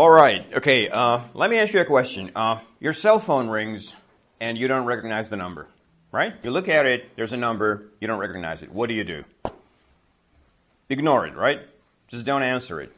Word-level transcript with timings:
All 0.00 0.08
right. 0.08 0.46
Okay. 0.54 0.88
Uh, 0.88 1.24
let 1.34 1.50
me 1.50 1.58
ask 1.58 1.74
you 1.74 1.80
a 1.82 1.84
question. 1.84 2.32
Uh, 2.34 2.60
your 2.80 2.94
cell 2.94 3.18
phone 3.18 3.50
rings 3.50 3.92
and 4.40 4.56
you 4.56 4.66
don't 4.66 4.86
recognize 4.86 5.28
the 5.28 5.36
number, 5.36 5.68
right? 6.10 6.32
You 6.42 6.52
look 6.52 6.70
at 6.70 6.86
it, 6.86 7.14
there's 7.16 7.34
a 7.34 7.36
number, 7.36 7.90
you 8.00 8.08
don't 8.08 8.18
recognize 8.18 8.62
it. 8.62 8.72
What 8.72 8.88
do 8.88 8.94
you 8.94 9.04
do? 9.04 9.24
Ignore 10.88 11.26
it, 11.26 11.36
right? 11.36 11.58
Just 12.08 12.24
don't 12.24 12.42
answer 12.42 12.80
it. 12.80 12.96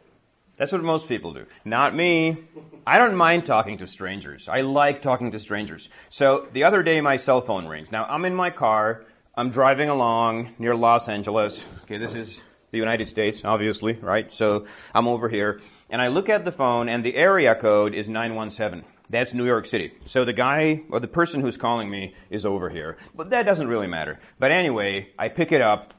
That's 0.59 0.71
what 0.71 0.85
most 0.85 1.09
people 1.09 1.35
do. 1.35 1.47
Not 1.65 1.93
me. 1.93 2.45
I 2.87 2.99
don't 2.99 3.17
mind 3.17 3.47
talking 3.47 3.79
to 3.79 3.89
strangers. 3.89 4.47
I 4.49 4.61
like 4.61 5.03
talking 5.03 5.33
to 5.33 5.41
strangers. 5.41 5.89
So 6.09 6.47
the 6.53 6.63
other 6.63 6.85
day 6.85 7.01
my 7.01 7.17
cell 7.17 7.41
phone 7.41 7.67
rings. 7.67 7.91
Now 7.91 8.05
I'm 8.05 8.25
in 8.25 8.35
my 8.37 8.51
car. 8.51 9.07
I'm 9.35 9.51
driving 9.51 9.89
along 9.89 10.55
near 10.57 10.77
Los 10.77 11.09
Angeles. 11.09 11.65
Okay, 11.83 11.97
this 11.97 12.15
is 12.15 12.41
the 12.73 12.79
United 12.79 13.09
States, 13.09 13.43
obviously, 13.45 13.93
right? 13.93 14.33
So 14.35 14.67
I'm 14.95 15.07
over 15.07 15.29
here 15.29 15.61
and 15.91 16.03
I 16.03 16.09
look 16.09 16.29
at 16.29 16.45
the 16.45 16.51
phone 16.51 16.89
and 16.89 17.05
the 17.05 17.15
area 17.15 17.55
code 17.55 17.95
is 17.95 18.09
917. 18.09 18.85
That's 19.11 19.35
New 19.35 19.45
York 19.45 19.67
City. 19.67 19.93
So 20.07 20.25
the 20.25 20.33
guy 20.33 20.81
or 20.91 20.99
the 20.99 21.07
person 21.07 21.43
who's 21.43 21.59
calling 21.59 21.91
me 21.91 22.15
is 22.31 22.47
over 22.47 22.71
here. 22.71 22.97
But 23.15 23.31
that 23.31 23.45
doesn't 23.45 23.69
really 23.69 23.87
matter. 23.87 24.19
But 24.39 24.53
anyway, 24.53 25.11
I 25.19 25.29
pick 25.29 25.53
it 25.53 25.61
up 25.61 25.95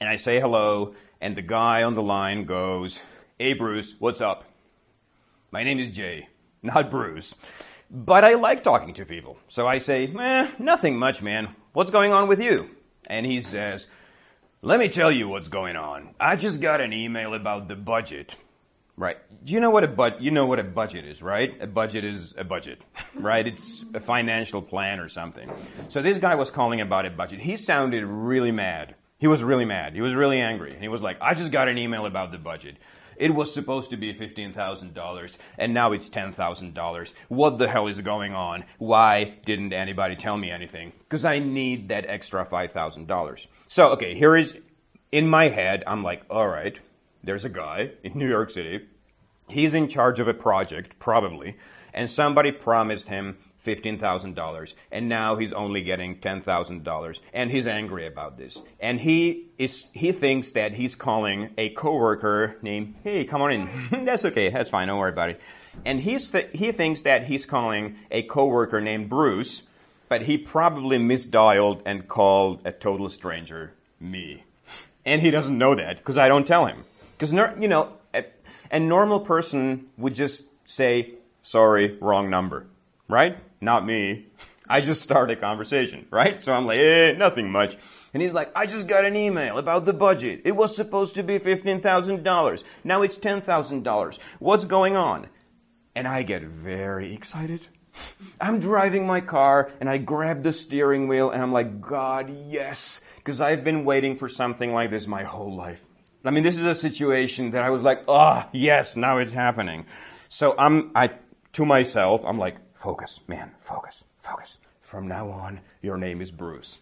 and 0.00 0.08
I 0.08 0.16
say 0.16 0.40
hello 0.40 0.94
and 1.20 1.36
the 1.36 1.42
guy 1.42 1.82
on 1.82 1.94
the 1.94 2.02
line 2.02 2.46
goes, 2.46 2.98
Hey 3.38 3.52
Bruce, 3.52 3.94
what's 3.98 4.22
up? 4.22 4.44
My 5.50 5.62
name 5.62 5.78
is 5.78 5.94
Jay, 5.94 6.28
not 6.62 6.90
Bruce. 6.90 7.34
But 7.90 8.24
I 8.24 8.34
like 8.34 8.64
talking 8.64 8.94
to 8.94 9.04
people. 9.04 9.36
So 9.48 9.66
I 9.66 9.78
say, 9.78 10.06
eh, 10.06 10.50
nothing 10.58 10.98
much, 10.98 11.20
man. 11.20 11.54
What's 11.74 11.90
going 11.90 12.12
on 12.12 12.28
with 12.28 12.40
you? 12.40 12.70
And 13.08 13.26
he 13.26 13.42
says, 13.42 13.86
let 14.64 14.78
me 14.78 14.88
tell 14.88 15.12
you 15.12 15.28
what's 15.28 15.48
going 15.48 15.76
on. 15.76 16.14
I 16.18 16.36
just 16.36 16.60
got 16.60 16.80
an 16.80 16.94
email 16.94 17.34
about 17.34 17.68
the 17.68 17.76
budget. 17.76 18.34
Right. 18.96 19.18
Do 19.44 19.52
you 19.52 19.60
know 19.60 19.70
what 19.70 19.84
a 19.84 20.16
you 20.20 20.30
know 20.30 20.46
what 20.46 20.58
a 20.58 20.62
budget 20.62 21.04
is, 21.04 21.20
right? 21.20 21.54
A 21.60 21.66
budget 21.66 22.04
is 22.04 22.32
a 22.38 22.44
budget, 22.44 22.80
right? 23.14 23.46
It's 23.46 23.84
a 23.92 24.00
financial 24.00 24.62
plan 24.62 25.00
or 25.00 25.08
something. 25.10 25.50
So 25.90 26.00
this 26.00 26.16
guy 26.16 26.36
was 26.36 26.50
calling 26.50 26.80
about 26.80 27.04
a 27.04 27.10
budget. 27.10 27.40
He 27.40 27.58
sounded 27.58 28.04
really 28.06 28.52
mad. 28.52 28.94
He 29.18 29.26
was 29.26 29.42
really 29.42 29.66
mad. 29.66 29.94
He 29.94 30.00
was 30.00 30.14
really 30.14 30.40
angry. 30.40 30.72
And 30.72 30.80
he 30.80 30.88
was 30.88 31.02
like, 31.02 31.18
I 31.20 31.34
just 31.34 31.52
got 31.52 31.68
an 31.68 31.76
email 31.76 32.06
about 32.06 32.32
the 32.32 32.38
budget. 32.38 32.76
It 33.16 33.34
was 33.34 33.52
supposed 33.52 33.90
to 33.90 33.96
be 33.96 34.14
$15,000 34.14 35.32
and 35.58 35.74
now 35.74 35.92
it's 35.92 36.08
$10,000. 36.08 37.12
What 37.28 37.58
the 37.58 37.68
hell 37.68 37.86
is 37.86 38.00
going 38.00 38.34
on? 38.34 38.64
Why 38.78 39.36
didn't 39.44 39.72
anybody 39.72 40.16
tell 40.16 40.36
me 40.36 40.50
anything? 40.50 40.92
Because 41.00 41.24
I 41.24 41.38
need 41.38 41.88
that 41.88 42.06
extra 42.08 42.44
$5,000. 42.46 43.46
So, 43.68 43.88
okay, 43.90 44.14
here 44.14 44.36
is, 44.36 44.54
in 45.12 45.28
my 45.28 45.48
head, 45.48 45.84
I'm 45.86 46.02
like, 46.02 46.22
all 46.30 46.48
right, 46.48 46.78
there's 47.22 47.44
a 47.44 47.50
guy 47.50 47.90
in 48.02 48.18
New 48.18 48.28
York 48.28 48.50
City. 48.50 48.86
He's 49.48 49.74
in 49.74 49.88
charge 49.88 50.20
of 50.20 50.28
a 50.28 50.34
project, 50.34 50.98
probably, 50.98 51.56
and 51.92 52.10
somebody 52.10 52.50
promised 52.50 53.08
him 53.08 53.36
$15,000 53.64 54.74
and 54.92 55.08
now 55.08 55.36
he's 55.36 55.52
only 55.52 55.82
getting 55.82 56.16
$10,000 56.16 57.18
and 57.32 57.50
he's 57.50 57.66
angry 57.66 58.06
about 58.06 58.36
this. 58.36 58.58
And 58.80 59.00
he 59.00 59.46
is, 59.58 59.86
he 59.92 60.12
thinks 60.12 60.50
that 60.52 60.74
he's 60.74 60.94
calling 60.94 61.50
a 61.56 61.70
coworker 61.70 62.56
named, 62.62 62.96
hey, 63.02 63.24
come 63.24 63.42
on 63.42 63.52
in. 63.52 64.04
that's 64.04 64.24
okay. 64.24 64.50
That's 64.50 64.70
fine. 64.70 64.88
Don't 64.88 64.98
worry 64.98 65.12
about 65.12 65.30
it. 65.30 65.40
And 65.84 66.00
he's 66.00 66.28
th- 66.28 66.50
he 66.52 66.72
thinks 66.72 67.02
that 67.02 67.24
he's 67.24 67.46
calling 67.46 67.96
a 68.10 68.22
coworker 68.22 68.80
named 68.80 69.08
Bruce, 69.08 69.62
but 70.08 70.22
he 70.22 70.38
probably 70.38 70.98
misdialed 70.98 71.82
and 71.84 72.06
called 72.06 72.60
a 72.64 72.72
total 72.72 73.08
stranger 73.08 73.72
me. 73.98 74.44
And 75.04 75.20
he 75.20 75.30
doesn't 75.30 75.56
know 75.56 75.74
that 75.74 75.98
because 75.98 76.16
I 76.16 76.28
don't 76.28 76.46
tell 76.46 76.66
him. 76.66 76.84
Because, 77.12 77.32
you 77.32 77.68
know, 77.68 77.94
a, 78.12 78.24
a 78.70 78.78
normal 78.78 79.20
person 79.20 79.86
would 79.96 80.14
just 80.14 80.44
say, 80.66 81.14
sorry, 81.42 81.98
wrong 82.00 82.30
number 82.30 82.66
right? 83.08 83.38
Not 83.60 83.86
me. 83.86 84.26
I 84.68 84.80
just 84.80 85.02
started 85.02 85.38
a 85.38 85.40
conversation, 85.40 86.06
right? 86.10 86.42
So 86.42 86.52
I'm 86.52 86.66
like, 86.66 86.78
eh, 86.78 87.12
nothing 87.12 87.50
much. 87.50 87.76
And 88.14 88.22
he's 88.22 88.32
like, 88.32 88.50
I 88.56 88.66
just 88.66 88.86
got 88.86 89.04
an 89.04 89.16
email 89.16 89.58
about 89.58 89.84
the 89.84 89.92
budget. 89.92 90.42
It 90.44 90.52
was 90.52 90.74
supposed 90.74 91.16
to 91.16 91.22
be 91.22 91.38
$15,000. 91.38 92.62
Now 92.82 93.02
it's 93.02 93.16
$10,000. 93.16 94.18
What's 94.38 94.64
going 94.64 94.96
on? 94.96 95.26
And 95.94 96.08
I 96.08 96.22
get 96.22 96.42
very 96.42 97.12
excited. 97.12 97.66
I'm 98.40 98.58
driving 98.58 99.06
my 99.06 99.20
car 99.20 99.70
and 99.80 99.88
I 99.88 99.98
grab 99.98 100.42
the 100.42 100.52
steering 100.52 101.08
wheel 101.08 101.30
and 101.30 101.42
I'm 101.42 101.52
like, 101.52 101.80
God, 101.80 102.34
yes. 102.48 103.00
Because 103.16 103.40
I've 103.40 103.64
been 103.64 103.84
waiting 103.84 104.16
for 104.16 104.28
something 104.28 104.72
like 104.72 104.90
this 104.90 105.06
my 105.06 105.24
whole 105.24 105.54
life. 105.54 105.80
I 106.24 106.30
mean, 106.30 106.42
this 106.42 106.56
is 106.56 106.64
a 106.64 106.74
situation 106.74 107.50
that 107.50 107.62
I 107.62 107.70
was 107.70 107.82
like, 107.82 108.04
oh, 108.08 108.44
yes, 108.52 108.96
now 108.96 109.18
it's 109.18 109.32
happening. 109.32 109.84
So 110.30 110.56
I'm, 110.56 110.90
I, 110.94 111.10
to 111.52 111.66
myself, 111.66 112.22
I'm 112.24 112.38
like, 112.38 112.56
Focus, 112.84 113.20
man, 113.26 113.52
focus, 113.62 114.04
focus. 114.22 114.58
From 114.82 115.08
now 115.08 115.30
on, 115.30 115.60
your 115.80 115.96
name 115.96 116.20
is 116.20 116.30
Bruce. 116.30 116.80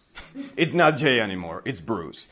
it's 0.57 0.73
not 0.73 0.97
Jay 0.97 1.21
anymore, 1.21 1.61
it's 1.63 1.79
Bruce. 1.79 2.27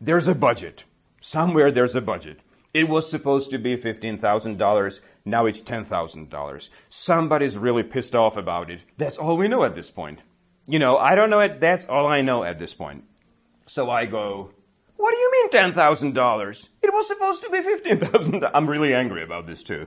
There's 0.00 0.26
a 0.26 0.34
budget. 0.34 0.84
Somewhere 1.20 1.70
there's 1.70 1.94
a 1.94 2.00
budget. 2.00 2.38
It 2.72 2.88
was 2.88 3.10
supposed 3.10 3.50
to 3.50 3.58
be 3.58 3.76
$15,000. 3.76 5.00
Now 5.26 5.44
it's 5.44 5.60
$10,000. 5.60 6.68
Somebody's 6.88 7.58
really 7.58 7.82
pissed 7.82 8.14
off 8.14 8.38
about 8.38 8.70
it. 8.70 8.80
That's 8.96 9.18
all 9.18 9.36
we 9.36 9.48
know 9.48 9.64
at 9.64 9.74
this 9.74 9.90
point. 9.90 10.20
You 10.66 10.78
know, 10.78 10.96
I 10.96 11.14
don't 11.14 11.28
know 11.28 11.40
it. 11.40 11.60
That's 11.60 11.84
all 11.84 12.06
I 12.06 12.22
know 12.22 12.42
at 12.42 12.58
this 12.58 12.72
point. 12.72 13.04
So 13.66 13.90
I 13.90 14.06
go, 14.06 14.52
what 15.00 15.12
do 15.12 15.18
you 15.18 15.32
mean 15.32 15.72
$10,000? 15.72 16.66
It 16.82 16.92
was 16.92 17.06
supposed 17.06 17.42
to 17.42 17.50
be 17.50 17.62
15,000. 17.62 18.44
I'm 18.54 18.68
really 18.68 18.94
angry 18.94 19.22
about 19.22 19.46
this 19.46 19.62
too. 19.62 19.86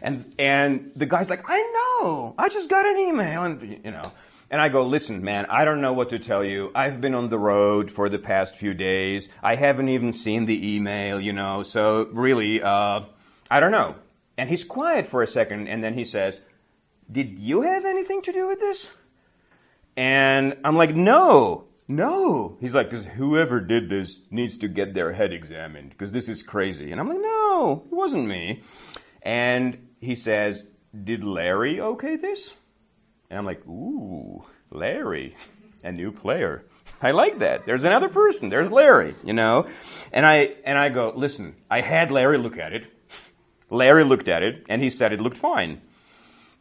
And, 0.00 0.34
and 0.38 0.92
the 0.94 1.06
guy's 1.06 1.28
like, 1.28 1.42
I 1.46 1.58
know. 1.58 2.34
I 2.38 2.48
just 2.48 2.70
got 2.70 2.86
an 2.86 2.98
email 2.98 3.42
and, 3.42 3.80
you 3.84 3.90
know, 3.90 4.12
and 4.50 4.60
I 4.60 4.68
go, 4.68 4.86
listen, 4.86 5.24
man, 5.24 5.46
I 5.46 5.64
don't 5.64 5.80
know 5.80 5.92
what 5.92 6.10
to 6.10 6.18
tell 6.18 6.44
you. 6.44 6.70
I've 6.74 7.00
been 7.00 7.14
on 7.14 7.28
the 7.28 7.38
road 7.38 7.90
for 7.90 8.08
the 8.08 8.18
past 8.18 8.56
few 8.56 8.74
days. 8.74 9.28
I 9.42 9.56
haven't 9.56 9.88
even 9.88 10.12
seen 10.12 10.46
the 10.46 10.74
email, 10.76 11.20
you 11.20 11.32
know, 11.32 11.62
so 11.62 12.08
really, 12.12 12.62
uh, 12.62 13.00
I 13.50 13.60
don't 13.60 13.72
know. 13.72 13.96
And 14.38 14.48
he's 14.48 14.64
quiet 14.64 15.08
for 15.08 15.22
a 15.22 15.26
second 15.26 15.68
and 15.68 15.82
then 15.82 15.94
he 15.94 16.04
says, 16.04 16.40
did 17.10 17.38
you 17.38 17.62
have 17.62 17.84
anything 17.84 18.22
to 18.22 18.32
do 18.32 18.46
with 18.46 18.60
this? 18.60 18.88
And 19.96 20.56
I'm 20.64 20.76
like, 20.76 20.94
no, 20.94 21.64
no. 21.96 22.56
He's 22.60 22.74
like, 22.74 22.90
because 22.90 23.06
whoever 23.06 23.60
did 23.60 23.88
this 23.88 24.18
needs 24.30 24.58
to 24.58 24.68
get 24.68 24.94
their 24.94 25.12
head 25.12 25.32
examined 25.32 25.90
because 25.90 26.12
this 26.12 26.28
is 26.28 26.42
crazy. 26.42 26.92
And 26.92 27.00
I'm 27.00 27.08
like, 27.08 27.20
no, 27.20 27.84
it 27.90 27.94
wasn't 27.94 28.26
me. 28.26 28.62
And 29.22 29.88
he 30.00 30.14
says, 30.14 30.62
did 31.04 31.24
Larry 31.24 31.80
okay 31.80 32.16
this? 32.16 32.52
And 33.30 33.38
I'm 33.38 33.46
like, 33.46 33.66
ooh, 33.66 34.44
Larry, 34.70 35.36
a 35.84 35.92
new 35.92 36.12
player. 36.12 36.64
I 37.00 37.12
like 37.12 37.38
that. 37.38 37.66
There's 37.66 37.84
another 37.84 38.08
person. 38.08 38.48
There's 38.48 38.70
Larry, 38.70 39.14
you 39.24 39.32
know? 39.32 39.68
And 40.12 40.26
I, 40.26 40.54
and 40.64 40.78
I 40.78 40.88
go, 40.88 41.12
listen, 41.14 41.56
I 41.70 41.80
had 41.80 42.10
Larry 42.10 42.38
look 42.38 42.58
at 42.58 42.72
it. 42.72 42.84
Larry 43.70 44.04
looked 44.04 44.28
at 44.28 44.42
it 44.42 44.66
and 44.68 44.82
he 44.82 44.90
said 44.90 45.12
it 45.12 45.20
looked 45.20 45.38
fine. 45.38 45.80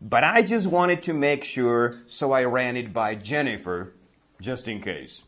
But 0.01 0.23
I 0.23 0.41
just 0.41 0.65
wanted 0.65 1.03
to 1.03 1.13
make 1.13 1.43
sure, 1.43 1.93
so 2.07 2.31
I 2.31 2.43
ran 2.45 2.75
it 2.77 2.91
by 2.93 3.15
Jennifer 3.15 3.93
just 4.41 4.67
in 4.67 4.81
case. 4.81 5.21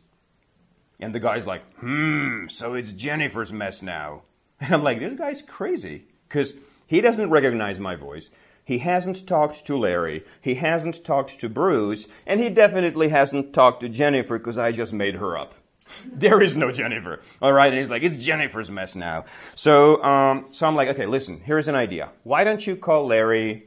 And 1.00 1.14
the 1.14 1.20
guy's 1.20 1.46
like, 1.46 1.62
hmm, 1.76 2.48
so 2.50 2.74
it's 2.74 2.92
Jennifer's 2.92 3.52
mess 3.52 3.82
now. 3.82 4.24
And 4.60 4.74
I'm 4.74 4.84
like, 4.84 5.00
this 5.00 5.20
guy's 5.20 5.42
crazy. 5.42 6.06
Because 6.30 6.54
he 6.88 7.02
doesn't 7.02 7.30
recognize 7.30 7.80
my 7.80 7.96
voice. 7.96 8.30
He 8.64 8.78
hasn't 8.78 9.28
talked 9.28 9.66
to 9.66 9.78
Larry. 9.78 10.24
He 10.40 10.56
hasn't 10.56 11.04
talked 11.04 11.40
to 11.42 11.50
Bruce. 11.50 12.06
And 12.26 12.40
he 12.40 12.50
definitely 12.50 13.10
hasn't 13.10 13.54
talked 13.54 13.82
to 13.82 13.90
Jennifer 13.90 14.38
because 14.38 14.58
I 14.58 14.72
just 14.72 14.94
made 14.94 15.16
her 15.16 15.38
up. 15.38 15.56
there 16.06 16.42
is 16.42 16.56
no 16.56 16.72
Jennifer. 16.72 17.22
All 17.42 17.52
right. 17.52 17.72
And 17.72 17.80
he's 17.80 17.90
like, 17.90 18.04
it's 18.04 18.24
Jennifer's 18.24 18.70
mess 18.70 18.96
now. 18.96 19.26
So, 19.56 20.02
um, 20.04 20.46
so 20.54 20.66
I'm 20.66 20.76
like, 20.76 20.90
okay, 20.90 21.06
listen, 21.06 21.42
here's 21.42 21.68
an 21.68 21.76
idea. 21.76 22.10
Why 22.24 22.44
don't 22.44 22.66
you 22.66 22.76
call 22.76 23.08
Larry 23.08 23.66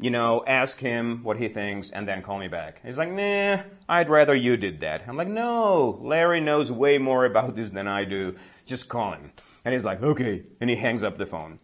you 0.00 0.10
know, 0.10 0.44
ask 0.46 0.78
him 0.78 1.24
what 1.24 1.38
he 1.38 1.48
thinks 1.48 1.90
and 1.90 2.06
then 2.06 2.22
call 2.22 2.38
me 2.38 2.48
back. 2.48 2.80
He's 2.84 2.96
like, 2.96 3.10
nah, 3.10 3.62
I'd 3.88 4.08
rather 4.08 4.34
you 4.34 4.56
did 4.56 4.80
that. 4.80 5.02
I'm 5.08 5.16
like, 5.16 5.28
no, 5.28 5.98
Larry 6.02 6.40
knows 6.40 6.70
way 6.70 6.98
more 6.98 7.24
about 7.24 7.56
this 7.56 7.70
than 7.70 7.88
I 7.88 8.04
do. 8.04 8.36
Just 8.64 8.88
call 8.88 9.12
him. 9.12 9.32
And 9.64 9.74
he's 9.74 9.84
like, 9.84 10.02
okay. 10.02 10.44
And 10.60 10.70
he 10.70 10.76
hangs 10.76 11.02
up 11.02 11.18
the 11.18 11.26
phone. 11.26 11.58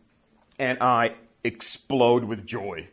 And 0.59 0.79
I 0.81 1.15
explode 1.45 2.25
with 2.25 2.45
joy. 2.47 2.89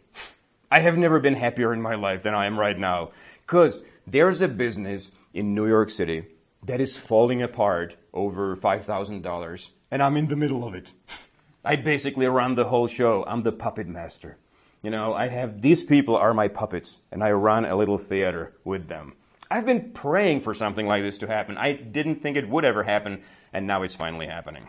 I 0.72 0.80
have 0.82 0.98
never 0.98 1.20
been 1.20 1.36
happier 1.36 1.74
in 1.74 1.82
my 1.82 1.96
life 1.96 2.24
than 2.24 2.36
I 2.36 2.46
am 2.46 2.60
right 2.60 2.78
now. 2.78 3.12
Because 3.46 3.82
there's 4.06 4.42
a 4.42 4.48
business 4.48 5.10
in 5.34 5.56
New 5.56 5.68
York 5.68 5.90
City 5.90 6.26
that 6.64 6.82
is 6.82 6.96
falling 6.96 7.42
apart 7.42 7.96
over 8.14 8.56
$5,000 8.56 9.68
and 9.90 10.04
I'm 10.04 10.18
in 10.18 10.28
the 10.28 10.36
middle 10.36 10.68
of 10.68 10.76
it. 10.76 10.88
I 11.66 11.76
basically 11.76 12.26
run 12.26 12.56
the 12.56 12.64
whole 12.64 12.88
show. 12.88 13.24
I'm 13.28 13.44
the 13.44 13.52
puppet 13.52 13.88
master. 13.88 14.38
You 14.82 14.90
know, 14.90 15.14
I 15.14 15.28
have 15.28 15.62
these 15.62 15.84
people 15.84 16.16
are 16.16 16.34
my 16.34 16.48
puppets, 16.48 16.98
and 17.12 17.24
I 17.24 17.32
run 17.32 17.66
a 17.66 17.76
little 17.76 18.00
theater 18.00 18.54
with 18.64 18.88
them. 18.88 19.14
I've 19.50 19.66
been 19.66 19.92
praying 19.92 20.42
for 20.42 20.54
something 20.54 20.88
like 20.88 21.04
this 21.04 21.20
to 21.20 21.28
happen. 21.28 21.58
I 21.58 21.74
didn't 21.74 22.22
think 22.22 22.38
it 22.38 22.50
would 22.50 22.66
ever 22.66 22.84
happen, 22.84 23.22
and 23.54 23.68
now 23.68 23.84
it's 23.84 23.96
finally 23.96 24.26
happening. 24.26 24.68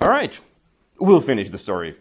All 0.00 0.08
right, 0.08 0.36
we'll 0.98 1.20
finish 1.20 1.48
the 1.48 1.58
story 1.58 1.96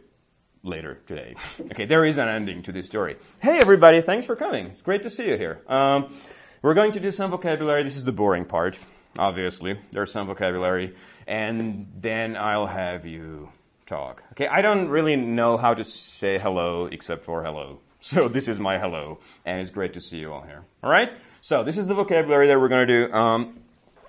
later 0.63 1.01
today. 1.07 1.35
okay, 1.71 1.85
there 1.85 2.05
is 2.05 2.17
an 2.17 2.27
ending 2.27 2.63
to 2.63 2.71
this 2.71 2.87
story. 2.87 3.17
Hey 3.39 3.59
everybody, 3.59 4.01
thanks 4.01 4.25
for 4.25 4.35
coming. 4.35 4.67
It's 4.67 4.81
great 4.81 5.03
to 5.03 5.09
see 5.09 5.27
you 5.27 5.37
here. 5.37 5.61
Um, 5.67 6.15
we're 6.61 6.73
going 6.73 6.93
to 6.93 6.99
do 6.99 7.11
some 7.11 7.29
vocabulary. 7.31 7.83
This 7.83 7.95
is 7.95 8.03
the 8.05 8.11
boring 8.11 8.45
part, 8.45 8.75
obviously. 9.17 9.79
There's 9.91 10.11
some 10.11 10.27
vocabulary. 10.27 10.95
And 11.27 11.91
then 12.01 12.35
I'll 12.35 12.67
have 12.67 13.05
you 13.05 13.49
talk. 13.89 14.23
Okay, 14.33 14.47
I 14.47 14.61
don't 14.61 14.87
really 14.87 15.15
know 15.15 15.57
how 15.57 15.73
to 15.73 15.83
say 15.83 16.37
hello 16.37 16.85
except 16.85 17.25
for 17.25 17.43
hello. 17.43 17.79
So 18.01 18.29
this 18.29 18.47
is 18.47 18.57
my 18.57 18.79
hello, 18.79 19.19
and 19.45 19.59
it's 19.59 19.71
great 19.71 19.93
to 19.95 19.99
see 19.99 20.19
you 20.19 20.31
all 20.31 20.41
here. 20.41 20.63
All 20.81 20.89
right? 20.89 21.09
So 21.41 21.65
this 21.65 21.77
is 21.77 21.85
the 21.85 21.93
vocabulary 21.93 22.47
that 22.47 22.57
we're 22.57 22.69
going 22.69 22.87
to 22.87 23.07
do. 23.07 23.13
Um, 23.13 23.59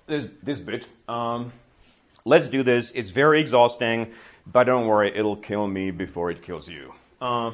this, 0.07 0.27
this 0.45 0.61
bit. 0.61 0.87
Um, 1.09 1.53
let's 2.25 2.49
do 2.49 2.63
this. 2.63 2.93
It's 2.95 3.11
very 3.11 3.41
exhausting, 3.41 4.13
but 4.47 4.65
don't 4.65 4.87
worry, 4.87 5.13
it'll 5.19 5.35
kill 5.35 5.67
me 5.67 5.91
before 5.91 6.31
it 6.31 6.41
kills 6.41 6.69
you. 6.69 6.95
Uh, 7.21 7.51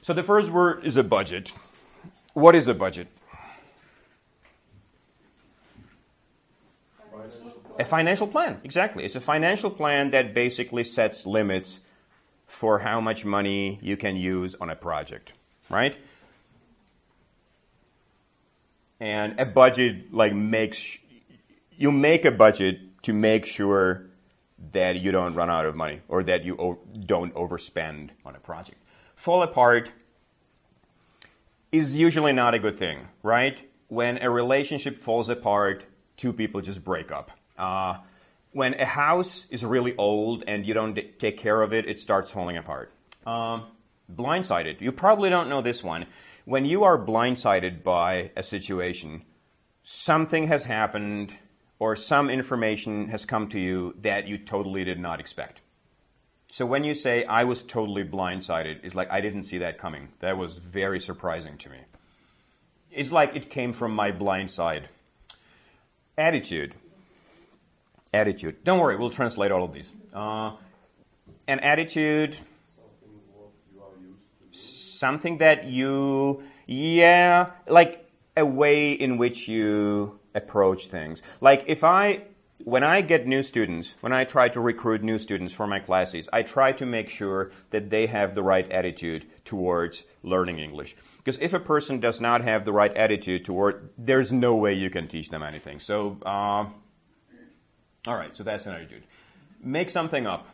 so 0.00 0.14
the 0.14 0.22
first 0.22 0.48
word 0.48 0.86
is 0.86 0.96
a 0.96 1.02
budget. 1.02 1.52
What 2.32 2.54
is 2.54 2.68
a 2.68 2.74
budget? 2.74 3.08
A 7.78 7.84
financial 7.84 8.26
plan, 8.26 8.60
exactly. 8.64 9.04
It's 9.04 9.14
a 9.14 9.20
financial 9.20 9.70
plan 9.70 10.10
that 10.10 10.34
basically 10.34 10.82
sets 10.82 11.24
limits 11.24 11.78
for 12.48 12.80
how 12.80 13.00
much 13.00 13.24
money 13.24 13.78
you 13.80 13.96
can 13.96 14.16
use 14.16 14.56
on 14.60 14.68
a 14.68 14.74
project, 14.74 15.32
right? 15.70 15.96
And 18.98 19.38
a 19.38 19.44
budget 19.44 20.12
like 20.12 20.34
makes 20.34 20.98
you 21.76 21.92
make 21.92 22.24
a 22.24 22.32
budget 22.32 23.02
to 23.02 23.12
make 23.12 23.46
sure 23.46 24.06
that 24.72 24.96
you 24.96 25.12
don't 25.12 25.34
run 25.34 25.48
out 25.48 25.64
of 25.64 25.76
money 25.76 26.00
or 26.08 26.24
that 26.24 26.44
you 26.44 26.78
don't 27.06 27.32
overspend 27.34 28.10
on 28.24 28.34
a 28.34 28.40
project. 28.40 28.78
Fall 29.14 29.44
apart 29.44 29.92
is 31.70 31.94
usually 31.94 32.32
not 32.32 32.54
a 32.54 32.58
good 32.58 32.76
thing, 32.76 33.06
right? 33.22 33.60
When 33.86 34.18
a 34.18 34.28
relationship 34.28 35.00
falls 35.04 35.28
apart, 35.28 35.84
two 36.16 36.32
people 36.32 36.60
just 36.60 36.82
break 36.82 37.12
up. 37.12 37.30
Uh, 37.58 37.98
when 38.52 38.74
a 38.74 38.86
house 38.86 39.44
is 39.50 39.64
really 39.64 39.94
old 39.96 40.44
and 40.46 40.64
you 40.64 40.74
don't 40.74 40.94
d- 40.94 41.10
take 41.18 41.38
care 41.38 41.60
of 41.60 41.72
it, 41.72 41.86
it 41.86 42.00
starts 42.00 42.30
falling 42.30 42.56
apart. 42.56 42.92
Um, 43.26 43.66
blindsided. 44.10 44.80
You 44.80 44.92
probably 44.92 45.28
don't 45.28 45.48
know 45.48 45.60
this 45.60 45.82
one. 45.82 46.06
When 46.44 46.64
you 46.64 46.84
are 46.84 46.96
blindsided 46.96 47.82
by 47.82 48.30
a 48.36 48.42
situation, 48.42 49.22
something 49.82 50.48
has 50.48 50.64
happened 50.64 51.32
or 51.78 51.94
some 51.94 52.30
information 52.30 53.08
has 53.08 53.24
come 53.24 53.48
to 53.50 53.60
you 53.60 53.94
that 54.02 54.26
you 54.26 54.38
totally 54.38 54.84
did 54.84 54.98
not 54.98 55.20
expect. 55.20 55.60
So 56.50 56.64
when 56.64 56.82
you 56.84 56.94
say, 56.94 57.24
I 57.24 57.44
was 57.44 57.62
totally 57.62 58.04
blindsided, 58.04 58.80
it's 58.82 58.94
like, 58.94 59.10
I 59.10 59.20
didn't 59.20 59.42
see 59.42 59.58
that 59.58 59.78
coming. 59.78 60.08
That 60.20 60.38
was 60.38 60.54
very 60.54 60.98
surprising 61.00 61.58
to 61.58 61.68
me. 61.68 61.78
It's 62.90 63.12
like 63.12 63.36
it 63.36 63.50
came 63.50 63.74
from 63.74 63.92
my 63.92 64.10
blind 64.10 64.50
side. 64.50 64.88
Attitude. 66.16 66.74
Attitude. 68.12 68.64
Don't 68.64 68.80
worry, 68.80 68.96
we'll 68.96 69.10
translate 69.10 69.52
all 69.52 69.64
of 69.64 69.72
these. 69.72 69.92
Uh, 70.14 70.52
an 71.46 71.60
attitude, 71.60 72.36
something 74.52 75.38
that 75.38 75.64
you, 75.64 76.42
yeah, 76.66 77.50
like 77.68 78.08
a 78.36 78.44
way 78.44 78.92
in 78.92 79.18
which 79.18 79.48
you 79.48 80.18
approach 80.34 80.86
things. 80.86 81.20
Like 81.40 81.64
if 81.66 81.84
I, 81.84 82.22
when 82.64 82.82
I 82.82 83.02
get 83.02 83.26
new 83.26 83.42
students, 83.42 83.94
when 84.00 84.12
I 84.12 84.24
try 84.24 84.48
to 84.48 84.60
recruit 84.60 85.02
new 85.02 85.18
students 85.18 85.52
for 85.52 85.66
my 85.66 85.78
classes, 85.78 86.28
I 86.32 86.42
try 86.42 86.72
to 86.72 86.86
make 86.86 87.10
sure 87.10 87.52
that 87.70 87.90
they 87.90 88.06
have 88.06 88.34
the 88.34 88.42
right 88.42 88.70
attitude 88.70 89.26
towards 89.44 90.04
learning 90.22 90.58
English. 90.58 90.96
Because 91.18 91.38
if 91.40 91.52
a 91.52 91.60
person 91.60 92.00
does 92.00 92.20
not 92.20 92.42
have 92.42 92.64
the 92.64 92.72
right 92.72 92.96
attitude 92.96 93.44
toward, 93.44 93.90
there's 93.98 94.32
no 94.32 94.54
way 94.54 94.74
you 94.74 94.90
can 94.90 95.08
teach 95.08 95.28
them 95.28 95.42
anything. 95.42 95.78
So, 95.78 96.16
uh, 96.24 96.66
all 98.06 98.14
right, 98.14 98.36
so 98.36 98.42
that's 98.42 98.66
an 98.66 98.72
attitude. 98.72 99.02
Make 99.62 99.90
something 99.90 100.26
up. 100.26 100.46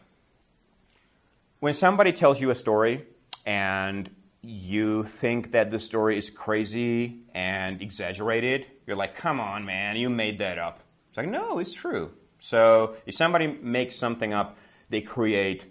When 1.61 1.75
somebody 1.75 2.13
tells 2.13 2.41
you 2.41 2.51
a 2.51 2.55
story 2.55 3.07
and 3.47 4.11
you 4.43 5.05
think 5.05 5.53
that 5.53 5.71
the 5.71 5.79
story 5.79 6.19
is 6.19 6.31
crazy 6.31 7.21
and 7.35 7.81
exaggerated, 7.81 8.67
you're 8.87 8.97
like, 8.97 9.17
come 9.17 9.41
on, 9.41 9.65
man, 9.65 9.97
you 9.97 10.11
made 10.11 10.39
that 10.39 10.59
up. 10.59 10.81
It's 11.09 11.17
like, 11.17 11.29
no, 11.29 11.59
it's 11.59 11.73
true. 11.73 12.11
So 12.41 12.97
if 13.07 13.17
somebody 13.17 13.47
makes 13.47 13.97
something 13.97 14.33
up, 14.33 14.59
they 14.91 15.01
create 15.01 15.65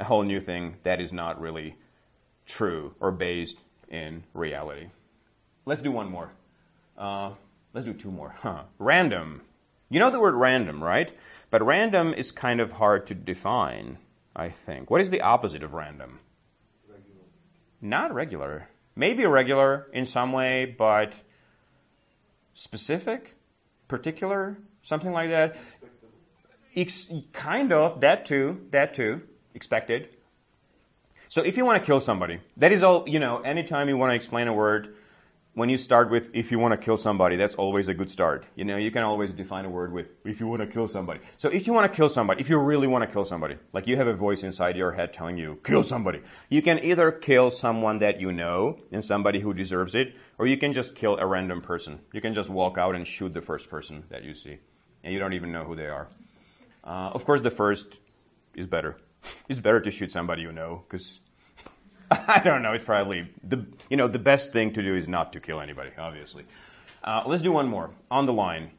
a 0.00 0.04
whole 0.04 0.22
new 0.22 0.40
thing 0.40 0.76
that 0.82 1.00
is 1.00 1.12
not 1.12 1.40
really 1.40 1.76
true 2.46 2.94
or 3.00 3.12
based 3.12 3.58
in 3.88 4.24
reality. 4.34 4.88
Let's 5.64 5.82
do 5.82 5.92
one 5.92 6.10
more. 6.10 6.30
Uh, 6.98 7.32
let's 7.72 7.84
do 7.84 7.92
two 7.92 8.10
more. 8.10 8.34
Huh. 8.38 8.62
Random. 8.78 9.42
You 9.88 10.00
know 10.00 10.10
the 10.10 10.20
word 10.20 10.34
random, 10.34 10.82
right? 10.82 11.12
But 11.50 11.64
random 11.64 12.12
is 12.14 12.32
kind 12.32 12.60
of 12.60 12.72
hard 12.72 13.06
to 13.06 13.14
define, 13.14 13.98
I 14.34 14.50
think. 14.50 14.90
What 14.90 15.00
is 15.00 15.10
the 15.10 15.20
opposite 15.20 15.62
of 15.62 15.74
random? 15.74 16.18
Regular. 16.88 17.20
Not 17.80 18.14
regular. 18.14 18.68
Maybe 18.96 19.24
regular 19.26 19.86
in 19.92 20.06
some 20.06 20.32
way, 20.32 20.74
but 20.76 21.12
specific, 22.54 23.36
particular, 23.86 24.58
something 24.82 25.12
like 25.12 25.30
that. 25.30 25.56
Ex- 26.74 27.08
kind 27.32 27.72
of 27.72 28.00
that 28.00 28.26
too, 28.26 28.66
that 28.72 28.94
too, 28.94 29.22
expected. 29.54 30.08
So 31.28 31.42
if 31.42 31.56
you 31.56 31.64
want 31.64 31.82
to 31.82 31.86
kill 31.86 32.00
somebody, 32.00 32.40
that 32.56 32.72
is 32.72 32.82
all, 32.82 33.04
you 33.06 33.18
know, 33.18 33.38
anytime 33.38 33.88
you 33.88 33.96
want 33.96 34.10
to 34.10 34.16
explain 34.16 34.48
a 34.48 34.52
word, 34.52 34.94
when 35.56 35.70
you 35.70 35.78
start 35.78 36.10
with 36.10 36.24
if 36.34 36.52
you 36.52 36.58
want 36.58 36.78
to 36.78 36.84
kill 36.84 36.98
somebody, 36.98 37.34
that's 37.36 37.54
always 37.54 37.88
a 37.88 37.94
good 37.94 38.10
start. 38.10 38.44
You 38.56 38.66
know, 38.66 38.76
you 38.76 38.90
can 38.90 39.02
always 39.02 39.32
define 39.32 39.64
a 39.64 39.70
word 39.70 39.90
with 39.90 40.08
if 40.22 40.38
you 40.38 40.46
want 40.46 40.60
to 40.60 40.66
kill 40.66 40.86
somebody. 40.86 41.20
So 41.38 41.48
if 41.48 41.66
you 41.66 41.72
want 41.72 41.90
to 41.90 41.96
kill 41.96 42.10
somebody, 42.10 42.42
if 42.42 42.50
you 42.50 42.58
really 42.58 42.86
want 42.86 43.08
to 43.08 43.10
kill 43.10 43.24
somebody, 43.24 43.56
like 43.72 43.86
you 43.86 43.96
have 43.96 44.06
a 44.06 44.12
voice 44.12 44.42
inside 44.42 44.76
your 44.76 44.92
head 44.92 45.14
telling 45.14 45.38
you, 45.38 45.58
kill 45.64 45.82
somebody, 45.82 46.20
you 46.50 46.60
can 46.60 46.84
either 46.84 47.10
kill 47.10 47.50
someone 47.50 48.00
that 48.00 48.20
you 48.20 48.32
know 48.32 48.78
and 48.92 49.02
somebody 49.02 49.40
who 49.40 49.54
deserves 49.54 49.94
it, 49.94 50.14
or 50.38 50.46
you 50.46 50.58
can 50.58 50.74
just 50.74 50.94
kill 50.94 51.16
a 51.16 51.26
random 51.26 51.62
person. 51.62 52.00
You 52.12 52.20
can 52.20 52.34
just 52.34 52.50
walk 52.50 52.76
out 52.76 52.94
and 52.94 53.06
shoot 53.06 53.32
the 53.32 53.40
first 53.40 53.70
person 53.70 54.04
that 54.10 54.24
you 54.24 54.34
see, 54.34 54.58
and 55.04 55.14
you 55.14 55.18
don't 55.18 55.32
even 55.32 55.52
know 55.52 55.64
who 55.64 55.74
they 55.74 55.86
are. 55.86 56.08
Uh, 56.84 57.12
of 57.14 57.24
course, 57.24 57.40
the 57.40 57.50
first 57.50 57.86
is 58.54 58.66
better. 58.66 58.98
It's 59.48 59.58
better 59.58 59.80
to 59.80 59.90
shoot 59.90 60.12
somebody 60.12 60.42
you 60.42 60.52
know, 60.52 60.84
because 60.86 61.20
I 62.10 62.40
don't 62.44 62.62
know. 62.62 62.72
It's 62.72 62.84
probably 62.84 63.28
the 63.42 63.66
you 63.90 63.96
know 63.96 64.08
the 64.08 64.18
best 64.18 64.52
thing 64.52 64.72
to 64.74 64.82
do 64.82 64.94
is 64.96 65.08
not 65.08 65.32
to 65.32 65.40
kill 65.40 65.60
anybody. 65.60 65.90
Obviously, 65.98 66.44
uh, 67.02 67.22
let's 67.26 67.42
do 67.42 67.52
one 67.52 67.68
more 67.68 67.90
on 68.10 68.26
the 68.26 68.32
line. 68.32 68.70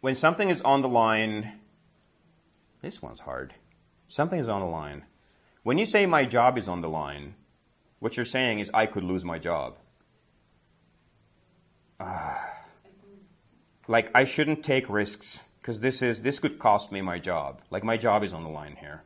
When 0.00 0.14
something 0.14 0.48
is 0.48 0.60
on 0.60 0.82
the 0.82 0.88
line, 0.88 1.60
this 2.80 3.00
one's 3.00 3.20
hard. 3.20 3.54
Something 4.08 4.38
is 4.38 4.48
on 4.48 4.60
the 4.60 4.66
line. 4.66 5.04
When 5.62 5.78
you 5.78 5.86
say 5.86 6.06
my 6.06 6.24
job 6.24 6.58
is 6.58 6.68
on 6.68 6.80
the 6.80 6.88
line, 6.88 7.34
what 7.98 8.16
you're 8.16 8.26
saying 8.26 8.58
is 8.58 8.70
I 8.74 8.86
could 8.86 9.04
lose 9.04 9.24
my 9.24 9.38
job. 9.38 9.76
Uh, 11.98 12.34
like 13.88 14.10
I 14.14 14.24
shouldn't 14.24 14.64
take 14.64 14.88
risks 14.88 15.38
because 15.60 15.80
this 15.80 16.02
is 16.02 16.20
this 16.20 16.38
could 16.38 16.58
cost 16.58 16.92
me 16.92 17.00
my 17.00 17.18
job. 17.18 17.62
Like 17.70 17.84
my 17.84 17.96
job 17.96 18.22
is 18.22 18.32
on 18.32 18.42
the 18.44 18.50
line 18.50 18.76
here. 18.78 19.02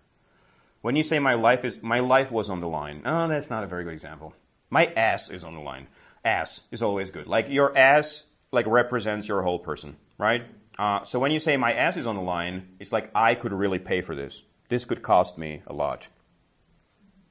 When 0.87 0.95
you 0.95 1.02
say 1.02 1.19
my 1.19 1.35
life 1.35 1.64
is 1.64 1.75
my 1.83 1.99
life 1.99 2.31
was 2.31 2.49
on 2.49 2.61
the 2.61 2.69
line, 2.69 3.02
oh, 3.05 3.26
that's 3.26 3.50
not 3.50 3.64
a 3.64 3.66
very 3.66 3.83
good 3.83 3.93
example. 3.93 4.35
My 4.71 4.85
ass 4.87 5.31
is 5.31 5.43
on 5.43 5.55
the 5.55 5.61
line. 5.61 5.88
Ass 6.25 6.61
is 6.71 6.81
always 6.81 7.11
good. 7.11 7.26
Like 7.26 7.49
your 7.49 7.76
ass 7.76 8.23
like 8.52 8.66
represents 8.69 9.26
your 9.26 9.43
whole 9.43 9.59
person, 9.59 9.97
right? 10.16 10.43
Uh, 10.78 11.02
so 11.02 11.19
when 11.19 11.33
you 11.33 11.40
say 11.40 11.57
my 11.57 11.73
ass 11.73 11.97
is 11.97 12.07
on 12.07 12.14
the 12.14 12.23
line, 12.23 12.69
it's 12.78 12.93
like 12.93 13.11
I 13.16 13.35
could 13.35 13.52
really 13.52 13.81
pay 13.81 14.00
for 14.00 14.14
this. 14.14 14.43
This 14.69 14.85
could 14.85 15.02
cost 15.02 15.37
me 15.37 15.61
a 15.66 15.73
lot. 15.73 16.02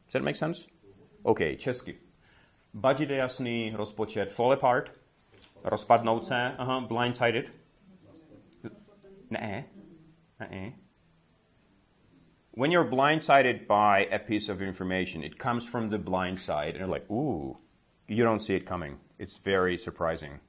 Does 0.08 0.14
that 0.14 0.24
make 0.24 0.36
sense? 0.36 0.66
Okay, 1.26 1.56
česky. 1.56 1.96
Budget 2.74 3.10
je 3.10 3.18
jasný, 3.18 3.74
rozpočet 3.74 4.34
fall 4.34 4.52
apart, 4.52 4.90
rozpadnout 5.64 6.26
se, 6.26 6.56
aha, 6.58 6.82
blindsided. 6.82 7.46
Ne, 9.30 9.66
ne 10.40 10.74
when 12.56 12.72
you're 12.72 12.86
blindsided 12.86 13.68
by 13.68 14.08
a 14.12 14.20
piece 14.20 14.50
of 14.50 14.62
information, 14.62 15.24
it 15.24 15.38
comes 15.38 15.66
from 15.66 15.90
the 15.90 15.98
blind 15.98 16.40
side, 16.40 16.70
and 16.70 16.80
you're 16.80 16.88
like, 16.88 17.10
ooh, 17.12 17.58
you 18.08 18.24
don't 18.24 18.42
see 18.42 18.56
it 18.56 18.66
coming. 18.66 18.98
It's 19.20 19.38
very 19.38 19.78
surprising. 19.78 20.40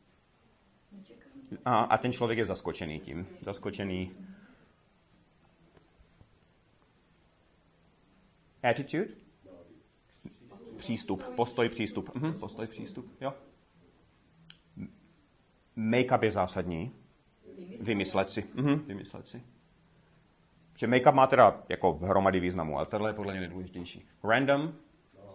A, 1.64 1.80
a 1.80 1.98
ten 1.98 2.12
člověk 2.12 2.38
je 2.38 2.44
zaskočený 2.44 3.00
tím. 3.00 3.26
Zaskočený. 3.40 4.12
Attitude? 8.62 9.08
Přístup. 10.76 11.22
Postoj, 11.22 11.68
přístup. 11.68 12.14
Mhm, 12.14 12.38
postoj, 12.40 12.66
přístup, 12.66 13.12
jo. 13.20 13.34
Make-up 15.76 16.22
je 16.22 16.30
zásadní. 16.30 16.92
Vymyslet 17.80 18.30
si. 18.30 18.44
Mhm, 18.54 18.78
vymyslet 18.78 19.28
si. 19.28 19.42
Že 20.76 20.86
make-up 20.86 21.14
má 21.14 21.26
teda 21.26 21.56
jako 21.68 21.92
hromady 21.92 22.40
významu, 22.40 22.76
ale 22.76 22.86
tohle 22.86 23.10
je 23.10 23.14
podle 23.14 23.32
mě 23.32 23.40
nejdůležitější. 23.40 24.08
Random, 24.24 24.72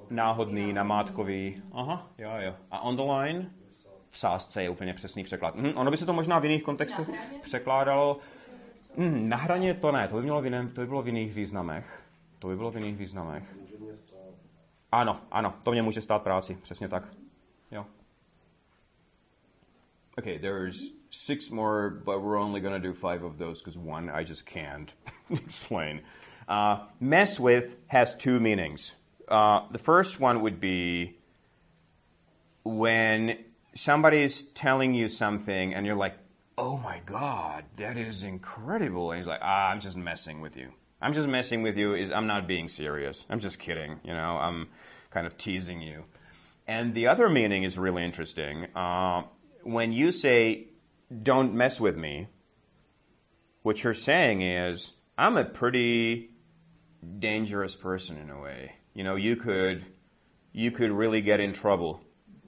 náhodný, 0.10 0.74
namátkový. 0.74 1.62
Aha, 1.72 2.08
jo, 2.18 2.32
jo. 2.40 2.56
A 2.72 2.80
on 2.80 2.96
the 2.96 3.02
line? 3.02 3.52
V 4.10 4.18
sázce 4.18 4.64
je 4.64 4.70
úplně 4.70 4.94
přesný 4.94 5.24
překlad. 5.24 5.56
Hm, 5.56 5.74
ono 5.76 5.92
by 5.92 5.98
se 5.98 6.06
to 6.06 6.14
možná 6.14 6.40
v 6.40 6.46
jiných 6.46 6.64
kontextech 6.64 7.10
překládalo. 7.42 8.18
Hm, 8.98 9.30
na 9.30 9.38
hraně 9.38 9.74
to 9.74 9.92
ne, 9.92 10.08
to 10.08 10.16
by, 10.16 10.22
mělo 10.22 10.42
v 10.42 10.46
jiném, 10.46 10.70
to 10.70 10.82
by 10.82 10.88
bylo 10.88 11.02
v 11.02 11.08
jiných 11.08 11.34
významech. 11.34 12.02
To 12.40 12.48
by 12.48 12.56
bylo 12.56 12.72
v 12.72 12.76
jiných 12.76 12.98
významech. 12.98 13.44
Ano, 14.92 15.18
ano, 15.32 15.54
to 15.64 15.72
mě 15.72 15.82
může 15.82 16.02
stát 16.02 16.22
práci, 16.22 16.58
přesně 16.62 16.88
tak. 16.88 17.04
Jo. 17.72 17.86
Okay, 20.22 20.38
there's 20.38 20.92
six 21.10 21.50
more, 21.50 21.90
but 21.90 22.22
we're 22.22 22.38
only 22.38 22.62
going 22.62 22.80
to 22.80 22.88
do 22.88 22.94
five 22.94 23.24
of 23.24 23.40
those 23.40 23.58
because 23.58 23.76
one 23.76 24.08
I 24.08 24.24
just 24.24 24.46
can't 24.46 24.92
explain. 25.32 26.02
Uh, 26.48 26.86
mess 27.00 27.40
with 27.40 27.76
has 27.88 28.16
two 28.16 28.40
meanings. 28.40 28.92
Uh, 29.28 29.62
the 29.72 29.80
first 29.80 30.20
one 30.20 30.44
would 30.44 30.62
be 30.62 31.18
when 32.64 33.40
somebody's 33.74 34.44
telling 34.54 34.94
you 34.94 35.10
something 35.10 35.74
and 35.74 35.88
you're 35.88 35.96
like, 35.96 36.20
oh 36.56 36.78
my 36.78 37.02
God, 37.08 37.64
that 37.78 37.98
is 37.98 38.22
incredible. 38.22 39.10
And 39.10 39.18
he's 39.18 39.28
like, 39.28 39.42
ah, 39.42 39.70
I'm 39.70 39.80
just 39.80 39.98
messing 39.98 40.40
with 40.40 40.56
you. 40.56 40.70
I'm 41.02 41.16
just 41.16 41.28
messing 41.28 41.64
with 41.64 41.78
you. 41.78 41.96
Is 41.96 42.12
I'm 42.12 42.28
not 42.28 42.48
being 42.48 42.70
serious. 42.70 43.26
I'm 43.28 43.40
just 43.40 43.58
kidding. 43.58 44.00
You 44.04 44.14
know, 44.14 44.38
I'm 44.38 44.68
kind 45.10 45.26
of 45.26 45.36
teasing 45.40 45.82
you. 45.82 46.04
And 46.68 46.94
the 46.94 47.08
other 47.08 47.28
meaning 47.28 47.64
is 47.64 47.76
really 47.76 48.06
interesting. 48.06 48.68
Uh, 48.76 49.24
when 49.64 49.92
you 49.92 50.12
say, 50.12 50.68
don't 51.24 51.54
mess 51.54 51.80
with 51.80 51.96
me, 51.98 52.28
what 53.64 53.84
you're 53.84 53.94
saying 53.94 54.42
is, 54.42 54.92
I'm 55.18 55.38
a 55.38 55.46
pretty 55.46 56.32
dangerous 57.20 57.76
person 57.76 58.18
in 58.18 58.30
a 58.30 58.40
way. 58.40 58.74
You 58.94 59.04
know, 59.04 59.16
you 59.16 59.36
could, 59.36 59.86
you 60.52 60.72
could 60.72 60.92
really 60.92 61.22
get 61.22 61.40
in 61.40 61.54
trouble. 61.54 62.02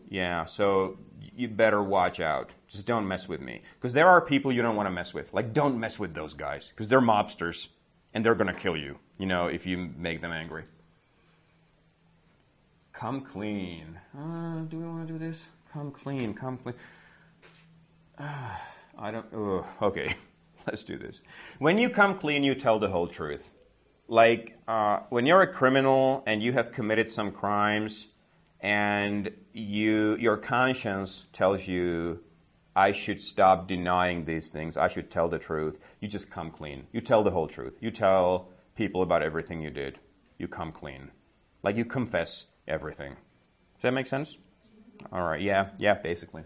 Yeah, 0.10 0.46
so 0.46 0.98
you 1.36 1.48
better 1.48 1.82
watch 1.82 2.20
out. 2.20 2.52
Just 2.68 2.86
don't 2.86 3.08
mess 3.08 3.28
with 3.28 3.42
me. 3.42 3.62
Because 3.76 3.94
there 3.94 4.08
are 4.08 4.22
people 4.22 4.52
you 4.52 4.62
don't 4.62 4.76
want 4.76 4.88
to 4.88 4.92
mess 4.92 5.14
with. 5.14 5.34
Like, 5.34 5.54
don't 5.54 5.80
mess 5.80 5.98
with 5.98 6.14
those 6.14 6.34
guys. 6.34 6.68
Because 6.70 6.88
they're 6.88 7.02
mobsters. 7.02 7.68
And 8.16 8.24
they're 8.24 8.36
going 8.36 8.54
to 8.54 8.60
kill 8.60 8.78
you, 8.78 9.00
you 9.18 9.26
know, 9.26 9.48
if 9.48 9.66
you 9.66 9.76
make 9.98 10.22
them 10.22 10.32
angry. 10.32 10.66
Come 12.94 13.22
clean. 13.22 14.00
Uh, 14.16 14.60
do 14.70 14.78
we 14.78 14.86
want 14.86 15.08
to 15.08 15.14
do 15.14 15.18
this? 15.18 15.38
Come 15.74 15.90
clean, 15.90 16.36
come 16.36 16.58
clean. 16.58 16.76
Uh, 18.18 18.50
I 18.98 19.12
don't. 19.12 19.26
Uh, 19.34 19.86
okay, 19.86 20.16
let's 20.68 20.84
do 20.84 20.98
this. 20.98 21.20
When 21.60 21.78
you 21.78 21.90
come 21.90 22.18
clean, 22.20 22.44
you 22.44 22.56
tell 22.56 22.80
the 22.80 22.90
whole 22.90 23.08
truth. 23.08 23.44
Like 24.08 24.58
uh, 24.68 25.00
when 25.10 25.26
you're 25.26 25.42
a 25.42 25.54
criminal 25.54 26.24
and 26.28 26.44
you 26.44 26.54
have 26.54 26.72
committed 26.72 27.12
some 27.12 27.32
crimes, 27.32 28.08
and 28.60 29.32
you 29.54 30.16
your 30.18 30.38
conscience 30.38 31.26
tells 31.34 31.68
you, 31.68 32.20
I 32.76 32.92
should 32.92 33.22
stop 33.22 33.68
denying 33.68 34.26
these 34.26 34.50
things. 34.50 34.78
I 34.78 34.88
should 34.88 35.10
tell 35.10 35.28
the 35.30 35.40
truth. 35.40 35.78
You 36.00 36.08
just 36.08 36.30
come 36.30 36.52
clean. 36.52 36.88
You 36.92 37.02
tell 37.02 37.24
the 37.24 37.32
whole 37.32 37.48
truth. 37.48 37.74
You 37.82 37.92
tell 37.92 38.50
people 38.76 39.02
about 39.02 39.24
everything 39.24 39.62
you 39.62 39.70
did. 39.70 40.00
You 40.38 40.48
come 40.48 40.72
clean. 40.72 41.12
Like 41.64 41.76
you 41.76 41.86
confess 41.86 42.46
everything. 42.68 43.14
Does 43.76 43.84
that 43.84 43.94
make 43.94 44.08
sense? 44.08 44.38
All 45.12 45.24
right. 45.24 45.42
Yeah. 45.42 45.70
Yeah. 45.78 45.96
Basically. 45.96 46.44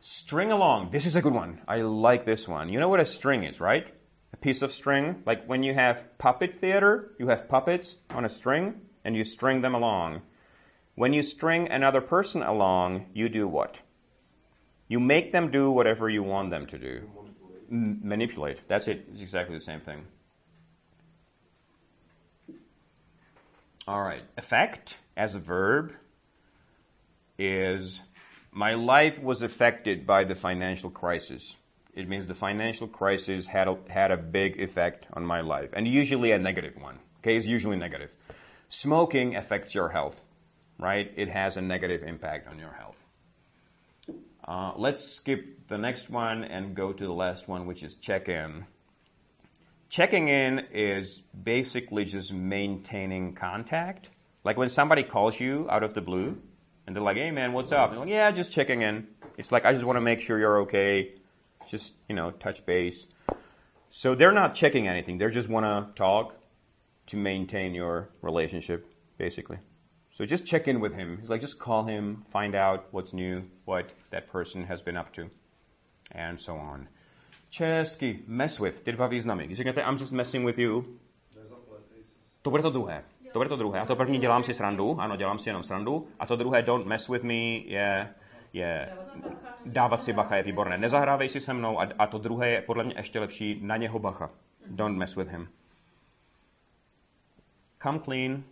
String 0.00 0.50
along. 0.50 0.90
This 0.92 1.04
is 1.04 1.14
a 1.14 1.22
good 1.22 1.34
one. 1.34 1.60
I 1.68 1.82
like 1.82 2.24
this 2.24 2.48
one. 2.48 2.70
You 2.70 2.80
know 2.80 2.88
what 2.88 3.00
a 3.00 3.06
string 3.06 3.44
is, 3.44 3.60
right? 3.60 3.86
A 4.32 4.36
piece 4.36 4.62
of 4.62 4.72
string. 4.72 5.22
Like 5.26 5.44
when 5.46 5.62
you 5.62 5.74
have 5.74 6.04
puppet 6.18 6.58
theater, 6.60 7.12
you 7.18 7.28
have 7.28 7.48
puppets 7.48 7.96
on 8.08 8.24
a 8.24 8.30
string 8.30 8.80
and 9.04 9.14
you 9.14 9.24
string 9.24 9.60
them 9.60 9.74
along. 9.74 10.22
When 10.94 11.12
you 11.12 11.22
string 11.22 11.68
another 11.70 12.00
person 12.00 12.42
along, 12.42 13.06
you 13.12 13.28
do 13.28 13.46
what? 13.46 13.76
You 14.88 15.00
make 15.00 15.32
them 15.32 15.50
do 15.50 15.70
whatever 15.70 16.08
you 16.08 16.22
want 16.22 16.50
them 16.50 16.66
to 16.68 16.78
do. 16.78 17.02
M- 17.70 18.00
manipulate. 18.02 18.66
That's 18.68 18.88
it. 18.88 19.06
It's 19.12 19.20
exactly 19.20 19.56
the 19.58 19.64
same 19.64 19.80
thing. 19.80 20.04
All 23.86 24.02
right. 24.02 24.22
Effect 24.36 24.96
as 25.16 25.34
a 25.34 25.38
verb 25.38 25.92
is 27.38 28.00
my 28.52 28.74
life 28.74 29.18
was 29.20 29.42
affected 29.42 30.06
by 30.06 30.24
the 30.24 30.34
financial 30.34 30.90
crisis. 30.90 31.54
It 31.94 32.08
means 32.08 32.26
the 32.26 32.34
financial 32.34 32.88
crisis 32.88 33.46
had 33.46 33.68
a, 33.68 33.76
had 33.88 34.10
a 34.10 34.16
big 34.16 34.60
effect 34.60 35.06
on 35.12 35.24
my 35.24 35.40
life, 35.40 35.70
and 35.72 35.86
usually 35.86 36.32
a 36.32 36.38
negative 36.38 36.74
one. 36.76 36.98
Okay, 37.18 37.36
it's 37.36 37.46
usually 37.46 37.76
negative. 37.76 38.10
Smoking 38.68 39.36
affects 39.36 39.74
your 39.74 39.88
health, 39.88 40.20
right? 40.78 41.12
It 41.16 41.28
has 41.28 41.56
a 41.56 41.60
negative 41.60 42.02
impact 42.02 42.48
on 42.48 42.58
your 42.58 42.72
health. 42.72 42.96
Uh, 44.46 44.72
let's 44.76 45.04
skip 45.04 45.68
the 45.68 45.78
next 45.78 46.10
one 46.10 46.44
and 46.44 46.74
go 46.74 46.92
to 46.92 47.04
the 47.04 47.12
last 47.12 47.46
one, 47.46 47.66
which 47.66 47.82
is 47.82 47.94
check 47.96 48.28
in. 48.28 48.64
Checking 49.88 50.28
in 50.28 50.66
is 50.72 51.22
basically 51.44 52.04
just 52.04 52.32
maintaining 52.32 53.34
contact. 53.34 54.08
Like 54.44 54.56
when 54.56 54.68
somebody 54.68 55.02
calls 55.02 55.38
you 55.38 55.66
out 55.68 55.82
of 55.82 55.94
the 55.94 56.00
blue 56.00 56.38
and 56.90 56.96
they're 56.96 57.04
like, 57.04 57.18
hey 57.18 57.30
man, 57.30 57.52
what's 57.52 57.70
up? 57.70 57.90
And 57.92 58.00
Like, 58.00 58.08
yeah, 58.08 58.32
just 58.32 58.50
checking 58.50 58.82
in. 58.82 59.06
It's 59.38 59.52
like, 59.52 59.64
I 59.64 59.72
just 59.72 59.84
want 59.84 59.96
to 59.96 60.00
make 60.00 60.20
sure 60.20 60.40
you're 60.40 60.62
okay. 60.62 61.12
Just, 61.70 61.92
you 62.08 62.16
know, 62.16 62.32
touch 62.32 62.66
base. 62.66 63.06
So 63.92 64.16
they're 64.16 64.32
not 64.32 64.56
checking 64.56 64.88
anything. 64.88 65.16
They 65.16 65.30
just 65.30 65.48
want 65.48 65.66
to 65.66 65.94
talk 65.94 66.34
to 67.06 67.16
maintain 67.16 67.74
your 67.74 68.08
relationship, 68.22 68.92
basically. 69.18 69.58
So 70.18 70.26
just 70.26 70.44
check 70.46 70.66
in 70.66 70.80
with 70.80 70.94
him. 70.94 71.18
He's 71.20 71.30
Like, 71.30 71.40
just 71.40 71.60
call 71.60 71.84
him, 71.84 72.24
find 72.32 72.56
out 72.56 72.88
what's 72.90 73.12
new, 73.12 73.44
what 73.66 73.90
that 74.10 74.26
person 74.26 74.64
has 74.64 74.82
been 74.82 74.96
up 74.96 75.12
to, 75.14 75.30
and 76.10 76.40
so 76.40 76.56
on. 76.56 76.88
Česky, 77.52 78.26
mess 78.26 78.58
with, 78.58 78.82
ty 78.84 78.92
dva 78.92 79.06
významy. 79.06 79.46
Když 79.46 79.58
řeknete 79.58 79.82
I'm 79.82 79.96
just 79.96 80.12
messing 80.12 80.44
with 80.44 80.58
you, 80.58 80.84
to 82.42 82.50
bude 82.50 82.62
to 82.62 82.70
druhé. 82.70 83.04
To 83.32 83.38
bude 83.38 83.48
to 83.48 83.56
druhé. 83.56 83.80
A 83.80 83.86
to 83.86 83.96
první 83.96 84.18
dělám 84.18 84.42
si 84.42 84.54
srandu, 84.54 85.00
ano, 85.00 85.16
dělám 85.16 85.38
si 85.38 85.48
jenom 85.48 85.62
srandu. 85.62 86.08
A 86.18 86.26
to 86.26 86.36
druhé 86.36 86.62
don't 86.62 86.86
mess 86.86 87.08
with 87.08 87.22
me 87.22 87.34
je, 87.34 88.08
je 88.52 88.92
dávat 89.66 90.02
si 90.02 90.12
bacha 90.12 90.36
je 90.36 90.42
výborné. 90.42 90.78
Nezahrávej 90.78 91.28
si 91.28 91.40
se 91.40 91.52
mnou. 91.52 91.80
A, 91.80 91.88
a 91.98 92.06
to 92.06 92.18
druhé 92.18 92.50
je 92.50 92.62
podle 92.62 92.84
mě 92.84 92.94
ještě 92.96 93.20
lepší, 93.20 93.60
na 93.62 93.76
něho 93.76 93.98
bacha. 93.98 94.30
Don't 94.66 94.98
mess 94.98 95.16
with 95.16 95.28
him. 95.28 95.48
Come 97.82 97.98
clean, 97.98 98.44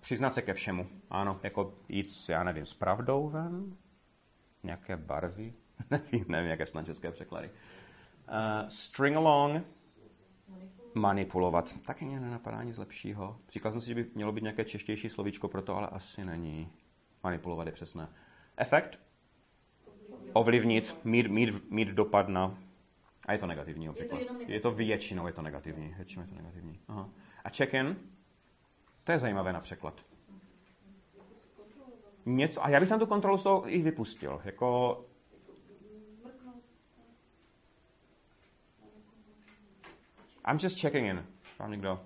přiznat 0.00 0.34
se 0.34 0.42
ke 0.42 0.54
všemu. 0.54 0.86
Ano, 1.10 1.40
jako 1.42 1.74
jít, 1.88 2.08
já 2.28 2.42
nevím, 2.42 2.66
s 2.66 2.74
pravdou 2.74 3.28
ven, 3.28 3.76
nějaké 4.62 4.96
barvy, 4.96 5.52
nevím, 5.90 6.24
nevím, 6.28 6.50
jaké 6.50 6.66
jsou 6.66 6.82
české 6.82 7.12
překlady. 7.12 7.50
Uh, 8.28 8.68
string 8.68 9.16
along, 9.16 9.62
manipulovat. 10.96 11.80
Taky 11.80 12.04
mě 12.04 12.20
nenapadá 12.20 12.62
nic 12.62 12.76
lepšího. 12.76 13.38
Říkal 13.52 13.72
jsem 13.72 13.80
si, 13.80 13.86
že 13.86 13.94
by 13.94 14.06
mělo 14.14 14.32
být 14.32 14.42
nějaké 14.42 14.64
češtější 14.64 15.08
slovíčko 15.08 15.48
pro 15.48 15.62
to, 15.62 15.76
ale 15.76 15.86
asi 15.86 16.24
není. 16.24 16.68
Manipulovat 17.24 17.66
je 17.66 17.72
přesné. 17.72 18.08
Efekt? 18.56 18.98
Ovlivnit, 20.32 20.96
mít, 21.04 21.26
mít, 21.26 21.70
mít 21.70 21.88
dopad 21.88 22.28
na... 22.28 22.58
A 23.26 23.32
je 23.32 23.38
to 23.38 23.46
negativní 23.46 23.88
obvykle. 23.88 24.20
Je 24.20 24.24
to, 24.24 24.34
je 24.46 24.60
to 24.60 24.70
většinou 24.70 25.26
je 25.26 25.32
to 25.32 25.42
negativní. 25.42 25.94
Většinou 25.96 26.22
je 26.22 26.28
to 26.28 26.34
negativní. 26.34 26.80
Aha. 26.88 27.08
A 27.44 27.50
check-in? 27.50 27.96
To 29.04 29.12
je 29.12 29.18
zajímavé 29.18 29.52
na 29.52 29.60
překlad. 29.60 30.04
Něco, 32.26 32.64
a 32.64 32.68
já 32.68 32.80
bych 32.80 32.88
tam 32.88 32.98
tu 32.98 33.06
kontrolu 33.06 33.38
z 33.38 33.42
toho 33.42 33.74
i 33.74 33.82
vypustil. 33.82 34.40
Jako 34.44 35.04
I'm 40.46 40.58
just 40.62 40.80
checking 40.80 41.06
in. 41.06 41.26
Vám 41.58 41.70
někdo? 41.70 42.00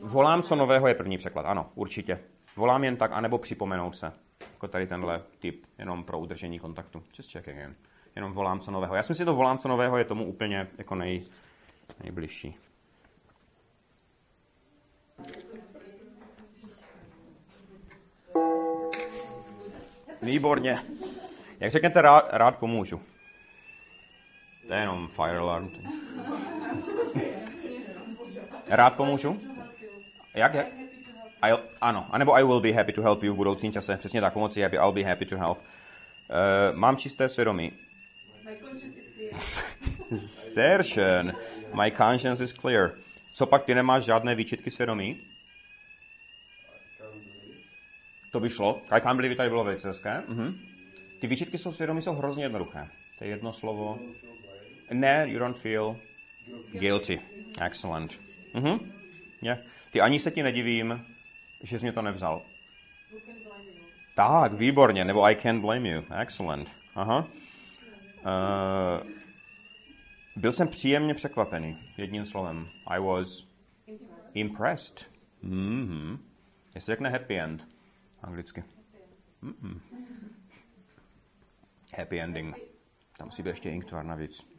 Volám, 0.00 0.42
co 0.42 0.56
nového 0.56 0.88
je 0.88 0.94
první 0.94 1.18
překlad. 1.18 1.46
Ano, 1.46 1.70
určitě. 1.74 2.20
Volám 2.56 2.84
jen 2.84 2.96
tak, 2.96 3.12
anebo 3.12 3.38
připomenout 3.38 3.96
se. 3.96 4.12
Jako 4.40 4.68
tady 4.68 4.86
tenhle 4.86 5.22
typ, 5.38 5.66
jenom 5.78 6.04
pro 6.04 6.18
udržení 6.18 6.58
kontaktu. 6.58 7.02
Just 7.18 7.32
checking 7.32 7.58
in. 7.58 7.76
Jenom 8.16 8.32
volám, 8.32 8.60
co 8.60 8.70
nového. 8.70 8.94
Já 8.94 9.02
si 9.02 9.12
myslím, 9.12 9.22
že 9.22 9.26
to 9.26 9.34
volám, 9.34 9.58
co 9.58 9.68
nového 9.68 9.98
je 9.98 10.04
tomu 10.04 10.26
úplně 10.26 10.68
jako 10.78 10.94
nej, 10.94 11.24
nejbližší. 12.02 12.56
Výborně. 20.22 20.78
Jak 21.60 21.70
řeknete, 21.70 22.02
rád, 22.02 22.28
rád 22.30 22.58
pomůžu. 22.58 23.00
To 24.72 24.76
je 24.76 24.82
jenom 24.82 25.08
fire 25.08 25.38
alarm. 25.38 25.70
Rád 28.68 28.96
pomůžu? 28.96 29.40
Jak? 30.34 30.54
jak? 30.54 30.66
I'll, 31.46 31.60
ano, 31.80 32.06
anebo 32.10 32.32
I 32.38 32.44
will 32.44 32.60
be 32.60 32.72
happy 32.72 32.92
to 32.92 33.02
help 33.02 33.22
you 33.22 33.34
v 33.34 33.36
budoucím 33.36 33.72
čase. 33.72 33.96
Přesně 33.96 34.20
tak, 34.20 34.32
pomoci 34.32 34.62
happy, 34.62 34.76
I'll 34.76 34.92
be 34.92 35.02
happy 35.02 35.26
to 35.26 35.38
help. 35.38 35.58
Uh, 35.58 35.64
mám 36.76 36.96
čisté 36.96 37.28
svědomí. 37.28 37.72
Schön. 40.82 41.32
My 41.82 41.90
conscience 41.96 42.44
is 42.44 42.52
clear. 42.52 42.90
Co 43.34 43.46
pak 43.46 43.64
ty 43.64 43.74
nemáš 43.74 44.04
žádné 44.04 44.34
výčitky 44.34 44.70
svědomí? 44.70 45.20
To 48.30 48.40
by 48.40 48.50
šlo. 48.50 48.82
I 48.90 49.00
can't 49.00 49.16
believe 49.16 49.36
tady 49.36 49.48
bylo 49.48 49.64
velice 49.64 49.88
hezké. 49.88 50.22
Mhm. 50.28 50.58
Ty 51.20 51.26
výčitky 51.26 51.58
jsou 51.58 51.72
svědomí 51.72 52.02
jsou 52.02 52.12
hrozně 52.12 52.44
jednoduché. 52.44 52.88
To 53.18 53.24
je 53.24 53.30
jedno 53.30 53.52
slovo. 53.52 53.98
Ne, 54.92 55.28
you 55.28 55.38
don't 55.38 55.58
feel 55.58 55.96
guilty. 56.72 57.20
Excellent. 57.60 58.20
Mhm. 58.54 58.92
Yeah. 59.42 59.58
Ty 59.90 60.00
ani 60.00 60.18
se 60.18 60.30
ti 60.30 60.42
nedivím, 60.42 61.06
že 61.62 61.78
jsi 61.78 61.84
mě 61.84 61.92
to 61.92 62.02
nevzal. 62.02 62.42
Tak, 64.14 64.52
výborně, 64.52 65.04
nebo 65.04 65.22
I 65.22 65.36
can't 65.36 65.60
blame 65.60 65.88
you. 65.88 66.02
Excellent. 66.20 66.68
Aha. 66.94 67.28
Uh, 68.24 69.08
byl 70.36 70.52
jsem 70.52 70.68
příjemně 70.68 71.14
překvapený, 71.14 71.78
jedním 71.96 72.26
slovem. 72.26 72.68
I 72.86 73.00
was 73.00 73.46
impressed. 74.34 75.10
Mm-hmm. 75.44 76.18
Jestli 76.74 76.92
řekne 76.92 77.10
happy 77.10 77.40
end, 77.40 77.68
anglicky. 78.22 78.64
Mm-mm. 79.42 79.80
Happy 81.96 82.20
ending. 82.20 82.56
Tam 83.18 83.28
musí 83.28 83.42
být 83.42 83.50
ještě 83.50 83.70
inktvar 83.70 84.04
navíc. 84.04 84.51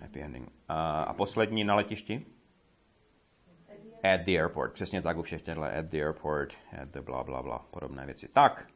Happy 0.00 0.22
ending. 0.22 0.46
Uh, 0.46 0.52
a 1.06 1.14
poslední 1.14 1.64
na 1.64 1.74
letišti? 1.74 2.26
At 4.14 4.20
the 4.20 4.38
airport. 4.38 4.72
Přesně 4.72 5.02
tak 5.02 5.16
u 5.16 5.22
všech 5.22 5.42
těchto. 5.42 5.62
At 5.62 5.86
the 5.86 5.96
airport, 5.96 6.54
at 6.82 6.88
the 6.88 7.00
bla 7.00 7.24
bla 7.24 7.42
bla, 7.42 7.66
podobné 7.70 8.06
věci. 8.06 8.28
Tak, 8.28 8.68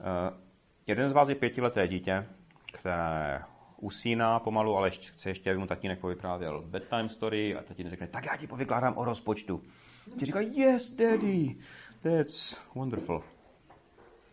uh, 0.00 0.38
jeden 0.86 1.10
z 1.10 1.12
vás 1.12 1.28
je 1.28 1.34
pětileté 1.34 1.88
dítě, 1.88 2.26
které 2.72 3.42
usíná 3.76 4.38
pomalu, 4.38 4.76
ale 4.76 4.88
ještě, 4.88 5.12
chce 5.12 5.30
ještě, 5.30 5.50
aby 5.50 5.58
mu 5.58 5.66
tatínek 5.66 5.98
povyprávěl 5.98 6.62
bedtime 6.62 7.08
story 7.08 7.56
a 7.56 7.62
tatínek 7.62 7.90
řekne, 7.90 8.06
tak 8.06 8.24
já 8.24 8.36
ti 8.36 8.46
povykládám 8.46 8.98
o 8.98 9.04
rozpočtu. 9.04 9.62
Ti 10.18 10.26
říká, 10.26 10.40
yes, 10.40 10.90
daddy, 10.90 11.56
that's 12.02 12.60
wonderful. 12.74 13.22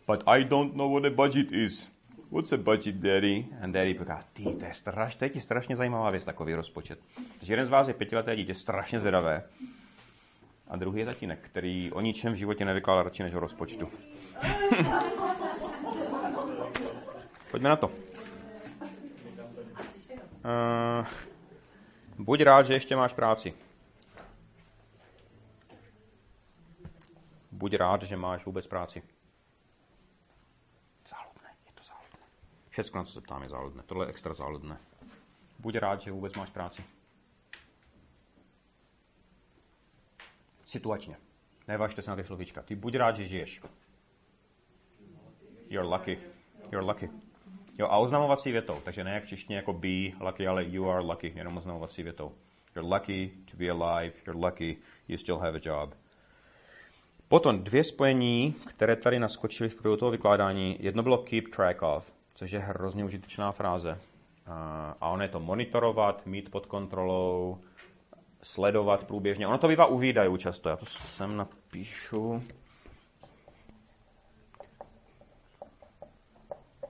But 0.08 0.24
I 0.26 0.44
don't 0.44 0.76
know 0.76 0.94
what 0.94 1.06
a 1.06 1.10
budget 1.10 1.52
is. 1.52 1.97
What's 2.32 2.54
a 2.54 2.58
budget, 2.58 2.96
daddy? 2.96 3.48
And 3.62 3.72
daddy 3.72 3.94
říká, 4.00 4.24
ty, 4.34 4.44
to 4.44 4.66
je, 4.66 4.74
straš, 4.74 5.16
to 5.16 5.26
je 5.26 5.30
ti 5.30 5.42
strašně 5.42 5.76
zajímavá 5.76 6.10
věc, 6.10 6.26
takový 6.26 6.54
rozpočet. 6.54 7.00
Takže 7.40 7.54
jeden 7.54 7.66
z 7.66 7.70
vás 7.70 7.88
je 7.88 7.94
pětileté 7.94 8.36
dítě, 8.36 8.56
strašně 8.56 9.00
zvědavé. 9.00 9.44
A 10.68 10.76
druhý 10.76 11.00
je 11.00 11.06
tatínek, 11.06 11.40
který 11.42 11.92
o 11.92 12.02
ničem 12.02 12.34
v 12.34 12.36
životě 12.36 12.66
nevykládá 12.66 13.04
radši 13.04 13.24
než 13.24 13.34
o 13.34 13.40
rozpočtu. 13.40 13.90
Pojďme 17.52 17.70
na 17.70 17.76
to. 17.76 17.88
Uh, 17.88 17.94
buď 22.18 22.42
rád, 22.42 22.64
že 22.68 22.74
ještě 22.74 22.96
máš 22.96 23.14
práci. 23.14 23.54
Buď 27.52 27.74
rád, 27.74 28.04
že 28.04 28.18
máš 28.18 28.46
vůbec 28.46 28.68
práci. 28.68 29.04
Záludné, 31.10 31.50
je 31.66 31.72
to 31.74 31.84
záludné. 31.84 32.20
Všechno, 32.84 32.98
na 32.98 33.04
co 33.04 33.12
se 33.12 33.22
ptám, 33.22 33.44
je 33.44 33.50
záludné. 33.50 33.84
Tohle 33.86 34.06
je 34.06 34.10
extra 34.10 34.34
záludné. 34.34 34.78
Buď 35.60 35.76
rád, 35.76 36.02
že 36.02 36.12
vůbec 36.12 36.36
máš 36.36 36.50
práci. 36.50 36.84
Situačně. 40.66 41.18
Nevažte 41.68 42.02
se 42.02 42.10
na 42.10 42.16
ty 42.16 42.24
slovíčka. 42.24 42.62
Ty 42.62 42.76
buď 42.76 42.96
rád, 42.96 43.16
že 43.16 43.28
žiješ. 43.28 43.62
You're 45.70 45.90
lucky. 45.90 46.20
You're 46.72 46.88
lucky. 46.88 47.10
Jo, 47.80 47.88
a 47.88 47.98
oznamovací 47.98 48.52
větou, 48.52 48.82
takže 48.84 49.04
ne 49.04 49.14
jak 49.14 49.28
češtině 49.28 49.58
jako 49.58 49.74
be 49.74 50.10
lucky, 50.20 50.48
ale 50.48 50.66
you 50.66 50.90
are 50.90 51.02
lucky, 51.02 51.34
jenom 51.36 51.58
oznamovací 51.58 52.04
větou. 52.04 52.36
You're 52.76 52.96
lucky 52.96 53.32
to 53.52 53.58
be 53.58 53.70
alive, 53.70 54.14
you're 54.28 54.40
lucky, 54.48 54.78
you 55.08 55.18
still 55.18 55.38
have 55.38 55.58
a 55.58 55.62
job. 55.64 55.96
Potom 57.28 57.64
dvě 57.64 57.84
spojení, 57.84 58.54
které 58.68 58.96
tady 58.96 59.20
naskočily 59.20 59.70
v 59.70 59.76
průběhu 59.76 59.98
toho 59.98 60.12
vykládání. 60.12 60.78
Jedno 60.80 61.04
bylo 61.04 61.18
keep 61.18 61.48
track 61.48 61.82
of, 61.82 62.17
což 62.38 62.52
je 62.52 62.60
hrozně 62.60 63.06
užitečná 63.06 63.52
fráze. 63.52 64.00
A 65.00 65.10
ono 65.10 65.24
je 65.24 65.30
to 65.30 65.40
monitorovat, 65.40 66.26
mít 66.26 66.52
pod 66.52 66.66
kontrolou, 66.66 67.58
sledovat 68.44 69.04
průběžně. 69.04 69.48
Ono 69.48 69.58
to 69.58 69.68
bývá 69.68 69.86
u 69.86 69.98
výdajů 69.98 70.38
často. 70.38 70.70
Já 70.70 70.76
to 70.76 70.86
sem 70.86 71.38
napíšu. 71.38 72.44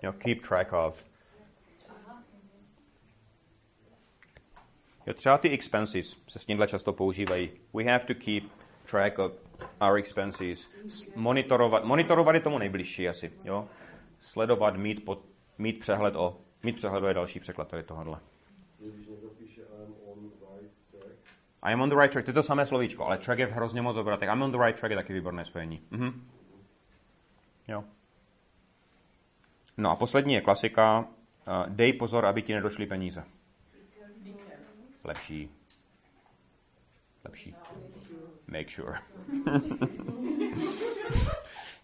know, 0.03 0.11
keep 0.11 0.47
track 0.47 0.73
of. 0.73 1.03
Jo, 5.07 5.13
třeba 5.13 5.37
ty 5.37 5.49
expenses 5.49 6.23
se 6.27 6.39
s 6.39 6.45
tímhle 6.45 6.67
často 6.67 6.93
používají. 6.93 7.51
We 7.73 7.83
have 7.83 8.05
to 8.05 8.13
keep 8.13 8.43
track 8.91 9.19
of 9.19 9.31
our 9.81 9.97
expenses. 9.97 10.69
Monitorovat, 11.15 11.83
monitorovat 11.83 12.35
je 12.35 12.41
tomu 12.41 12.57
nejbližší 12.57 13.09
asi. 13.09 13.31
Jo? 13.45 13.67
Sledovat, 14.19 14.75
mít, 14.77 15.05
pod, 15.05 15.19
mít 15.57 15.79
přehled 15.79 16.15
o, 16.15 16.37
mít 16.63 16.75
přehled 16.75 17.03
o 17.03 17.07
je 17.07 17.13
další 17.13 17.39
překlad 17.39 17.67
tady 17.67 17.83
tohohle. 17.83 18.19
Když 18.79 19.07
někdo 19.07 19.29
píše 19.29 19.61
I'm 19.61 19.95
on 20.05 20.29
the 20.29 20.45
right 20.59 20.71
track. 20.91 21.15
I'm 21.71 21.81
on 21.81 21.89
the 21.89 21.95
right 21.95 22.11
track, 22.11 22.25
to 22.25 22.29
je 22.29 22.33
to 22.33 22.43
samé 22.43 22.65
slovíčko, 22.65 23.05
ale 23.05 23.17
track 23.17 23.39
je 23.39 23.45
hrozně 23.45 23.81
moc 23.81 23.95
dobré, 23.95 24.17
tak 24.17 24.29
I'm 24.29 24.41
on 24.41 24.51
the 24.51 24.57
right 24.57 24.79
track 24.79 24.89
je 24.89 24.97
taky 24.97 25.13
výborné 25.13 25.45
spojení. 25.45 25.81
Mhm. 25.91 26.27
Jo. 27.67 27.83
No 29.77 29.91
a 29.91 29.95
poslední 29.95 30.33
je 30.33 30.41
klasika. 30.41 30.99
Uh, 30.99 31.05
dej 31.69 31.93
pozor, 31.93 32.25
aby 32.25 32.41
ti 32.41 32.53
nedošly 32.53 32.85
peníze. 32.85 33.23
Lepší. 35.03 35.51
Lepší. 37.25 37.55
Make 38.47 38.69
sure. 38.69 38.99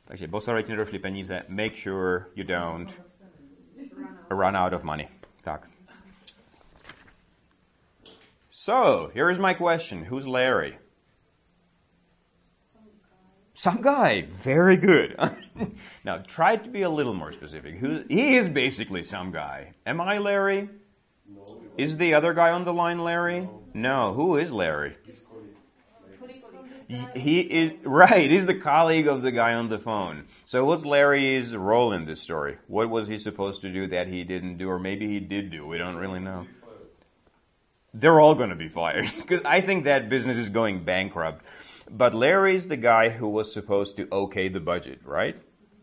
Takže 0.05 0.27
pozor, 0.27 0.55
aby 0.55 0.63
ti 0.63 0.71
nedošly 0.71 0.99
peníze. 0.99 1.43
Make 1.47 1.77
sure 1.77 2.25
you 2.35 2.43
don't 2.43 2.93
run 4.29 4.55
out 4.55 4.73
of 4.73 4.83
money. 4.83 5.09
Tak. 5.43 5.63
So, 8.51 9.11
here 9.13 9.29
is 9.29 9.39
my 9.39 9.53
question. 9.53 10.05
Who's 10.05 10.25
Larry? 10.25 10.77
Some 13.53 13.81
guy. 13.81 14.27
Very 14.43 14.77
good. 14.77 15.17
now, 16.05 16.17
try 16.17 16.55
to 16.55 16.69
be 16.69 16.81
a 16.81 16.89
little 16.89 17.13
more 17.13 17.31
specific. 17.31 17.75
Who, 17.75 18.03
he 18.09 18.37
is 18.37 18.49
basically 18.49 19.03
some 19.03 19.31
guy. 19.31 19.73
Am 19.85 20.01
I 20.01 20.17
Larry? 20.17 20.69
No. 21.27 21.61
Is 21.77 21.97
the 21.97 22.13
other 22.13 22.33
guy 22.33 22.49
on 22.51 22.65
the 22.65 22.73
line 22.73 22.99
Larry? 22.99 23.41
No. 23.41 23.61
no. 23.73 24.13
Who 24.13 24.37
is 24.37 24.51
Larry? 24.51 24.95
He 27.15 27.39
is 27.39 27.73
right. 27.83 28.29
He's 28.29 28.45
the 28.45 28.59
colleague 28.59 29.07
of 29.07 29.21
the 29.21 29.31
guy 29.31 29.53
on 29.53 29.69
the 29.69 29.79
phone. 29.79 30.25
So, 30.45 30.65
what's 30.65 30.85
Larry's 30.85 31.55
role 31.55 31.93
in 31.93 32.05
this 32.05 32.21
story? 32.21 32.57
What 32.67 32.89
was 32.89 33.07
he 33.07 33.17
supposed 33.17 33.61
to 33.61 33.71
do 33.71 33.87
that 33.87 34.07
he 34.07 34.23
didn't 34.23 34.57
do, 34.57 34.69
or 34.69 34.79
maybe 34.79 35.07
he 35.07 35.19
did 35.19 35.51
do? 35.51 35.65
We 35.65 35.77
don't 35.77 35.95
really 35.95 36.19
know. 36.19 36.45
They're 37.93 38.19
all 38.19 38.35
going 38.35 38.49
to 38.49 38.55
be 38.55 38.69
fired 38.69 39.11
because 39.17 39.41
I 39.45 39.61
think 39.61 39.85
that 39.85 40.09
business 40.09 40.37
is 40.37 40.49
going 40.49 40.83
bankrupt. 40.83 41.43
But 41.89 42.13
Larry's 42.13 42.67
the 42.67 42.77
guy 42.77 43.09
who 43.09 43.27
was 43.27 43.53
supposed 43.53 43.97
to 43.97 44.07
okay 44.11 44.49
the 44.49 44.59
budget, 44.59 45.01
right? 45.05 45.35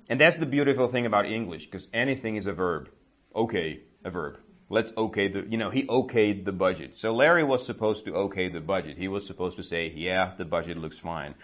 And 0.08 0.20
that's 0.20 0.36
the 0.36 0.46
beautiful 0.46 0.88
thing 0.88 1.06
about 1.06 1.26
English, 1.26 1.66
because 1.66 1.86
anything 1.94 2.36
is 2.36 2.46
a 2.46 2.52
verb. 2.52 2.88
Okay, 3.34 3.80
a 4.04 4.10
verb. 4.10 4.38
Let's 4.72 4.92
okay 4.96 5.26
the, 5.26 5.44
you 5.50 5.58
know, 5.58 5.70
he 5.70 5.82
okayed 5.82 6.44
the 6.44 6.52
budget. 6.52 6.96
So 6.96 7.12
Larry 7.12 7.42
was 7.42 7.66
supposed 7.66 8.04
to 8.04 8.14
okay 8.14 8.48
the 8.48 8.60
budget. 8.60 8.96
He 8.96 9.08
was 9.08 9.26
supposed 9.26 9.56
to 9.56 9.64
say, 9.64 9.92
yeah, 9.94 10.32
the 10.38 10.44
budget 10.44 10.76
looks 10.76 10.98
fine. 10.98 11.34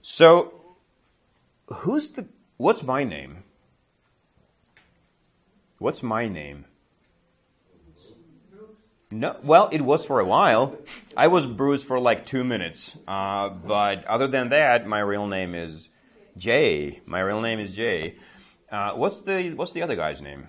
So, 0.00 0.54
who's 1.66 2.08
the, 2.10 2.26
what's 2.56 2.82
my 2.82 3.04
name? 3.04 3.44
What's 5.78 6.02
my 6.02 6.26
name? 6.26 6.64
No, 9.10 9.36
well, 9.42 9.68
it 9.70 9.82
was 9.82 10.04
for 10.04 10.18
a 10.20 10.24
while. 10.24 10.76
I 11.16 11.28
was 11.28 11.46
Bruce 11.46 11.82
for 11.82 11.98
like 11.98 12.26
two 12.26 12.44
minutes. 12.44 12.96
Uh, 13.06 13.48
but 13.50 14.04
other 14.06 14.28
than 14.28 14.50
that, 14.50 14.86
my 14.86 15.00
real 15.00 15.26
name 15.26 15.54
is 15.54 15.88
Jay. 16.36 17.00
My 17.06 17.20
real 17.20 17.40
name 17.40 17.60
is 17.60 17.74
Jay. 17.74 18.16
Uh, 18.70 18.92
what's 18.92 19.22
the 19.22 19.52
What's 19.54 19.72
the 19.72 19.82
other 19.82 19.96
guy's 19.96 20.20
name? 20.20 20.48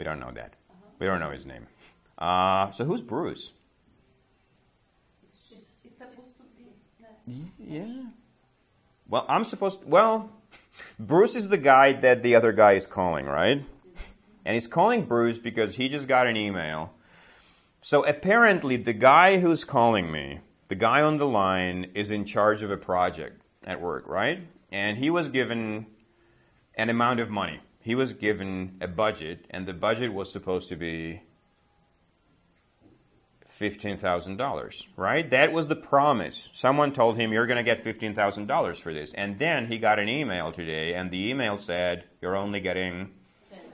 We 0.00 0.04
don't 0.04 0.18
know 0.18 0.30
that. 0.34 0.54
We 0.98 1.06
don't 1.06 1.20
know 1.20 1.30
his 1.30 1.44
name. 1.44 1.66
Uh, 2.16 2.70
so 2.70 2.86
who's 2.86 3.02
Bruce? 3.02 3.50
It's, 5.52 5.82
it's 5.84 5.98
supposed 5.98 6.38
to 6.38 6.44
be. 7.26 7.52
Yeah. 7.58 8.04
Well, 9.10 9.26
I'm 9.28 9.44
supposed. 9.44 9.82
To, 9.82 9.86
well, 9.86 10.30
Bruce 10.98 11.34
is 11.34 11.50
the 11.50 11.58
guy 11.58 11.92
that 12.00 12.22
the 12.22 12.34
other 12.34 12.50
guy 12.50 12.76
is 12.76 12.86
calling, 12.86 13.26
right? 13.26 13.62
And 14.46 14.54
he's 14.54 14.66
calling 14.66 15.04
Bruce 15.04 15.36
because 15.36 15.74
he 15.74 15.90
just 15.90 16.08
got 16.08 16.26
an 16.26 16.34
email. 16.34 16.94
So 17.82 18.02
apparently, 18.06 18.78
the 18.78 18.94
guy 18.94 19.38
who's 19.38 19.64
calling 19.64 20.10
me, 20.10 20.40
the 20.68 20.76
guy 20.76 21.02
on 21.02 21.18
the 21.18 21.26
line, 21.26 21.90
is 21.94 22.10
in 22.10 22.24
charge 22.24 22.62
of 22.62 22.70
a 22.70 22.78
project 22.78 23.42
at 23.64 23.82
work, 23.82 24.08
right? 24.08 24.38
And 24.72 24.96
he 24.96 25.10
was 25.10 25.28
given 25.28 25.84
an 26.74 26.88
amount 26.88 27.20
of 27.20 27.28
money. 27.28 27.60
He 27.80 27.94
was 27.94 28.12
given 28.12 28.76
a 28.80 28.86
budget, 28.86 29.46
and 29.50 29.66
the 29.66 29.72
budget 29.72 30.12
was 30.12 30.30
supposed 30.30 30.68
to 30.68 30.76
be 30.76 31.22
$15,000, 33.58 34.82
right? 34.96 35.30
That 35.30 35.52
was 35.52 35.66
the 35.66 35.76
promise. 35.76 36.48
Someone 36.54 36.92
told 36.92 37.18
him, 37.18 37.32
you're 37.32 37.46
going 37.46 37.62
to 37.62 37.74
get 37.74 37.84
$15,000 37.84 38.82
for 38.82 38.92
this. 38.92 39.12
And 39.14 39.38
then 39.38 39.66
he 39.66 39.78
got 39.78 39.98
an 39.98 40.08
email 40.08 40.52
today, 40.52 40.94
and 40.94 41.10
the 41.10 41.28
email 41.30 41.58
said, 41.58 42.04
you're 42.20 42.36
only 42.36 42.60
getting 42.60 43.10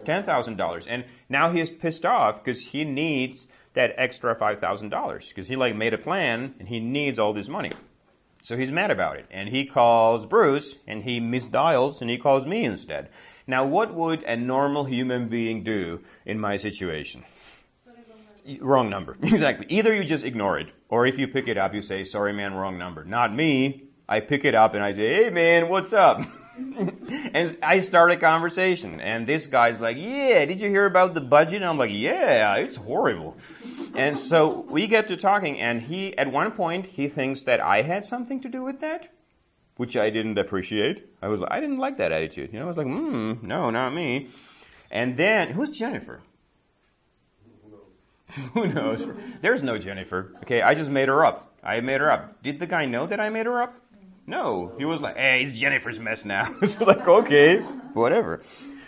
$10,000. 0.04 0.86
And 0.88 1.04
now 1.28 1.52
he 1.52 1.60
is 1.60 1.70
pissed 1.70 2.04
off 2.04 2.44
because 2.44 2.60
he 2.60 2.84
needs 2.84 3.46
that 3.74 3.92
extra 3.96 4.34
$5,000 4.34 5.28
because 5.28 5.46
he 5.46 5.54
like 5.54 5.76
made 5.76 5.94
a 5.94 5.98
plan 5.98 6.54
and 6.58 6.66
he 6.66 6.80
needs 6.80 7.18
all 7.18 7.34
this 7.34 7.48
money. 7.48 7.72
So 8.42 8.56
he's 8.56 8.70
mad 8.70 8.90
about 8.90 9.18
it. 9.18 9.26
And 9.30 9.48
he 9.48 9.66
calls 9.66 10.24
Bruce 10.24 10.74
and 10.86 11.02
he 11.02 11.20
misdials 11.20 12.00
and 12.00 12.08
he 12.08 12.16
calls 12.16 12.46
me 12.46 12.64
instead. 12.64 13.10
Now 13.46 13.66
what 13.66 13.94
would 13.94 14.22
a 14.24 14.36
normal 14.36 14.84
human 14.84 15.28
being 15.28 15.64
do 15.64 16.00
in 16.24 16.38
my 16.38 16.56
situation? 16.56 17.24
wrong 18.60 18.88
number. 18.88 19.16
exactly. 19.22 19.66
Either 19.68 19.94
you 19.94 20.04
just 20.04 20.24
ignore 20.24 20.58
it, 20.58 20.68
or 20.88 21.06
if 21.06 21.18
you 21.18 21.28
pick 21.28 21.48
it 21.48 21.58
up, 21.58 21.74
you 21.74 21.82
say, 21.82 22.04
sorry 22.04 22.32
man, 22.32 22.54
wrong 22.54 22.78
number. 22.78 23.04
Not 23.04 23.34
me. 23.34 23.84
I 24.08 24.20
pick 24.20 24.44
it 24.44 24.54
up 24.54 24.74
and 24.74 24.84
I 24.84 24.92
say, 24.92 25.24
hey 25.24 25.30
man, 25.30 25.68
what's 25.68 25.92
up? 25.92 26.20
and 26.56 27.58
I 27.62 27.80
start 27.80 28.12
a 28.12 28.16
conversation, 28.16 28.98
and 29.00 29.26
this 29.26 29.46
guy's 29.46 29.78
like, 29.78 29.98
yeah, 29.98 30.44
did 30.46 30.60
you 30.60 30.70
hear 30.70 30.86
about 30.86 31.12
the 31.12 31.20
budget? 31.20 31.56
And 31.56 31.66
I'm 31.66 31.76
like, 31.76 31.90
yeah, 31.92 32.54
it's 32.54 32.76
horrible. 32.76 33.36
and 33.94 34.18
so 34.18 34.60
we 34.70 34.86
get 34.86 35.08
to 35.08 35.18
talking, 35.18 35.60
and 35.60 35.82
he, 35.82 36.16
at 36.16 36.32
one 36.32 36.52
point, 36.52 36.86
he 36.86 37.08
thinks 37.08 37.42
that 37.42 37.60
I 37.60 37.82
had 37.82 38.06
something 38.06 38.40
to 38.40 38.48
do 38.48 38.62
with 38.62 38.80
that, 38.80 39.10
which 39.76 39.96
I 39.96 40.10
didn't 40.10 40.38
appreciate. 40.38 41.06
I 41.22 41.28
was, 41.28 41.40
I 41.48 41.60
didn't 41.60 41.78
like 41.78 41.98
that 41.98 42.12
attitude. 42.12 42.52
You 42.52 42.58
know, 42.58 42.64
I 42.64 42.68
was 42.68 42.76
like, 42.76 42.86
hmm, 42.86 43.34
no, 43.42 43.70
not 43.70 43.94
me. 43.94 44.28
And 44.90 45.16
then, 45.16 45.50
who's 45.50 45.70
Jennifer? 45.70 46.20
Who 48.54 48.66
knows? 48.66 49.02
There's 49.40 49.62
no 49.62 49.78
Jennifer. 49.78 50.32
Okay, 50.42 50.60
I 50.60 50.74
just 50.74 50.90
made 50.90 51.08
her 51.08 51.24
up. 51.24 51.54
I 51.62 51.80
made 51.80 52.00
her 52.00 52.10
up. 52.10 52.42
Did 52.42 52.58
the 52.58 52.66
guy 52.66 52.84
know 52.84 53.06
that 53.06 53.20
I 53.20 53.30
made 53.30 53.46
her 53.46 53.62
up? 53.62 53.74
No. 54.26 54.72
He 54.78 54.84
was 54.84 55.00
like, 55.00 55.16
hey, 55.16 55.44
it's 55.44 55.58
Jennifer's 55.58 55.98
mess 55.98 56.24
now. 56.24 56.54
like, 56.80 57.06
okay, 57.06 57.58
whatever. 57.94 58.42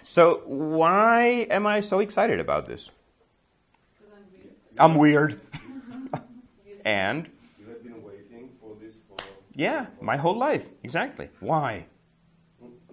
So 0.04 0.42
why 0.46 1.46
am 1.50 1.66
I 1.66 1.80
so 1.80 2.00
excited 2.00 2.40
about 2.40 2.66
this? 2.66 2.90
I'm 4.78 4.94
weird. 4.94 5.40
and? 6.84 7.28
You 7.58 7.68
have 7.68 7.82
been 7.82 8.02
waiting 8.02 8.50
for 8.60 8.76
this 8.80 8.94
for... 9.08 9.16
Yeah, 9.58 9.86
my 10.00 10.16
whole 10.16 10.38
life. 10.38 10.64
Exactly. 10.84 11.30
Why? 11.40 11.86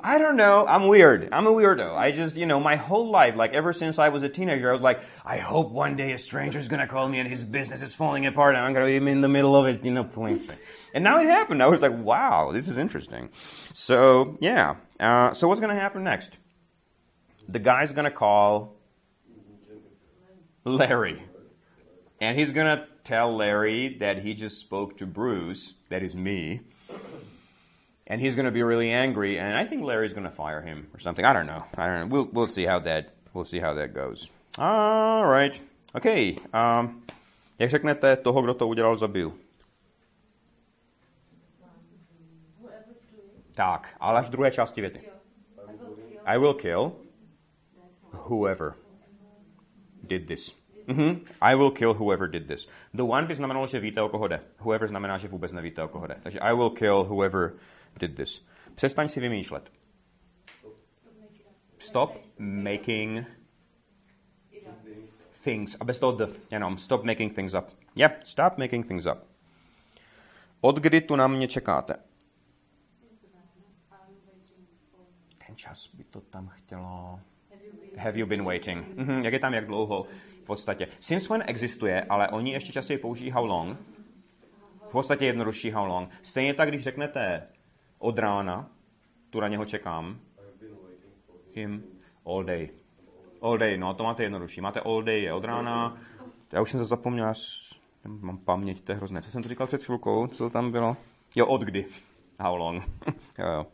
I 0.01 0.17
don't 0.17 0.35
know. 0.35 0.65
I'm 0.65 0.87
weird. 0.87 1.29
I'm 1.31 1.45
a 1.45 1.51
weirdo. 1.51 1.95
I 1.95 2.11
just, 2.11 2.35
you 2.35 2.47
know, 2.47 2.59
my 2.59 2.75
whole 2.75 3.11
life, 3.11 3.35
like 3.35 3.53
ever 3.53 3.71
since 3.71 3.99
I 3.99 4.09
was 4.09 4.23
a 4.23 4.29
teenager, 4.29 4.71
I 4.71 4.73
was 4.73 4.81
like, 4.81 5.01
I 5.23 5.37
hope 5.37 5.69
one 5.69 5.95
day 5.95 6.13
a 6.13 6.17
stranger's 6.17 6.67
gonna 6.67 6.87
call 6.87 7.07
me 7.07 7.19
and 7.19 7.29
his 7.29 7.43
business 7.43 7.83
is 7.83 7.93
falling 7.93 8.25
apart 8.25 8.55
and 8.55 8.65
I'm 8.65 8.73
gonna 8.73 8.87
be 8.87 8.95
in 8.95 9.21
the 9.21 9.27
middle 9.27 9.55
of 9.55 9.67
it, 9.67 9.85
you 9.85 9.91
know, 9.91 10.03
pulling 10.03 10.41
And 10.95 11.03
now 11.03 11.19
it 11.19 11.27
happened. 11.27 11.61
I 11.61 11.67
was 11.67 11.81
like, 11.81 11.95
wow, 11.95 12.51
this 12.51 12.67
is 12.67 12.79
interesting. 12.79 13.29
So, 13.73 14.35
yeah. 14.41 14.77
Uh, 14.99 15.35
so 15.35 15.47
what's 15.47 15.61
gonna 15.61 15.79
happen 15.79 16.03
next? 16.03 16.31
The 17.47 17.59
guy's 17.59 17.91
gonna 17.91 18.09
call 18.09 18.75
Larry. 20.63 21.21
And 22.19 22.39
he's 22.39 22.53
gonna 22.53 22.87
tell 23.05 23.37
Larry 23.37 23.97
that 23.99 24.19
he 24.19 24.33
just 24.33 24.59
spoke 24.59 24.97
to 24.97 25.05
Bruce, 25.05 25.73
that 25.89 26.03
is 26.03 26.15
me, 26.15 26.61
and 28.07 28.19
he's 28.21 28.35
going 28.35 28.45
to 28.45 28.51
be 28.51 28.63
really 28.63 28.91
angry, 28.91 29.39
and 29.39 29.55
I 29.55 29.65
think 29.65 29.83
Larry's 29.83 30.13
going 30.13 30.25
to 30.25 30.35
fire 30.35 30.61
him 30.61 30.87
or 30.93 30.99
something. 30.99 31.25
I 31.25 31.33
don't 31.33 31.47
know. 31.47 31.63
I 31.77 31.87
don't 31.87 31.99
know. 31.99 32.07
We'll 32.07 32.29
we'll 32.33 32.47
see 32.47 32.65
how 32.65 32.79
that 32.79 33.13
we'll 33.33 33.45
see 33.45 33.59
how 33.59 33.73
that 33.75 33.93
goes. 33.93 34.29
All 34.57 35.25
right. 35.25 35.59
Okay. 35.95 36.37
Um, 36.53 37.03
jak 37.59 37.69
řeknete 37.69 38.15
toho, 38.15 38.41
kdo 38.41 38.53
to 38.53 38.67
udělal, 38.67 38.95
zabil? 38.95 39.33
Tak, 43.55 43.95
ale 43.99 44.19
až 44.19 44.27
v 44.27 44.29
druhé 44.29 44.51
části 44.51 44.81
věty. 44.81 45.01
I 46.25 46.37
will 46.37 46.53
kill 46.53 46.91
whoever 48.11 48.75
did 50.03 50.27
this. 50.27 50.64
Mm-hmm. 50.87 51.25
I 51.41 51.55
will 51.55 51.71
kill 51.71 51.93
whoever 51.93 52.27
did 52.27 52.47
this. 52.47 52.67
The 52.93 53.03
one 53.03 53.27
by 53.27 53.35
znamenalo, 53.35 53.67
že 53.67 53.79
víte, 53.79 54.01
o 54.01 54.09
koho 54.09 54.27
jde. 54.27 54.41
Whoever 54.59 54.87
znamená, 54.87 55.17
že 55.17 55.27
vůbec 55.27 55.51
nevíte, 55.51 55.83
o 55.83 55.87
koho 55.87 56.07
jde. 56.07 56.15
Takže 56.23 56.39
I 56.39 56.55
will 56.55 56.69
kill 56.69 57.03
whoever 57.03 57.53
did 57.99 58.15
this. 58.15 58.45
Přestaň 58.75 59.07
si 59.07 59.19
vymýšlet. 59.19 59.71
Stop 61.79 62.17
making 62.39 63.25
things. 65.43 65.77
A 65.79 65.83
bez 65.83 65.99
toho 65.99 66.11
the, 66.11 66.25
jenom 66.51 66.77
stop 66.77 67.03
making 67.03 67.35
things 67.35 67.53
up. 67.53 67.65
Yeah, 67.95 68.11
stop 68.23 68.57
making 68.57 68.87
things 68.87 69.05
up. 69.05 69.17
Od 70.61 70.75
kdy 70.75 71.01
tu 71.01 71.15
na 71.15 71.27
mě 71.27 71.47
čekáte? 71.47 71.95
Ten 75.47 75.55
čas 75.55 75.89
by 75.93 76.03
to 76.03 76.21
tam 76.21 76.47
chtělo. 76.47 77.19
Have 77.97 78.19
you 78.19 78.27
been 78.27 78.45
waiting? 78.45 78.87
Mm-hmm. 78.87 79.23
Jak 79.23 79.33
je 79.33 79.39
tam, 79.39 79.53
jak 79.53 79.65
dlouho? 79.65 80.03
V 80.43 80.45
podstatě. 80.45 80.87
Since 80.99 81.33
when 81.33 81.43
existuje, 81.47 82.03
ale 82.03 82.29
oni 82.29 82.51
ještě 82.51 82.73
častěji 82.73 82.97
použijí 82.97 83.31
how 83.31 83.45
long. 83.45 83.77
V 84.87 84.91
podstatě 84.91 85.25
jednodušší 85.25 85.71
how 85.71 85.85
long. 85.85 86.09
Stejně 86.23 86.53
tak, 86.53 86.69
když 86.69 86.83
řeknete 86.83 87.47
od 87.99 88.19
rána, 88.19 88.69
tu 89.29 89.39
na 89.39 89.47
něho 89.47 89.65
čekám. 89.65 90.19
Him 91.53 91.83
all 92.25 92.43
day. 92.43 92.69
All 93.41 93.57
day, 93.57 93.77
no 93.77 93.93
to 93.93 94.03
máte 94.03 94.23
jednodušší. 94.23 94.61
Máte 94.61 94.79
all 94.79 95.03
day 95.03 95.21
je 95.21 95.33
od 95.33 95.45
rána. 95.45 95.97
Já 96.53 96.61
už 96.61 96.71
jsem 96.71 96.79
se 96.79 96.85
zapomněl, 96.85 97.33
mám 98.07 98.37
paměť, 98.37 98.81
to 98.81 98.91
je 98.91 98.95
hrozné. 98.95 99.21
Co 99.21 99.31
jsem 99.31 99.43
to 99.43 99.49
říkal 99.49 99.67
před 99.67 99.83
chvilkou? 99.83 100.27
Co 100.27 100.37
to 100.43 100.49
tam 100.49 100.71
bylo? 100.71 100.97
Jo, 101.35 101.47
od 101.47 101.61
kdy. 101.61 101.85
How 102.39 102.55
long? 102.55 102.83
jo, 103.39 103.47
jo. 103.47 103.65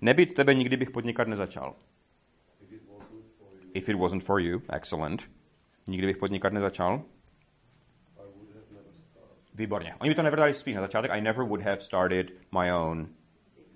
Nebýt 0.00 0.34
tebe, 0.34 0.54
nikdy 0.54 0.76
bych 0.76 0.90
podnikat 0.90 1.28
nezačal. 1.28 1.74
If 3.74 3.88
it 3.88 3.96
wasn't 3.96 4.24
for 4.24 4.40
you, 4.40 4.62
excellent. 4.72 5.22
Nikdy 5.88 6.06
bych 6.06 6.16
podnikat 6.16 6.52
nezačal. 6.52 7.02
Výborně. 9.54 9.94
Oni 10.00 10.10
by 10.10 10.14
to 10.14 10.22
nevrdali 10.22 10.54
spíš 10.54 10.74
na 10.74 10.80
začátek. 10.80 11.10
I 11.10 11.20
never 11.20 11.44
would 11.44 11.62
have 11.62 11.80
started 11.80 12.30
my 12.60 12.72
own 12.72 13.08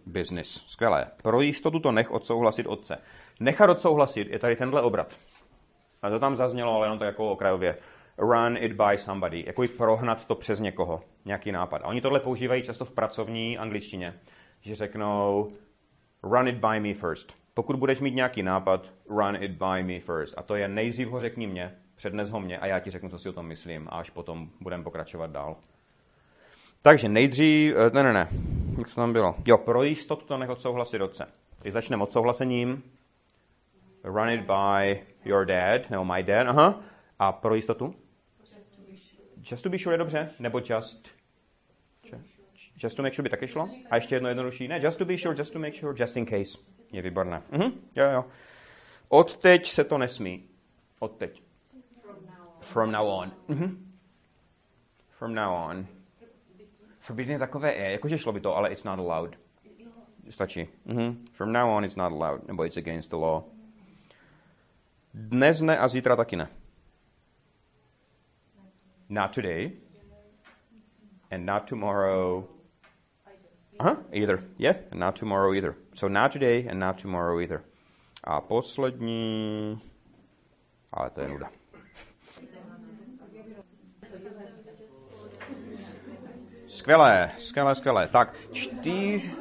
business. 0.06 0.64
Skvělé. 0.66 1.06
Pro 1.22 1.40
jistotu 1.40 1.80
to 1.80 1.92
nech 1.92 2.10
odsouhlasit 2.10 2.66
otce. 2.66 3.02
Nechat 3.40 3.70
odsouhlasit 3.70 4.28
je 4.28 4.38
tady 4.38 4.56
tenhle 4.56 4.82
obrat. 4.82 5.14
A 6.02 6.10
to 6.10 6.18
tam 6.18 6.36
zaznělo, 6.36 6.72
ale 6.72 6.86
jenom 6.86 6.98
tak 6.98 7.06
jako 7.06 7.30
okrajově. 7.30 7.78
Run 8.18 8.56
it 8.56 8.72
by 8.72 8.98
somebody. 8.98 9.44
Jako 9.46 9.62
prohnat 9.76 10.24
to 10.24 10.34
přes 10.34 10.60
někoho. 10.60 11.02
Nějaký 11.24 11.52
nápad. 11.52 11.82
A 11.82 11.86
oni 11.86 12.00
tohle 12.00 12.20
používají 12.20 12.62
často 12.62 12.84
v 12.84 12.90
pracovní 12.90 13.58
angličtině. 13.58 14.14
Že 14.60 14.74
řeknou 14.74 15.52
run 16.22 16.48
it 16.48 16.56
by 16.56 16.80
me 16.80 16.94
first. 16.94 17.36
Pokud 17.58 17.76
budeš 17.76 18.00
mít 18.00 18.14
nějaký 18.14 18.42
nápad, 18.42 18.92
run 19.08 19.36
it 19.36 19.50
by 19.50 19.82
me 19.82 20.00
first. 20.00 20.34
A 20.38 20.42
to 20.42 20.54
je 20.56 20.68
nejdřív 20.68 21.08
ho 21.08 21.20
řekni 21.20 21.46
mě, 21.46 21.74
přednes 21.96 22.30
ho 22.30 22.40
mě 22.40 22.58
a 22.58 22.66
já 22.66 22.80
ti 22.80 22.90
řeknu, 22.90 23.08
co 23.08 23.18
si 23.18 23.28
o 23.28 23.32
tom 23.32 23.46
myslím 23.46 23.88
a 23.88 23.98
až 23.98 24.10
potom 24.10 24.48
budeme 24.60 24.84
pokračovat 24.84 25.30
dál. 25.30 25.56
Takže 26.82 27.08
nejdřív, 27.08 27.74
eh, 27.76 27.90
ne, 27.90 28.02
ne, 28.02 28.12
ne, 28.12 28.28
jak 28.78 28.88
to 28.88 28.94
tam 28.94 29.12
bylo? 29.12 29.34
Jo, 29.46 29.58
pro 29.58 29.82
jistotu 29.82 30.26
to 30.26 30.38
nech 30.38 30.50
odsouhlasit 30.50 31.00
otce. 31.00 31.26
Když 31.62 31.74
začneme 31.74 32.02
odsouhlasením, 32.02 32.82
run 34.04 34.30
it 34.30 34.40
by 34.40 35.02
your 35.24 35.46
dad, 35.46 35.90
nebo 35.90 36.04
my 36.04 36.22
dad, 36.22 36.46
aha, 36.46 36.80
a 37.18 37.32
pro 37.32 37.54
jistotu? 37.54 37.94
Just 39.50 39.62
to 39.62 39.68
be 39.68 39.78
sure 39.78 39.94
je 39.94 39.98
dobře, 39.98 40.30
nebo 40.38 40.58
just, 40.58 41.08
just 42.82 42.96
to 42.96 43.02
make 43.02 43.14
sure 43.14 43.22
by 43.22 43.30
taky 43.30 43.48
šlo? 43.48 43.68
A 43.90 43.94
ještě 43.94 44.14
jedno 44.14 44.28
jednodušší, 44.28 44.68
ne, 44.68 44.80
just 44.82 44.98
to 44.98 45.04
be 45.04 45.18
sure, 45.18 45.34
just 45.38 45.52
to 45.52 45.58
make 45.58 45.76
sure, 45.76 45.94
just 46.02 46.16
in 46.16 46.26
case. 46.26 46.77
Je 46.92 47.02
výborné. 47.02 47.42
Mhm, 47.50 47.72
jo, 47.96 48.10
jo. 48.10 48.24
Od 49.08 49.36
teď 49.36 49.70
se 49.70 49.84
to 49.84 49.98
nesmí. 49.98 50.48
Od 50.98 51.16
teď. 51.16 51.42
From 52.60 52.92
now 52.92 53.06
on. 53.06 53.32
Mhm. 53.48 53.92
From 55.10 55.34
now 55.34 55.52
on. 55.70 55.86
Forbidden 57.00 57.32
je 57.32 57.38
takové 57.38 57.72
e, 57.72 57.92
jakože 57.92 58.18
šlo 58.18 58.32
by 58.32 58.40
to, 58.40 58.56
ale 58.56 58.72
it's 58.72 58.84
not 58.84 58.98
allowed. 58.98 59.36
Stačí. 60.30 60.68
Mm-hmm. 60.86 61.26
From 61.32 61.52
now 61.52 61.70
on 61.70 61.84
it's 61.84 61.96
not 61.96 62.12
allowed, 62.12 62.48
nebo 62.48 62.64
it's 62.64 62.76
against 62.76 63.10
the 63.10 63.16
law. 63.16 63.44
Dnes 65.14 65.60
ne 65.60 65.78
a 65.78 65.88
zítra 65.88 66.16
taky 66.16 66.36
ne. 66.36 66.48
Not 69.08 69.32
today. 69.34 69.72
And 71.30 71.46
not 71.46 71.66
tomorrow. 71.68 72.44
Uh-huh, 73.78 73.96
either. 74.12 74.42
Yeah, 74.58 74.76
and 74.90 75.00
not 75.00 75.18
tomorrow 75.18 75.54
either. 75.54 75.74
So 75.94 76.08
not 76.08 76.32
today 76.32 76.68
and 76.70 76.80
not 76.80 77.02
tomorrow 77.02 77.40
either. 77.40 77.62
A 78.24 78.40
poslední... 78.40 79.80
Ale 80.92 81.10
to 81.10 81.20
je 81.20 81.28
nuda. 81.28 81.50
Skvělé, 86.66 87.30
skvělé, 87.38 87.74
skvělé. 87.74 88.08
Tak, 88.08 88.34
čtyř... 88.52 89.32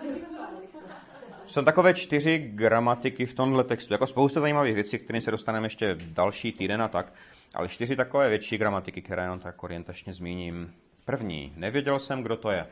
Jsou 1.47 1.61
takové 1.61 1.93
čtyři 1.93 2.37
gramatiky 2.37 3.25
v 3.25 3.33
tomhle 3.33 3.63
textu. 3.63 3.93
Jako 3.93 4.07
spousta 4.07 4.39
zajímavých 4.39 4.75
věcí, 4.75 4.97
kterým 4.97 5.21
se 5.21 5.31
dostaneme 5.31 5.65
ještě 5.65 5.95
další 6.13 6.51
týden 6.51 6.81
a 6.81 6.87
tak. 6.87 7.13
Ale 7.55 7.67
čtyři 7.67 7.95
takové 7.95 8.29
větší 8.29 8.57
gramatiky, 8.57 9.01
které 9.01 9.23
jenom 9.23 9.39
tak 9.39 9.63
orientačně 9.63 10.13
zmíním. 10.13 10.73
První. 11.05 11.53
Nevěděl 11.55 11.99
jsem, 11.99 12.23
kdo 12.23 12.37
to 12.37 12.51
je. 12.51 12.67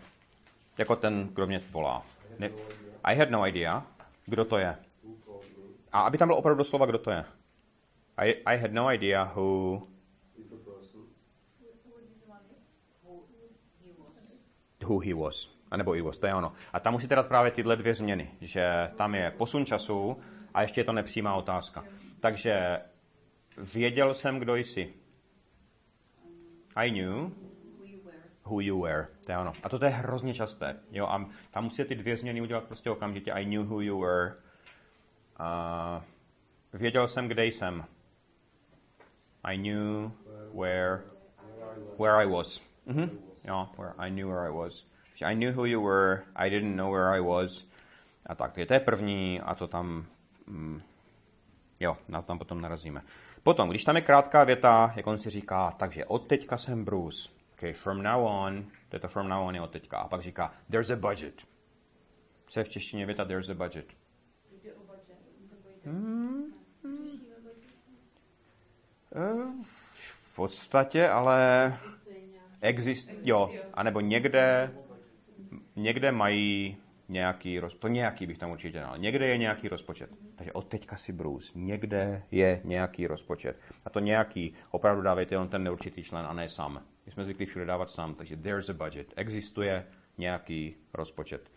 Jako 0.78 0.96
ten, 0.96 1.30
kdo 1.34 1.48
mě 1.48 1.60
volá. 1.72 2.06
Ne, 2.40 2.50
I 3.04 3.16
had 3.16 3.30
no 3.30 3.48
idea, 3.48 3.88
kdo 4.26 4.46
to 4.46 4.58
je. 4.58 4.76
A 5.92 6.02
aby 6.02 6.18
tam 6.18 6.28
bylo 6.28 6.38
opravdu 6.38 6.64
slova, 6.64 6.86
kdo 6.86 6.98
to 6.98 7.12
je. 7.12 7.26
I, 8.18 8.44
I 8.46 8.58
had 8.58 8.72
no 8.72 8.94
idea 8.94 9.24
who, 9.36 9.82
who 14.84 15.00
he 15.00 15.14
was. 15.14 15.56
A 15.72 15.78
nebo 15.78 15.92
he 15.92 16.02
was, 16.02 16.18
to 16.18 16.28
je 16.28 16.36
ono. 16.36 16.54
A 16.74 16.80
tam 16.80 16.94
musíte 16.94 17.16
dát 17.16 17.28
právě 17.28 17.52
tyhle 17.52 17.76
dvě 17.76 17.94
změny, 17.94 18.32
že 18.42 18.92
tam 18.98 19.16
je 19.16 19.32
posun 19.32 19.66
času 19.66 20.18
a 20.54 20.62
ještě 20.62 20.82
je 20.82 20.86
to 20.86 20.94
nepřímá 20.94 21.36
otázka. 21.36 21.84
Takže 22.20 22.80
věděl 23.74 24.14
jsem, 24.14 24.40
kdo 24.40 24.56
jsi. 24.56 24.94
I 26.76 26.92
knew 26.92 27.30
who 28.44 28.62
you 28.62 28.82
were. 28.82 29.15
To 29.26 29.32
je 29.32 29.38
ono. 29.38 29.54
A 29.64 29.70
to 29.70 29.86
je 29.86 29.92
hrozně 29.92 30.34
časté. 30.34 30.80
Jo, 30.92 31.08
a 31.08 31.26
tam 31.52 31.64
musíte 31.64 31.86
ty 31.86 31.96
dvě 31.96 32.18
změny 32.18 32.42
udělat 32.42 32.64
prostě 32.64 32.90
okamžitě. 32.90 33.32
I 33.32 33.46
knew 33.46 33.68
who 33.68 33.82
you 33.82 34.00
were. 34.02 34.34
A 35.38 36.02
věděl 36.74 37.08
jsem, 37.08 37.28
kde 37.28 37.46
jsem. 37.46 37.86
I 39.44 39.58
knew 39.58 40.12
where, 40.54 41.02
where 42.00 42.24
I 42.24 42.28
was. 42.28 42.62
Mhm. 42.86 43.20
Jo, 43.44 43.70
where 43.78 43.94
I 43.98 44.12
knew 44.12 44.28
where 44.28 44.48
I 44.48 44.52
was. 44.52 44.86
I 45.22 45.36
knew 45.36 45.52
who 45.52 45.66
you 45.66 45.82
were, 45.82 46.24
I 46.36 46.50
didn't 46.50 46.76
know 46.76 46.92
where 46.92 47.18
I 47.18 47.22
was. 47.22 47.66
A 48.26 48.36
tak, 48.36 48.54
to 48.68 48.74
je 48.74 48.80
první 48.80 49.42
a 49.42 49.56
to 49.56 49.68
tam, 49.68 50.06
mm, 50.48 50.82
jo, 51.80 51.98
na 52.10 52.22
to 52.22 52.28
tam 52.28 52.40
potom 52.40 52.62
narazíme. 52.62 53.02
Potom, 53.44 53.70
když 53.70 53.84
tam 53.84 53.96
je 53.96 54.02
krátká 54.02 54.44
věta, 54.44 54.94
jak 54.96 55.08
on 55.08 55.18
si 55.18 55.30
říká, 55.30 55.72
takže 55.72 56.06
od 56.06 56.28
teďka 56.28 56.58
jsem 56.58 56.86
Bruce. 56.86 57.35
Okay, 57.58 57.74
from 57.74 58.04
now 58.04 58.20
on, 58.26 58.64
to 58.90 58.96
je 58.96 59.00
to 59.00 59.08
from 59.08 59.30
now 59.30 59.48
on 59.48 59.56
je 59.56 59.62
od 59.62 59.72
teďka. 59.72 59.98
A 59.98 60.08
pak 60.08 60.22
říká, 60.22 60.54
there's 60.70 60.90
a 60.90 60.96
budget. 60.96 61.42
Co 62.48 62.60
je 62.60 62.64
v 62.64 62.70
češtině 62.70 63.06
věta, 63.06 63.26
there's 63.26 63.50
a 63.50 63.54
budget? 63.54 63.86
Hmm, 65.86 66.54
hmm. 66.84 67.20
Eh, 69.16 69.64
V 69.94 70.36
podstatě, 70.36 71.08
ale 71.08 71.40
exist, 72.62 73.10
jo, 73.24 73.52
anebo 73.74 74.00
někde, 74.00 74.72
někde 75.76 76.12
mají 76.12 76.78
nějaký 77.10 77.60
rozpočet, 77.60 77.82
to 77.82 77.88
nějaký 77.88 78.28
bych 78.28 78.38
tam 78.38 78.52
určitě 78.52 78.80
dal, 78.80 78.98
někde 78.98 79.28
je 79.28 79.38
nějaký 79.38 79.68
rozpočet. 79.68 80.10
Takže 80.36 80.54
od 80.54 80.68
teďka 80.68 80.96
si 80.96 81.14
Bruce, 81.14 81.52
někde 81.56 82.24
je 82.32 82.62
nějaký 82.64 83.08
rozpočet. 83.08 83.60
A 83.86 83.90
to 83.90 84.00
nějaký, 84.00 84.54
opravdu 84.72 85.02
dávejte 85.02 85.38
on 85.38 85.50
ten 85.50 85.64
neurčitý 85.64 86.04
člen 86.04 86.26
a 86.26 86.34
ne 86.34 86.50
sám. 86.50 86.82
My 87.06 87.12
jsme 87.12 87.24
zvyklí 87.24 87.46
všude 87.46 87.66
dávat 87.66 87.90
sám, 87.90 88.16
takže 88.16 88.38
there's 88.38 88.70
a 88.70 88.74
budget, 88.74 89.14
existuje 89.16 89.86
nějaký 90.18 90.76
rozpočet. 90.94 91.52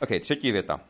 OK, 0.00 0.08
třetí 0.20 0.52
věta. 0.52 0.80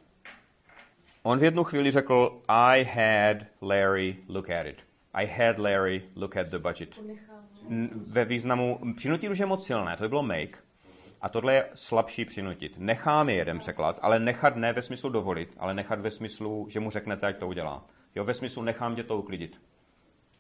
On 1.22 1.38
v 1.38 1.44
jednu 1.44 1.64
chvíli 1.64 1.90
řekl, 1.90 2.42
I 2.48 2.84
had 2.84 3.36
Larry 3.60 4.16
look 4.28 4.50
at 4.50 4.66
it. 4.66 4.76
I 5.14 5.26
had 5.26 5.58
Larry 5.58 6.02
look 6.16 6.36
at 6.36 6.46
the 6.46 6.58
budget. 6.58 7.00
Ve 8.12 8.24
významu, 8.24 8.78
přinutit 8.96 9.30
už 9.30 9.38
je 9.38 9.46
moc 9.46 9.66
silné, 9.66 9.96
to 9.96 10.02
by 10.02 10.08
bylo 10.08 10.22
make. 10.22 10.64
A 11.22 11.28
tohle 11.28 11.54
je 11.54 11.68
slabší 11.74 12.24
přinutit. 12.24 12.78
Nechám 12.78 13.28
je 13.28 13.35
jeden 13.35 13.58
překlad, 13.58 13.98
ale 14.02 14.18
nechat 14.18 14.56
ne 14.56 14.72
ve 14.72 14.82
smyslu 14.82 15.11
dovolit, 15.11 15.54
ale 15.58 15.74
nechat 15.74 16.00
ve 16.00 16.11
smyslu, 16.11 16.66
že 16.68 16.80
mu 16.80 16.90
řeknete, 16.90 17.26
ať 17.26 17.38
to 17.38 17.48
udělá. 17.48 17.87
Jo, 18.14 18.24
ve 18.24 18.35
smyslu 18.35 18.62
nechám 18.62 18.96
tě 18.96 19.02
to 19.02 19.18
uklidit. 19.18 19.61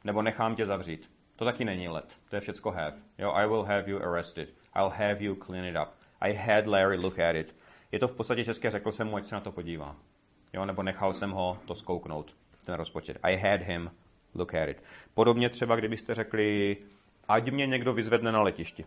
Nebo 0.04 0.22
nechám 0.22 0.54
tě 0.54 0.66
zavřít. 0.66 1.10
To 1.36 1.44
taky 1.44 1.64
není 1.64 1.88
let. 1.88 2.16
To 2.30 2.36
je 2.36 2.40
všecko 2.40 2.70
have. 2.70 2.96
Jo, 3.18 3.32
I 3.32 3.46
will 3.46 3.62
have 3.62 3.84
you 3.86 4.02
arrested. 4.02 4.48
I'll 4.76 4.90
have 4.90 5.16
you 5.20 5.34
clean 5.34 5.64
it 5.64 5.76
up. 5.82 5.88
I 6.20 6.34
had 6.34 6.66
Larry 6.66 6.96
look 6.96 7.18
at 7.18 7.36
it. 7.36 7.56
Je 7.92 7.98
to 7.98 8.08
v 8.08 8.16
podstatě 8.16 8.44
české, 8.44 8.70
řekl 8.70 8.92
jsem 8.92 9.08
mu, 9.08 9.16
ať 9.16 9.24
se 9.24 9.34
na 9.34 9.40
to 9.40 9.52
podívá. 9.52 9.96
Jo, 10.52 10.64
nebo 10.64 10.82
nechal 10.82 11.12
jsem 11.12 11.30
ho 11.30 11.58
to 11.66 11.74
zkouknout, 11.74 12.36
ten 12.66 12.74
rozpočet. 12.74 13.18
I 13.22 13.36
had 13.36 13.60
him 13.60 13.90
look 14.34 14.54
at 14.54 14.68
it. 14.68 14.82
Podobně 15.14 15.48
třeba, 15.48 15.76
kdybyste 15.76 16.14
řekli, 16.14 16.76
ať 17.28 17.50
mě 17.50 17.66
někdo 17.66 17.92
vyzvedne 17.92 18.32
na 18.32 18.42
letišti. 18.42 18.84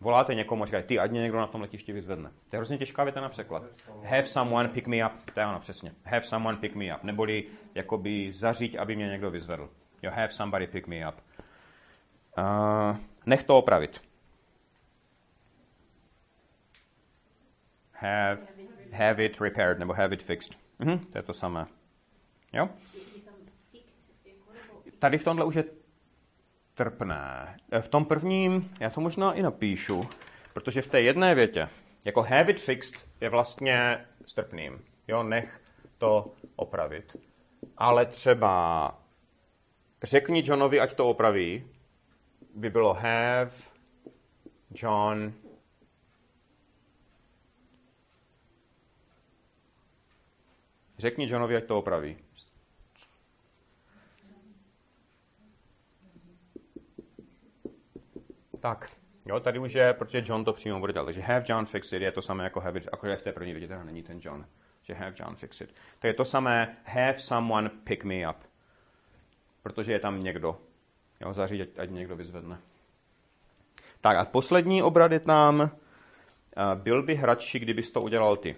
Voláte 0.00 0.34
někomu 0.34 0.62
a 0.62 0.66
říkáte, 0.66 0.86
ty, 0.86 0.98
ať 0.98 1.10
mě 1.10 1.20
někdo 1.20 1.38
na 1.38 1.46
tom 1.46 1.60
letišti 1.60 1.92
vyzvedne. 1.92 2.30
To 2.50 2.56
je 2.56 2.58
hrozně 2.58 2.78
těžká 2.78 3.04
věta 3.04 3.20
na 3.20 3.28
překlad. 3.28 3.62
Have 4.02 4.26
someone 4.26 4.68
pick 4.68 4.86
me 4.86 5.06
up. 5.06 5.30
To 5.34 5.40
je 5.40 5.46
ono, 5.46 5.60
přesně. 5.60 5.92
Have 6.04 6.22
someone 6.22 6.58
pick 6.58 6.74
me 6.74 6.96
up. 6.96 7.02
Neboli 7.02 7.44
jakoby 7.74 8.32
zaříť, 8.32 8.76
aby 8.78 8.96
mě 8.96 9.06
někdo 9.08 9.30
vyzvedl. 9.30 9.70
Jo, 10.02 10.10
have 10.10 10.28
somebody 10.28 10.66
pick 10.66 10.86
me 10.86 11.08
up. 11.08 11.14
Uh, 12.38 12.96
nech 13.26 13.44
to 13.44 13.58
opravit. 13.58 14.00
Have, 17.92 18.38
have 18.92 19.24
it 19.24 19.40
repaired, 19.40 19.78
nebo 19.78 19.92
have 19.92 20.14
it 20.14 20.22
fixed. 20.22 20.52
Mhm, 20.78 20.98
to 20.98 21.18
je 21.18 21.22
to 21.22 21.34
samé. 21.34 21.66
Jo? 22.52 22.68
Tady 24.98 25.18
v 25.18 25.24
tomhle 25.24 25.44
už 25.44 25.54
je 25.54 25.64
trpné. 26.76 27.56
E, 27.72 27.80
V 27.80 27.88
tom 27.88 28.04
prvním, 28.04 28.70
já 28.80 28.90
to 28.90 29.00
možná 29.00 29.32
i 29.32 29.42
napíšu, 29.42 30.08
protože 30.54 30.82
v 30.82 30.86
té 30.86 31.00
jedné 31.00 31.34
větě, 31.34 31.68
jako 32.04 32.22
have 32.22 32.50
it 32.50 32.60
fixed 32.60 33.08
je 33.20 33.28
vlastně 33.30 34.06
strpným. 34.26 34.84
Jo, 35.08 35.22
nech 35.22 35.60
to 35.98 36.34
opravit. 36.56 37.16
Ale 37.76 38.06
třeba 38.06 38.94
řekni 40.02 40.42
Johnovi, 40.46 40.80
ať 40.80 40.94
to 40.94 41.08
opraví, 41.08 41.66
by 42.54 42.70
bylo 42.70 42.94
have 42.94 43.50
John 44.74 45.32
Řekni 50.98 51.30
Johnovi, 51.30 51.56
ať 51.56 51.64
to 51.64 51.78
opraví. 51.78 52.16
Tak, 58.66 58.90
jo, 59.26 59.40
tady 59.40 59.58
už 59.58 59.72
je, 59.72 59.92
protože 59.92 60.22
John 60.24 60.44
to 60.44 60.52
přímo 60.52 60.80
bude 60.80 60.92
dělat. 60.92 61.04
Takže 61.04 61.20
have 61.20 61.44
John 61.48 61.66
fix 61.66 61.92
it 61.92 62.02
je 62.02 62.12
to 62.12 62.22
samé 62.22 62.44
jako 62.44 62.60
have 62.60 62.78
it, 62.78 62.88
akorát 62.92 63.18
v 63.18 63.22
té 63.22 63.32
první 63.32 63.52
větě 63.52 63.68
teda 63.68 63.84
není 63.84 64.02
ten 64.02 64.18
John. 64.22 64.46
Že 64.82 64.94
have 64.94 65.14
John 65.20 65.36
fix 65.36 65.60
it. 65.60 65.74
To 65.98 66.06
je 66.06 66.14
to 66.14 66.24
samé 66.24 66.76
have 66.84 67.18
someone 67.18 67.70
pick 67.84 68.04
me 68.04 68.30
up. 68.30 68.36
Protože 69.62 69.92
je 69.92 70.00
tam 70.00 70.22
někdo. 70.22 70.56
Jo, 71.20 71.32
zařídit, 71.32 71.78
ať, 71.78 71.78
ať 71.78 71.90
někdo 71.90 72.16
vyzvedne. 72.16 72.58
Tak 74.00 74.16
a 74.16 74.24
poslední 74.24 74.82
obrat 74.82 75.12
je 75.12 75.20
tam, 75.20 75.60
uh, 75.60 76.82
byl 76.82 77.02
by 77.02 77.14
hradší, 77.14 77.58
kdybys 77.58 77.90
to 77.90 78.02
udělal 78.02 78.36
ty. 78.36 78.56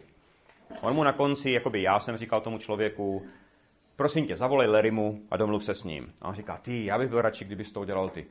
On 0.81 0.95
mu 0.95 1.05
na 1.05 1.13
konci, 1.13 1.51
jakoby 1.51 1.83
já 1.83 2.01
jsem 2.01 2.17
říkal 2.17 2.41
tomu 2.41 2.59
člověku, 2.59 3.27
prosím 3.97 4.27
tě, 4.27 4.37
zavolej 4.37 4.69
Larrymu 4.69 5.23
a 5.31 5.37
domluv 5.37 5.65
se 5.65 5.75
s 5.75 5.85
ním. 5.85 6.13
A 6.23 6.29
on 6.29 6.35
říká, 6.35 6.57
ty, 6.57 6.85
já 6.85 6.99
bych 6.99 7.09
byl 7.09 7.23
radši, 7.23 7.45
kdybys 7.45 7.73
to 7.73 7.81
udělal 7.81 8.09
ty. 8.09 8.27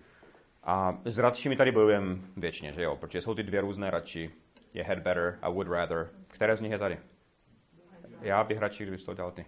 A 0.68 0.98
s 1.06 1.18
radšími 1.18 1.56
tady 1.56 1.72
bojujeme 1.72 2.18
věčně, 2.38 2.74
že 2.74 2.84
jo? 2.84 2.96
Protože 2.96 3.22
jsou 3.22 3.36
ty 3.36 3.44
dvě 3.44 3.62
různé 3.62 3.90
radši. 3.92 4.32
Je 4.74 4.84
had 4.84 5.00
better 5.00 5.40
a 5.42 5.50
would 5.50 5.68
rather. 5.68 6.10
Které 6.28 6.58
z 6.58 6.62
nich 6.62 6.72
je 6.72 6.80
tady? 6.80 7.00
Já 8.22 8.44
bych 8.44 8.58
radši, 8.58 8.84
kdybys 8.84 9.04
to 9.04 9.12
udělal 9.12 9.32
ty. 9.32 9.46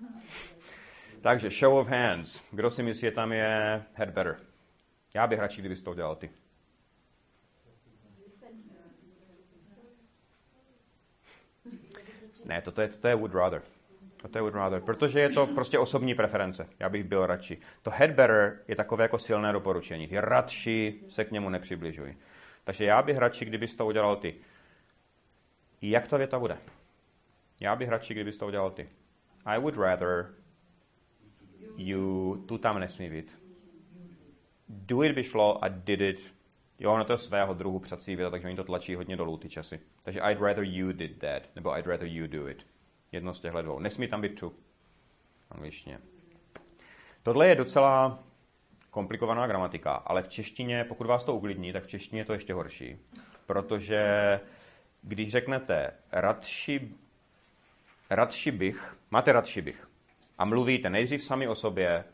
Takže 1.20 1.50
show 1.50 1.74
of 1.74 1.88
hands. 1.88 2.40
Kdo 2.50 2.70
si 2.70 2.82
myslí, 2.82 3.00
že 3.00 3.10
tam 3.10 3.32
je 3.32 3.82
had 3.94 4.10
better? 4.10 4.36
Já 5.14 5.26
bych 5.26 5.38
radši, 5.38 5.60
kdybys 5.60 5.82
to 5.82 5.90
udělal 5.90 6.16
ty. 6.16 6.30
Ne, 12.44 12.62
toto 12.62 12.80
je, 12.80 12.88
toto 12.88 13.08
je 13.08 13.14
would 13.14 13.34
rather. 13.34 13.62
Toto 14.22 14.38
je 14.38 14.42
would 14.42 14.84
protože 14.84 15.20
je 15.20 15.28
to 15.28 15.46
prostě 15.46 15.78
osobní 15.78 16.14
preference. 16.14 16.68
Já 16.78 16.88
bych 16.88 17.04
byl 17.04 17.26
radši. 17.26 17.58
To 17.82 17.90
had 17.90 18.10
better 18.10 18.60
je 18.68 18.76
takové 18.76 19.04
jako 19.04 19.18
silné 19.18 19.52
doporučení. 19.52 20.08
Ty 20.08 20.20
radši 20.20 21.00
se 21.08 21.24
k 21.24 21.30
němu 21.30 21.48
nepřibližuj. 21.48 22.16
Takže 22.64 22.84
já 22.84 23.02
bych 23.02 23.18
radši, 23.18 23.44
kdybys 23.44 23.74
to 23.74 23.86
udělal 23.86 24.16
ty. 24.16 24.34
Jak 25.82 26.08
ta 26.08 26.16
věta 26.16 26.38
bude? 26.38 26.58
Já 27.60 27.76
bych 27.76 27.88
radši, 27.88 28.14
kdybys 28.14 28.36
to 28.36 28.46
udělal 28.46 28.70
ty. 28.70 28.88
I 29.44 29.60
would 29.60 29.76
rather 29.76 30.34
you, 31.76 32.36
tu 32.48 32.58
tam 32.58 32.80
nesmí 32.80 33.10
být. 33.10 33.42
Do 34.68 35.02
it 35.02 35.14
by 35.14 35.24
šlo 35.24 35.64
a 35.64 35.68
did 35.68 36.00
it. 36.00 36.20
Jo, 36.78 36.92
ono 36.92 37.04
to 37.04 37.12
je 37.12 37.18
svého 37.18 37.54
druhu 37.54 37.78
přací 37.78 38.16
věta, 38.16 38.30
takže 38.30 38.46
oni 38.46 38.56
to 38.56 38.64
tlačí 38.64 38.94
hodně 38.94 39.16
dolů 39.16 39.36
ty 39.36 39.48
časy. 39.48 39.80
Takže 40.04 40.20
I'd 40.20 40.40
rather 40.40 40.64
you 40.64 40.92
did 40.92 41.18
that, 41.18 41.42
nebo 41.56 41.78
I'd 41.78 41.86
rather 41.86 42.08
you 42.08 42.26
do 42.26 42.48
it. 42.48 42.66
Jedno 43.12 43.34
z 43.34 43.40
těchto 43.40 43.62
dvou. 43.62 43.78
Nesmí 43.78 44.08
tam 44.08 44.20
být 44.20 44.40
to. 44.40 44.52
Angličtině. 45.50 45.98
Tohle 47.22 47.48
je 47.48 47.54
docela 47.54 48.24
komplikovaná 48.90 49.46
gramatika, 49.46 49.92
ale 49.92 50.22
v 50.22 50.28
češtině, 50.28 50.84
pokud 50.84 51.06
vás 51.06 51.24
to 51.24 51.34
uklidní, 51.34 51.72
tak 51.72 51.84
v 51.84 51.88
češtině 51.88 52.20
je 52.20 52.24
to 52.24 52.32
ještě 52.32 52.54
horší. 52.54 52.98
Protože 53.46 54.02
když 55.02 55.32
řeknete 55.32 55.90
radši, 56.12 56.94
radši 58.10 58.50
bych, 58.50 58.96
máte 59.10 59.32
radši 59.32 59.62
bych 59.62 59.88
a 60.38 60.44
mluvíte 60.44 60.90
nejdřív 60.90 61.24
sami 61.24 61.48
o 61.48 61.54
sobě, 61.54 62.04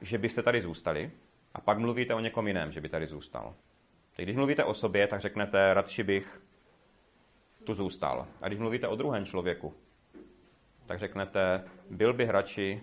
že 0.00 0.18
byste 0.18 0.42
tady 0.42 0.60
zůstali 0.60 1.10
a 1.54 1.60
pak 1.60 1.78
mluvíte 1.78 2.14
o 2.14 2.20
někom 2.20 2.48
jiném, 2.48 2.72
že 2.72 2.80
by 2.80 2.88
tady 2.88 3.06
zůstal. 3.06 3.54
Tak 4.16 4.24
když 4.24 4.36
mluvíte 4.36 4.64
o 4.64 4.74
sobě, 4.74 5.06
tak 5.06 5.20
řeknete 5.20 5.74
radši 5.74 6.02
bych 6.02 6.42
tu 7.64 7.74
zůstal. 7.74 8.26
A 8.42 8.48
když 8.48 8.58
mluvíte 8.58 8.88
o 8.88 8.96
druhém 8.96 9.24
člověku, 9.24 9.74
tak 10.86 10.98
řeknete 10.98 11.64
byl 11.90 12.12
bych 12.12 12.30
radši, 12.30 12.80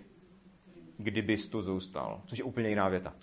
kdybys 0.97 1.49
tu 1.49 1.61
zůstal. 1.61 2.21
Což 2.25 2.37
je 2.37 2.43
úplně 2.43 2.69
jiná 2.69 2.89
věta. 2.89 3.13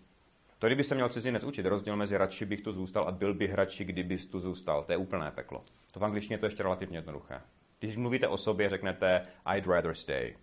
To, 0.58 0.66
kdyby 0.66 0.84
se 0.84 0.94
měl 0.94 1.08
cizinec 1.08 1.44
učit, 1.44 1.66
rozdíl 1.66 1.96
mezi 1.96 2.16
radši 2.16 2.44
bych 2.44 2.60
tu 2.60 2.72
zůstal 2.72 3.08
a 3.08 3.10
byl 3.10 3.34
bych 3.34 3.54
radši, 3.54 3.84
kdybys 3.84 4.26
tu 4.26 4.40
zůstal. 4.40 4.84
To 4.84 4.92
je 4.92 4.98
úplné 4.98 5.30
peklo. 5.30 5.64
To 5.92 6.00
v 6.00 6.04
angličtině 6.04 6.34
je 6.34 6.38
to 6.38 6.46
ještě 6.46 6.62
relativně 6.62 6.98
jednoduché. 6.98 7.40
Když 7.78 7.96
mluvíte 7.96 8.28
o 8.28 8.36
sobě, 8.36 8.68
řeknete 8.68 9.26
I'd 9.56 9.66
rather 9.66 9.94
stay. 9.94 10.36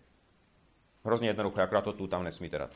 Hrozně 1.06 1.30
jednoduché, 1.30 1.62
akorát 1.62 1.84
to 1.84 1.94
tu 1.94 2.08
tam 2.08 2.24
nesmíte 2.24 2.58
dát. 2.58 2.72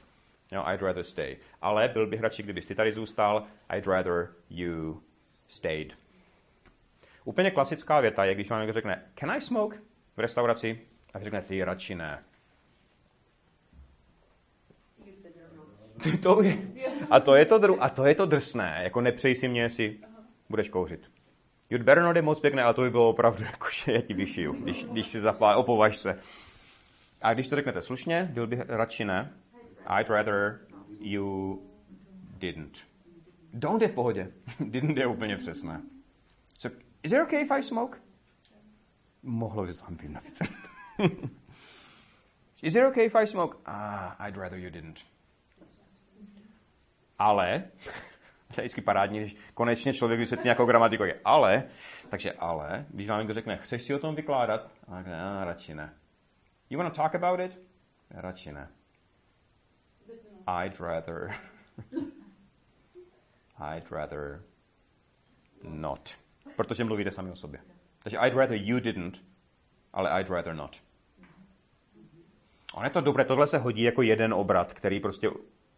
Jo, 0.52 0.63
I'd 0.74 0.82
rather 0.82 1.04
stay. 1.04 1.38
Ale 1.62 1.88
byl 1.88 2.08
bych 2.08 2.21
radši, 2.21 2.43
kdybys 2.43 2.65
ty 2.65 2.76
tady 2.76 2.93
zůstal. 2.93 3.43
I'd 3.78 3.88
rather 3.88 4.30
you 4.50 5.02
stayed. 5.47 5.93
Úplně 7.26 7.52
klasická 7.52 8.00
věta 8.00 8.26
je, 8.26 8.36
když 8.36 8.50
vám 8.50 8.60
někdo 8.60 8.74
řekne 8.74 9.06
Can 9.19 9.32
I 9.32 9.41
smoke? 9.41 9.78
v 10.15 10.19
restauraci 10.19 10.80
a 11.13 11.19
řeknete 11.19 11.47
ty 11.47 11.63
radši 11.63 11.95
ne. 11.95 12.24
To 16.24 16.41
je, 16.41 16.58
a, 17.10 17.19
to 17.19 17.36
je 17.36 17.45
to, 17.45 17.58
dru, 17.58 17.84
a 17.84 17.89
to 17.89 18.06
je 18.06 18.15
to 18.15 18.26
drsné, 18.26 18.80
jako 18.84 19.02
nepřej 19.02 19.36
si 19.36 19.47
mě, 19.47 19.62
jestli 19.62 20.00
budeš 20.50 20.69
kouřit. 20.69 21.12
You'd 21.69 21.82
better 21.84 22.04
not 22.04 22.15
je 22.15 22.21
moc 22.21 22.39
pěkné, 22.39 22.63
ale 22.63 22.74
to 22.74 22.82
by 22.82 22.89
bylo 22.89 23.10
opravdu, 23.10 23.43
jako, 23.52 23.67
že 23.71 23.91
já 23.91 24.02
ti 24.02 24.13
vyšiju, 24.13 24.54
když, 24.54 24.86
když 24.86 25.08
si 25.08 25.21
zaplá, 25.21 25.56
opovaž 25.56 25.97
se. 25.97 26.19
A 27.21 27.34
když 27.34 27.47
to 27.47 27.56
řeknete 27.56 27.82
slušně, 27.82 28.30
byl 28.34 28.47
bych 28.47 28.60
radši 28.67 29.06
ne. 29.06 29.34
I'd 30.00 30.10
rather 30.10 30.60
you 31.00 31.60
didn't. 32.38 32.78
Don't 33.54 33.82
je 33.82 33.88
v 33.88 33.93
pohodě. 33.93 34.32
didn't 34.60 34.97
je 34.97 35.08
úplně 35.08 35.38
přesné. 35.38 35.82
So, 36.60 36.78
is 37.04 37.12
it 37.12 37.21
okay 37.21 37.41
if 37.41 37.52
I 37.52 37.63
smoke? 37.63 38.00
Mohlo 39.24 39.65
by 39.65 39.74
to 39.74 39.86
tam 39.86 39.95
být 39.95 40.12
Is 42.62 42.76
it 42.76 42.84
okay 42.84 43.06
if 43.06 43.16
I 43.16 43.28
smoke? 43.28 43.58
Ah, 43.66 44.16
I'd 44.28 44.38
rather 44.38 44.60
you 44.60 44.70
didn't. 44.70 45.00
Ale, 47.20 47.64
to 48.56 48.62
je 48.62 48.64
vždycky 48.64 48.82
parádní, 48.82 49.20
když 49.20 49.36
konečně 49.54 49.94
člověk 49.94 50.20
vysvětlí 50.20 50.44
nějakou 50.44 50.66
gramatiku. 50.66 51.04
Ale, 51.26 51.64
takže 52.10 52.34
ale, 52.34 52.86
když 52.90 53.08
vám 53.08 53.20
někdo 53.20 53.34
řekne, 53.34 53.58
chceš 53.58 53.82
si 53.82 53.96
o 53.96 54.00
tom 54.00 54.16
vykládat? 54.16 54.72
A 54.88 54.98
řekne, 54.98 55.22
ah, 55.22 55.46
radši 55.46 55.76
ne. 55.76 55.94
You 56.70 56.80
want 56.80 56.94
to 56.94 57.02
talk 57.02 57.16
about 57.16 57.40
it? 57.40 57.60
Radši 58.12 58.52
ne. 58.52 58.70
I'd 60.48 60.80
rather. 60.80 61.36
I'd 63.60 63.92
rather 63.92 64.42
not. 65.64 66.16
Protože 66.56 66.84
mluvíte 66.84 67.12
sami 67.12 67.32
o 67.32 67.36
sobě. 67.36 67.60
Takže 68.04 68.18
I'd 68.18 68.34
rather 68.34 68.58
you 68.58 68.80
didn't, 68.80 69.18
ale 69.94 70.22
I'd 70.22 70.30
rather 70.30 70.56
not. 70.56 70.82
On 72.74 72.84
je 72.84 72.90
to 72.90 73.02
dobré, 73.02 73.26
tohle 73.26 73.48
se 73.48 73.58
hodí 73.58 73.84
jako 73.84 74.02
jeden 74.02 74.34
obrat, 74.34 74.74
který 74.74 75.00
prostě, 75.00 75.30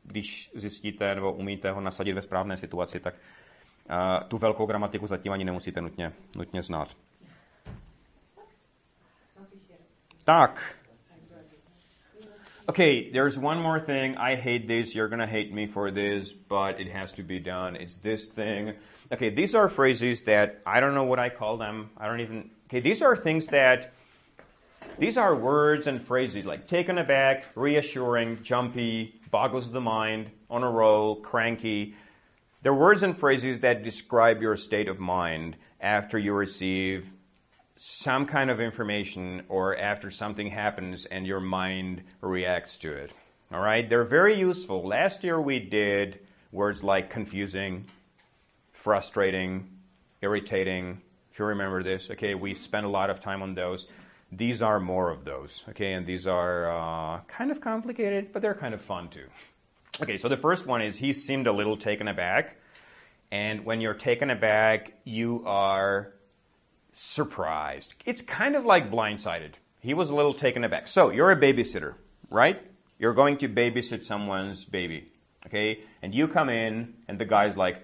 když 0.03 0.51
zjistíte 0.53 1.15
nebo 1.15 1.34
umíte 1.34 1.71
ho 1.71 1.82
nasadit 1.82 2.13
ve 2.13 2.21
správné 2.21 2.58
situaci, 2.58 2.99
tak 2.99 3.13
uh, 3.13 4.27
tu 4.27 4.38
velkou 4.38 4.65
gramatiku 4.65 5.08
zatím 5.08 5.32
ani 5.32 5.43
nemusíte 5.43 5.82
nutně, 5.82 6.13
nutně 6.36 6.62
znát. 6.62 6.88
Tak, 10.25 10.84
Okay, 12.69 13.10
there's 13.12 13.38
one 13.38 13.62
more 13.62 13.77
thing. 13.77 14.15
I 14.17 14.36
hate 14.36 14.67
this. 14.67 14.95
You're 14.95 15.10
to 15.10 15.27
hate 15.27 15.51
me 15.51 15.67
for 15.67 15.91
this, 15.91 16.32
but 16.32 16.79
it 16.79 16.88
has 16.88 17.12
to 17.13 17.23
be 17.23 17.38
done. 17.38 17.75
It's 17.75 17.95
this 17.95 18.27
thing. 18.27 18.73
Okay, 19.12 19.29
these 19.29 19.53
are 19.53 19.67
phrases 19.67 20.21
that 20.21 20.62
I 20.65 20.79
don't 20.79 20.95
know 20.95 21.03
what 21.03 21.19
I 21.19 21.29
call 21.29 21.58
them. 21.58 21.89
I 21.97 22.08
don't 22.08 22.21
even. 22.21 22.49
Okay, 22.67 22.79
these 22.79 23.01
are 23.01 23.17
things 23.17 23.47
that. 23.47 23.91
These 24.99 25.17
are 25.17 25.35
words 25.35 25.87
and 25.87 26.01
phrases 26.01 26.45
like 26.45 26.67
taken 26.67 26.97
aback, 26.97 27.45
reassuring, 27.55 28.43
jumpy, 28.43 29.19
boggles 29.31 29.71
the 29.71 29.81
mind, 29.81 30.29
on 30.49 30.63
a 30.63 30.69
roll, 30.69 31.17
cranky. 31.17 31.95
They're 32.61 32.73
words 32.73 33.03
and 33.03 33.17
phrases 33.17 33.61
that 33.61 33.83
describe 33.83 34.41
your 34.41 34.55
state 34.55 34.87
of 34.87 34.99
mind 34.99 35.57
after 35.81 36.17
you 36.17 36.33
receive 36.33 37.07
some 37.75 38.25
kind 38.25 38.49
of 38.49 38.61
information 38.61 39.43
or 39.49 39.77
after 39.77 40.11
something 40.11 40.47
happens 40.47 41.05
and 41.05 41.25
your 41.25 41.39
mind 41.39 42.03
reacts 42.21 42.77
to 42.77 42.93
it. 42.93 43.11
All 43.51 43.59
right? 43.59 43.89
They're 43.89 44.05
very 44.05 44.39
useful. 44.39 44.87
Last 44.87 45.23
year 45.23 45.41
we 45.41 45.59
did 45.59 46.19
words 46.51 46.83
like 46.83 47.09
confusing, 47.09 47.85
frustrating, 48.71 49.67
irritating. 50.21 51.01
If 51.31 51.39
you 51.39 51.45
remember 51.45 51.83
this, 51.83 52.09
okay, 52.11 52.35
we 52.35 52.53
spent 52.53 52.85
a 52.85 52.89
lot 52.89 53.09
of 53.09 53.19
time 53.19 53.41
on 53.41 53.55
those. 53.55 53.87
These 54.35 54.61
are 54.61 54.79
more 54.79 55.11
of 55.11 55.25
those, 55.25 55.61
okay, 55.69 55.93
and 55.93 56.05
these 56.05 56.25
are 56.27 56.71
uh, 56.71 57.19
kind 57.27 57.51
of 57.51 57.61
complicated, 57.61 58.31
but 58.33 58.41
they're 58.41 58.55
kind 58.55 58.73
of 58.73 58.81
fun 58.81 59.09
too. 59.09 59.25
Okay, 60.01 60.17
so 60.17 60.27
the 60.27 60.37
first 60.37 60.65
one 60.65 60.81
is 60.81 60.97
he 60.97 61.13
seemed 61.13 61.45
a 61.45 61.53
little 61.53 61.77
taken 61.77 62.07
aback. 62.07 62.57
And 63.31 63.65
when 63.65 63.81
you're 63.81 63.95
taken 63.95 64.29
aback, 64.29 64.93
you 65.03 65.43
are 65.45 66.13
surprised. 66.91 67.95
It's 68.05 68.21
kind 68.21 68.55
of 68.55 68.65
like 68.65 68.91
blindsided. 68.91 69.53
He 69.79 69.93
was 69.93 70.09
a 70.09 70.15
little 70.15 70.33
taken 70.33 70.63
aback. 70.63 70.87
So, 70.87 71.09
you're 71.09 71.31
a 71.31 71.39
babysitter, 71.39 71.95
right? 72.29 72.61
You're 72.99 73.13
going 73.13 73.37
to 73.39 73.49
babysit 73.49 74.03
someone's 74.05 74.63
baby, 74.63 75.11
okay? 75.47 75.81
And 76.01 76.13
you 76.13 76.27
come 76.27 76.49
in, 76.49 76.93
and 77.07 77.19
the 77.19 77.25
guy's 77.25 77.57
like, 77.57 77.77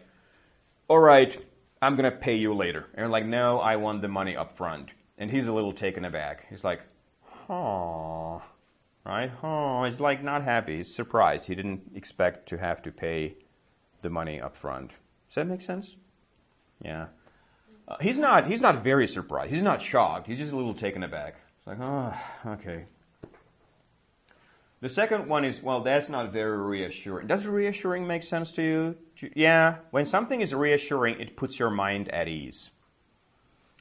all 0.88 1.00
right, 1.00 1.36
I'm 1.82 1.96
going 1.96 2.10
to 2.10 2.18
pay 2.18 2.36
you 2.36 2.54
later. 2.54 2.86
And 2.94 3.00
you're 3.00 3.10
like, 3.10 3.26
no, 3.26 3.60
I 3.60 3.76
want 3.78 4.02
the 4.02 4.08
money 4.08 4.36
up 4.36 4.56
front. 4.56 4.90
And 5.20 5.30
he's 5.30 5.48
a 5.48 5.54
little 5.54 5.74
taken 5.74 6.06
aback. 6.06 6.48
He's 6.50 6.64
like, 6.64 6.82
oh, 7.50 8.42
right? 9.06 9.30
Oh, 9.44 9.84
he's 9.84 10.00
like 10.00 10.24
not 10.24 10.44
happy. 10.44 10.78
He's 10.78 10.96
surprised. 10.96 11.46
He 11.46 11.56
didn't 11.56 11.92
expect 11.94 12.50
to 12.50 12.58
have 12.58 12.82
to 12.84 12.92
pay 12.92 13.36
the 14.02 14.10
money 14.10 14.40
up 14.40 14.56
front. 14.56 14.92
Does 15.28 15.36
that 15.36 15.48
make 15.48 15.62
sense? 15.62 15.98
Yeah. 16.82 17.08
Uh, 17.88 17.98
he's 18.00 18.18
not. 18.18 18.48
He's 18.48 18.62
not 18.62 18.84
very 18.84 19.08
surprised. 19.08 19.54
He's 19.54 19.62
not 19.62 19.82
shocked. 19.82 20.26
He's 20.26 20.38
just 20.38 20.54
a 20.54 20.56
little 20.56 20.74
taken 20.74 21.04
aback. 21.04 21.36
It's 21.58 21.68
like, 21.68 21.80
oh, 21.82 22.14
okay. 22.54 22.86
The 24.82 24.88
second 24.90 25.28
one 25.28 25.44
is, 25.44 25.62
well, 25.62 25.84
that's 25.84 26.08
not 26.08 26.32
very 26.32 26.58
reassuring. 26.58 27.28
Does 27.28 27.46
reassuring 27.46 28.08
make 28.08 28.24
sense 28.24 28.54
to 28.54 28.62
you? 28.62 28.96
Yeah. 29.36 29.80
When 29.92 30.06
something 30.06 30.40
is 30.40 30.54
reassuring, 30.54 31.20
it 31.20 31.36
puts 31.36 31.60
your 31.60 31.70
mind 31.70 32.08
at 32.10 32.30
ease. 32.30 32.70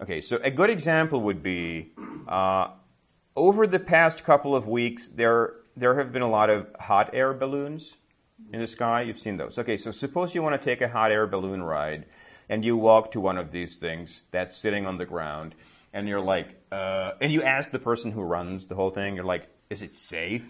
Okay, 0.01 0.21
so 0.21 0.39
a 0.43 0.51
good 0.51 0.71
example 0.71 1.23
would 1.23 1.43
be 1.43 1.91
uh, 2.29 2.69
over 3.35 3.67
the 3.67 3.81
past 3.81 4.25
couple 4.25 4.55
of 4.55 4.67
weeks, 4.67 5.09
there 5.09 5.55
there 5.77 5.99
have 5.99 6.13
been 6.13 6.23
a 6.23 6.31
lot 6.31 6.51
of 6.51 6.71
hot 6.79 7.11
air 7.15 7.33
balloons 7.33 7.95
in 8.53 8.61
the 8.61 8.67
sky. 8.67 9.03
You've 9.03 9.19
seen 9.19 9.37
those. 9.37 9.59
Okay, 9.59 9.77
so 9.77 9.91
suppose 9.91 10.35
you 10.35 10.43
want 10.43 10.61
to 10.61 10.65
take 10.65 10.81
a 10.81 10.89
hot 10.89 11.11
air 11.13 11.27
balloon 11.27 11.63
ride 11.63 12.07
and 12.49 12.65
you 12.65 12.77
walk 12.77 13.13
to 13.13 13.21
one 13.21 13.39
of 13.39 13.53
these 13.53 13.77
things 13.77 14.21
that's 14.31 14.57
sitting 14.57 14.87
on 14.87 14.97
the 14.97 15.05
ground, 15.05 15.55
and 15.93 16.09
you're 16.09 16.21
like, 16.21 16.49
uh, 16.73 17.11
and 17.21 17.33
you 17.33 17.43
ask 17.43 17.71
the 17.71 17.79
person 17.79 18.11
who 18.11 18.23
runs 18.23 18.67
the 18.67 18.75
whole 18.75 18.91
thing, 18.91 19.17
you're 19.17 19.25
like, 19.25 19.47
is 19.69 19.83
it 19.83 19.97
safe? 19.97 20.49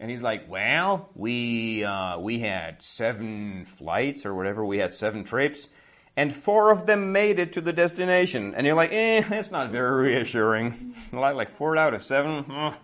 And 0.00 0.10
he's 0.10 0.22
like, 0.22 0.50
well, 0.50 1.10
we 1.14 1.84
uh, 1.84 2.18
we 2.18 2.40
had 2.40 2.82
seven 2.82 3.66
flights 3.78 4.24
or 4.24 4.34
whatever, 4.34 4.64
we 4.64 4.78
had 4.78 4.94
seven 4.94 5.24
trips, 5.24 5.68
and 6.16 6.34
four 6.34 6.70
of 6.70 6.86
them 6.86 7.12
made 7.12 7.38
it 7.38 7.52
to 7.54 7.60
the 7.60 7.72
destination. 7.72 8.54
And 8.54 8.66
you're 8.66 8.76
like, 8.76 8.92
eh, 8.92 9.22
that's 9.28 9.50
not 9.50 9.70
very 9.70 10.14
reassuring. 10.14 10.94
like 11.12 11.34
like 11.34 11.56
four 11.56 11.76
out 11.76 11.94
of 11.94 12.04
seven, 12.04 12.44
oh, 12.50 12.74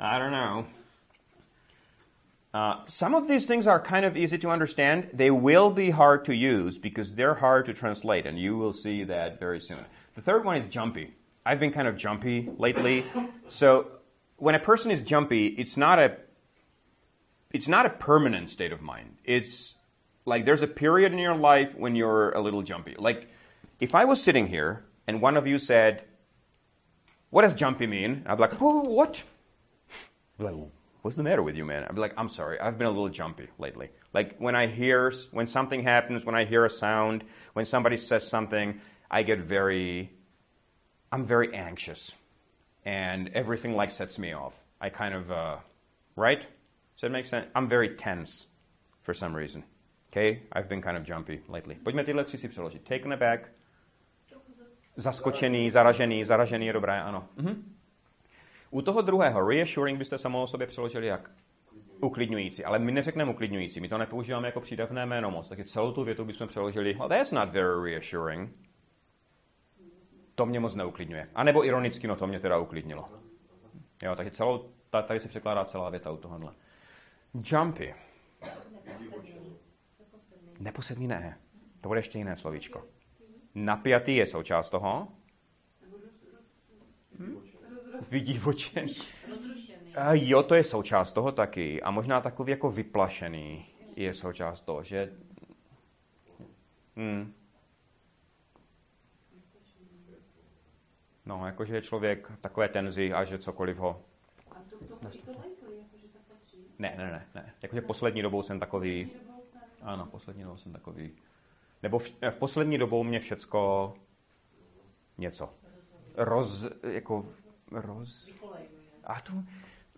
I 0.00 0.18
don't 0.18 0.32
know. 0.32 0.66
Uh, 2.54 2.84
some 2.86 3.14
of 3.14 3.28
these 3.28 3.46
things 3.46 3.66
are 3.66 3.80
kind 3.80 4.04
of 4.04 4.16
easy 4.16 4.36
to 4.36 4.50
understand. 4.50 5.08
They 5.14 5.30
will 5.30 5.70
be 5.70 5.90
hard 5.90 6.26
to 6.26 6.34
use 6.34 6.76
because 6.76 7.14
they're 7.14 7.34
hard 7.34 7.64
to 7.66 7.72
translate, 7.72 8.26
and 8.26 8.38
you 8.38 8.58
will 8.58 8.74
see 8.74 9.04
that 9.04 9.40
very 9.40 9.58
soon. 9.58 9.78
The 10.16 10.20
third 10.20 10.44
one 10.44 10.58
is 10.58 10.68
jumpy. 10.68 11.14
I've 11.46 11.58
been 11.58 11.72
kind 11.72 11.88
of 11.88 11.96
jumpy 11.96 12.50
lately. 12.58 13.06
So 13.48 13.86
when 14.36 14.54
a 14.54 14.58
person 14.58 14.90
is 14.90 15.00
jumpy, 15.00 15.46
it's 15.46 15.76
not 15.76 15.98
a 15.98 16.16
it's 17.52 17.68
not 17.68 17.86
a 17.86 17.90
permanent 17.90 18.50
state 18.50 18.72
of 18.72 18.80
mind. 18.80 19.16
It's 19.24 19.74
like 20.24 20.44
there's 20.44 20.62
a 20.62 20.66
period 20.66 21.12
in 21.12 21.18
your 21.18 21.36
life 21.36 21.74
when 21.76 21.96
you're 21.96 22.30
a 22.30 22.40
little 22.40 22.62
jumpy. 22.62 22.94
Like 22.98 23.28
if 23.80 23.94
I 23.94 24.04
was 24.04 24.22
sitting 24.22 24.46
here 24.46 24.84
and 25.06 25.20
one 25.20 25.36
of 25.36 25.46
you 25.46 25.58
said, 25.58 26.04
"What 27.30 27.42
does 27.42 27.54
jumpy 27.54 27.86
mean?" 27.86 28.24
I'd 28.26 28.36
be 28.36 28.42
like, 28.42 28.60
"What?" 28.60 29.22
I'd 30.38 30.44
like, 30.44 30.54
what's 31.02 31.16
the 31.16 31.22
matter 31.22 31.42
with 31.42 31.56
you, 31.56 31.64
man? 31.64 31.84
I'd 31.84 31.94
be 31.94 32.00
like, 32.00 32.14
I'm 32.16 32.30
sorry, 32.30 32.58
I've 32.58 32.78
been 32.78 32.86
a 32.86 32.90
little 32.90 33.08
jumpy 33.08 33.48
lately. 33.58 33.90
Like 34.12 34.36
when 34.38 34.56
I 34.56 34.66
hear, 34.66 35.12
when 35.30 35.46
something 35.46 35.82
happens, 35.82 36.24
when 36.24 36.34
I 36.34 36.44
hear 36.44 36.64
a 36.64 36.70
sound, 36.70 37.24
when 37.52 37.64
somebody 37.64 37.96
says 37.96 38.26
something, 38.26 38.80
I 39.10 39.22
get 39.22 39.40
very 39.40 40.10
I'm 41.12 41.26
very 41.26 41.54
anxious, 41.54 42.10
and 42.86 43.28
everything 43.34 43.74
like 43.74 43.92
sets 43.92 44.18
me 44.18 44.32
off. 44.32 44.54
I 44.80 44.88
kind 44.88 45.14
of, 45.14 45.30
uh, 45.30 45.56
right? 46.16 46.40
Does 46.40 47.02
that 47.02 47.10
make 47.10 47.26
sense? 47.26 47.46
I'm 47.54 47.68
very 47.68 47.96
tense 47.96 48.46
for 49.02 49.12
some 49.12 49.36
reason. 49.36 49.62
Okay, 50.12 50.42
I've 50.52 50.68
been 50.68 50.82
kind 50.82 50.98
of 50.98 51.08
jumpy 51.08 51.42
lately. 51.48 51.74
Pojďme 51.74 52.04
tyhle 52.04 52.24
tři 52.24 52.38
si 52.38 52.48
přeložit. 52.48 52.84
Taken 52.84 53.12
aback, 53.12 53.48
zaskočený, 54.96 55.70
zaražený, 55.70 56.24
zaražený 56.24 56.66
je 56.66 56.72
dobré, 56.72 57.00
ano. 57.00 57.28
Mhm. 57.36 57.74
U 58.70 58.82
toho 58.82 59.02
druhého, 59.02 59.48
reassuring 59.48 59.98
byste 59.98 60.18
samo 60.18 60.42
o 60.42 60.46
sobě 60.46 60.66
přeložili 60.66 61.06
jak? 61.06 61.30
Uklidňující, 62.00 62.64
ale 62.64 62.78
my 62.78 62.92
neřekneme 62.92 63.30
uklidňující, 63.30 63.80
my 63.80 63.88
to 63.88 63.98
nepoužíváme 63.98 64.48
jako 64.48 64.60
přídavné 64.60 65.06
jméno 65.06 65.30
moc, 65.30 65.48
takže 65.48 65.64
celou 65.64 65.92
tu 65.92 66.04
větu 66.04 66.24
bychom 66.24 66.48
přeložili, 66.48 66.94
well, 66.94 67.08
that's 67.08 67.32
not 67.32 67.50
very 67.50 67.92
reassuring. 67.92 68.50
To 70.34 70.46
mě 70.46 70.60
moc 70.60 70.74
neuklidňuje. 70.74 71.28
A 71.34 71.44
nebo 71.44 71.66
ironicky, 71.66 72.06
no 72.06 72.16
to 72.16 72.26
mě 72.26 72.40
teda 72.40 72.58
uklidnilo. 72.58 73.08
Jo, 74.02 74.16
takže 74.16 74.30
celou, 74.30 74.68
tady 74.90 75.20
se 75.20 75.28
překládá 75.28 75.64
celá 75.64 75.90
věta 75.90 76.10
u 76.10 76.16
tohohle. 76.16 76.52
Jumpy. 77.44 77.94
Neposedný 80.62 81.06
ne. 81.06 81.38
To 81.80 81.88
bude 81.88 82.00
ještě 82.00 82.18
jiné 82.18 82.36
slovíčko. 82.36 82.86
Napjatý 83.54 84.16
je 84.16 84.26
součást 84.26 84.70
toho. 84.70 85.08
Hm? 87.18 87.40
Vydivočený. 88.10 88.94
A 89.96 90.12
jo, 90.12 90.42
to 90.42 90.54
je 90.54 90.64
součást 90.64 91.12
toho 91.12 91.32
taky. 91.32 91.82
A 91.82 91.90
možná 91.90 92.20
takový 92.20 92.50
jako 92.50 92.70
vyplašený 92.70 93.66
je 93.96 94.14
součást 94.14 94.60
toho, 94.60 94.82
že... 94.82 95.12
Hmm. 96.96 97.34
No, 101.26 101.46
jakože 101.46 101.74
je 101.74 101.82
člověk 101.82 102.32
takové 102.40 102.68
tenzi 102.68 103.12
a 103.12 103.24
že 103.24 103.38
cokoliv 103.38 103.76
ho... 103.76 104.02
Ne, 106.78 106.94
ne, 106.98 107.04
ne, 107.04 107.26
ne. 107.34 107.54
Jakože 107.62 107.80
poslední 107.80 108.22
dobou 108.22 108.42
jsem 108.42 108.60
takový... 108.60 109.10
Ano, 109.82 110.06
poslední 110.06 110.42
dobou 110.42 110.56
jsem 110.56 110.72
takový... 110.72 111.10
Nebo 111.82 111.98
v, 111.98 112.10
v 112.30 112.36
poslední 112.38 112.78
dobou 112.78 113.04
mě 113.04 113.20
všecko 113.20 113.94
něco. 115.18 115.54
Roz, 116.14 116.64
jako, 116.82 117.26
roz... 117.70 118.28
A 119.04 119.20
to, 119.20 119.32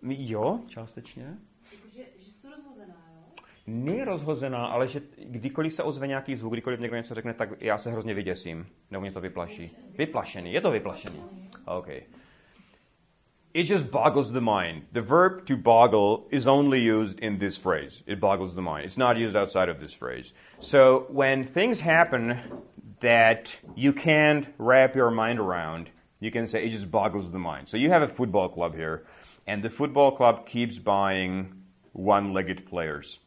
jo, 0.01 0.59
částečně. 0.67 1.37
Jakože, 1.75 2.03
že 2.17 2.31
jsi 2.31 2.47
rozhozená, 2.49 2.95
jo? 3.15 3.45
Ne 3.67 4.05
rozhozená, 4.05 4.65
ale 4.65 4.87
že 4.87 5.01
kdykoliv 5.17 5.73
se 5.73 5.83
ozve 5.83 6.07
nějaký 6.07 6.35
zvuk, 6.35 6.53
kdykoliv 6.53 6.79
někdo 6.79 6.97
něco 6.97 7.15
řekne, 7.15 7.33
tak 7.33 7.49
já 7.61 7.77
se 7.77 7.91
hrozně 7.91 8.13
vyděsím. 8.13 8.67
Nebo 8.91 9.01
mě 9.01 9.11
to 9.11 9.21
vyplaší. 9.21 9.77
Vyplašený, 9.97 10.53
je 10.53 10.61
to 10.61 10.71
vyplašený. 10.71 11.23
Okay. 11.65 12.01
It 13.55 13.63
just 13.63 13.89
boggles 13.89 14.33
the 14.33 14.41
mind. 14.41 14.87
The 14.91 15.01
verb 15.01 15.45
to 15.45 15.55
boggle 15.55 16.27
is 16.29 16.45
only 16.45 16.81
used 16.81 17.19
in 17.19 17.39
this 17.39 17.55
phrase. 17.55 18.03
It 18.05 18.19
boggles 18.19 18.53
the 18.53 18.61
mind. 18.61 18.83
It's 18.83 18.97
not 18.97 19.15
used 19.15 19.33
outside 19.33 19.69
of 19.69 19.79
this 19.79 19.93
phrase. 19.93 20.33
So 20.59 21.05
when 21.07 21.45
things 21.45 21.79
happen 21.79 22.37
that 22.99 23.49
you 23.73 23.93
can't 23.93 24.45
wrap 24.57 24.93
your 24.93 25.09
mind 25.09 25.39
around, 25.39 25.89
you 26.19 26.31
can 26.31 26.49
say 26.49 26.65
it 26.65 26.71
just 26.71 26.91
boggles 26.91 27.31
the 27.31 27.39
mind. 27.39 27.69
So 27.69 27.77
you 27.77 27.89
have 27.91 28.01
a 28.01 28.09
football 28.09 28.49
club 28.49 28.75
here, 28.75 29.05
and 29.47 29.63
the 29.63 29.69
football 29.69 30.11
club 30.11 30.45
keeps 30.45 30.77
buying 30.77 31.53
one 31.93 32.33
legged 32.33 32.65
players. 32.65 33.19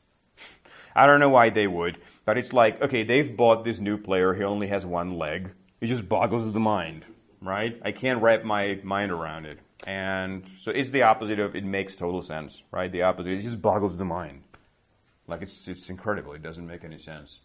I 0.94 1.06
don't 1.06 1.20
know 1.20 1.30
why 1.30 1.48
they 1.48 1.66
would, 1.66 2.02
but 2.26 2.36
it's 2.36 2.52
like, 2.52 2.82
okay, 2.82 3.02
they've 3.02 3.34
bought 3.34 3.64
this 3.64 3.78
new 3.78 3.96
player, 3.96 4.34
he 4.34 4.44
only 4.44 4.66
has 4.66 4.84
one 4.84 5.16
leg. 5.16 5.52
It 5.80 5.86
just 5.86 6.06
boggles 6.06 6.52
the 6.52 6.60
mind, 6.60 7.06
right? 7.40 7.80
I 7.82 7.92
can't 7.92 8.20
wrap 8.20 8.44
my 8.44 8.78
mind 8.84 9.10
around 9.10 9.46
it. 9.46 9.60
And 9.86 10.44
so 10.60 10.70
it's 10.70 10.90
the 10.90 11.02
opposite 11.02 11.38
of 11.38 11.54
it 11.54 11.64
makes 11.64 11.96
total 11.96 12.22
sense, 12.22 12.62
right? 12.72 12.90
The 12.90 13.02
opposite, 13.02 13.32
it 13.32 13.42
just 13.42 13.62
boggles 13.62 13.96
the 13.96 14.04
mind. 14.04 14.42
Like 15.26 15.42
it's, 15.42 15.68
it's 15.68 15.88
incredible, 15.88 16.32
it 16.32 16.42
doesn't 16.42 16.66
make 16.66 16.84
any 16.84 16.98
sense. 16.98 17.40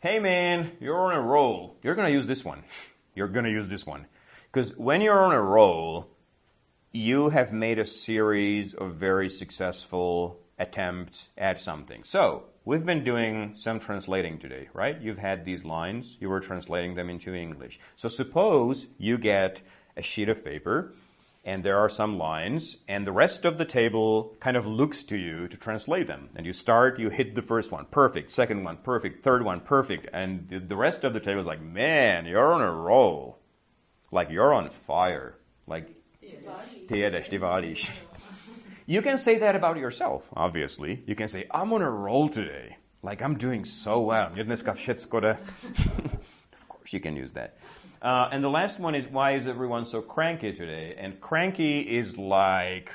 Hey 0.00 0.18
man, 0.18 0.72
you're 0.80 0.96
on 0.96 1.14
a 1.14 1.20
roll. 1.20 1.76
You're 1.82 1.94
gonna 1.94 2.10
use 2.10 2.26
this 2.26 2.44
one. 2.44 2.64
You're 3.14 3.28
gonna 3.28 3.48
use 3.48 3.68
this 3.68 3.86
one. 3.86 4.06
Because 4.52 4.76
when 4.76 5.00
you're 5.00 5.24
on 5.24 5.32
a 5.32 5.42
roll, 5.42 6.08
you 6.92 7.30
have 7.30 7.52
made 7.52 7.78
a 7.78 7.86
series 7.86 8.74
of 8.74 8.94
very 8.94 9.28
successful 9.28 10.40
attempts 10.58 11.28
at 11.36 11.60
something. 11.60 12.02
So, 12.04 12.44
we've 12.64 12.84
been 12.84 13.04
doing 13.04 13.54
some 13.56 13.78
translating 13.78 14.38
today, 14.38 14.68
right? 14.72 15.00
You've 15.00 15.18
had 15.18 15.44
these 15.44 15.64
lines, 15.64 16.16
you 16.18 16.28
were 16.28 16.40
translating 16.40 16.94
them 16.94 17.10
into 17.10 17.34
English. 17.34 17.78
So, 17.96 18.08
suppose 18.08 18.86
you 18.98 19.18
get 19.18 19.60
a 19.98 20.02
sheet 20.02 20.28
of 20.28 20.44
paper 20.44 20.94
and 21.48 21.64
there 21.64 21.78
are 21.78 21.88
some 21.88 22.18
lines, 22.18 22.76
and 22.88 23.06
the 23.06 23.12
rest 23.12 23.46
of 23.46 23.56
the 23.56 23.64
table 23.64 24.36
kind 24.38 24.54
of 24.54 24.66
looks 24.66 25.02
to 25.04 25.16
you 25.16 25.48
to 25.48 25.56
translate 25.56 26.06
them. 26.06 26.28
And 26.36 26.44
you 26.44 26.52
start, 26.52 26.98
you 26.98 27.08
hit 27.08 27.34
the 27.34 27.40
first 27.40 27.72
one, 27.72 27.86
perfect, 27.90 28.30
second 28.32 28.64
one, 28.64 28.76
perfect, 28.76 29.24
third 29.24 29.42
one, 29.42 29.60
perfect, 29.60 30.08
and 30.12 30.46
the- 30.68 30.76
rest 30.76 31.04
of 31.04 31.14
the 31.14 31.20
table 31.20 31.40
is 31.40 31.46
like, 31.46 31.62
man, 31.62 32.26
you're 32.26 32.52
on 32.52 32.60
a 32.60 32.70
roll. 32.70 33.38
Like 34.10 34.28
you're 34.30 34.52
on 34.52 34.68
fire. 34.86 35.36
Like. 35.66 35.88
You 38.84 39.00
can 39.00 39.16
say 39.16 39.38
that 39.38 39.56
about 39.56 39.78
yourself, 39.78 40.28
obviously. 40.34 41.02
You 41.06 41.14
can 41.14 41.28
say, 41.28 41.46
I'm 41.50 41.72
on 41.72 41.80
a 41.80 41.90
roll 41.90 42.28
today. 42.28 42.76
Like, 43.02 43.22
I'm 43.22 43.38
doing 43.38 43.64
so 43.64 44.00
well. 44.00 44.32
Of 46.52 46.68
course 46.68 46.92
you 46.92 47.00
can 47.00 47.16
use 47.16 47.32
that. 47.32 47.56
Uh, 48.00 48.28
and 48.30 48.42
the 48.44 48.48
last 48.48 48.78
one 48.78 48.94
is, 48.94 49.06
why 49.06 49.34
is 49.34 49.46
everyone 49.46 49.84
so 49.84 50.00
cranky 50.00 50.52
today? 50.52 50.94
And 50.98 51.20
cranky 51.20 51.80
is 51.80 52.16
like, 52.16 52.90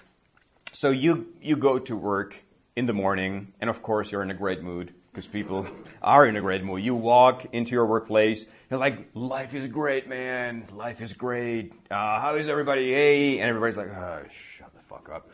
so 0.72 0.92
you, 0.92 1.28
you 1.42 1.56
go 1.56 1.78
to 1.80 1.96
work 1.96 2.36
in 2.76 2.86
the 2.86 2.94
morning, 2.94 3.54
and 3.60 3.70
of 3.70 3.82
course 3.82 4.12
you're 4.12 4.24
in 4.24 4.32
a 4.32 4.36
great 4.36 4.64
mood, 4.64 4.94
because 5.12 5.28
people 5.28 5.68
are 6.02 6.26
in 6.26 6.38
a 6.38 6.42
great 6.42 6.64
mood. 6.64 6.84
You 6.84 6.96
walk 6.96 7.46
into 7.54 7.72
your 7.72 7.86
workplace, 7.86 8.46
you're 8.70 8.80
like, 8.80 9.10
life 9.14 9.54
is 9.54 9.68
great, 9.68 10.08
man. 10.08 10.66
Life 10.72 11.02
is 11.02 11.14
great. 11.14 11.74
Uh, 11.92 12.20
how 12.20 12.36
is 12.38 12.48
everybody? 12.48 12.92
Hey. 12.92 13.40
And 13.40 13.50
everybody's 13.50 13.78
like, 13.78 13.90
oh, 13.90 14.24
shut 14.58 14.74
the 14.74 14.82
fuck 14.82 15.10
up. 15.14 15.30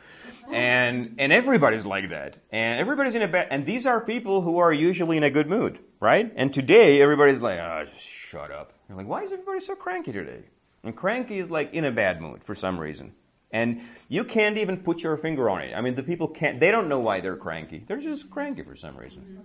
And, 0.52 1.16
and 1.18 1.32
everybody's 1.32 1.86
like 1.86 2.10
that. 2.10 2.38
And 2.52 2.80
everybody's 2.80 3.16
in 3.16 3.22
a 3.22 3.28
bad, 3.28 3.48
and 3.52 3.66
these 3.66 3.86
are 3.86 4.02
people 4.02 4.42
who 4.42 4.58
are 4.58 4.74
usually 4.74 5.18
in 5.18 5.24
a 5.24 5.30
good 5.30 5.48
mood, 5.48 5.80
right? 6.00 6.32
And 6.36 6.54
today 6.54 7.02
everybody's 7.02 7.42
like, 7.42 7.60
ah, 7.62 7.84
just 7.86 8.06
shut 8.06 8.52
up. 8.52 8.74
You're 8.88 8.98
like, 8.98 9.08
why 9.08 9.24
is 9.24 9.32
everybody 9.32 9.60
so 9.60 9.76
cranky 9.76 10.12
today? 10.12 10.44
And 10.84 10.96
cranky 10.96 11.40
is 11.40 11.50
like 11.50 11.74
in 11.74 11.86
a 11.86 11.92
bad 11.92 12.22
mood 12.22 12.44
for 12.44 12.56
some 12.56 12.80
reason. 12.80 13.12
And 13.52 13.82
you 14.10 14.24
can't 14.24 14.58
even 14.58 14.78
put 14.78 15.02
your 15.02 15.18
finger 15.18 15.50
on 15.50 15.62
it. 15.62 15.74
I 15.76 15.82
mean, 15.82 15.96
the 15.96 16.04
people 16.04 16.28
can't, 16.28 16.60
they 16.60 16.72
don't 16.72 16.88
know 16.88 17.00
why 17.00 17.20
they're 17.22 17.36
cranky. 17.36 17.84
They're 17.88 18.02
just 18.02 18.30
cranky 18.30 18.64
for 18.64 18.76
some 18.76 18.96
reason. 18.98 19.42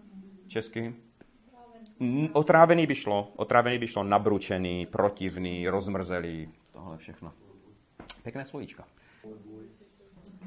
Česky? 0.49 0.93
Otrávený 2.33 2.87
by 2.87 2.95
šlo. 2.95 3.33
Otrávený 3.37 3.79
by 3.79 3.87
šlo 3.87 4.03
nabručený, 4.05 4.87
protivný, 4.87 5.69
rozmrzelý. 5.69 6.49
Tohle 6.73 6.99
všechno. 6.99 7.33
Pěkné 8.23 8.45
slovíčka. 8.45 8.85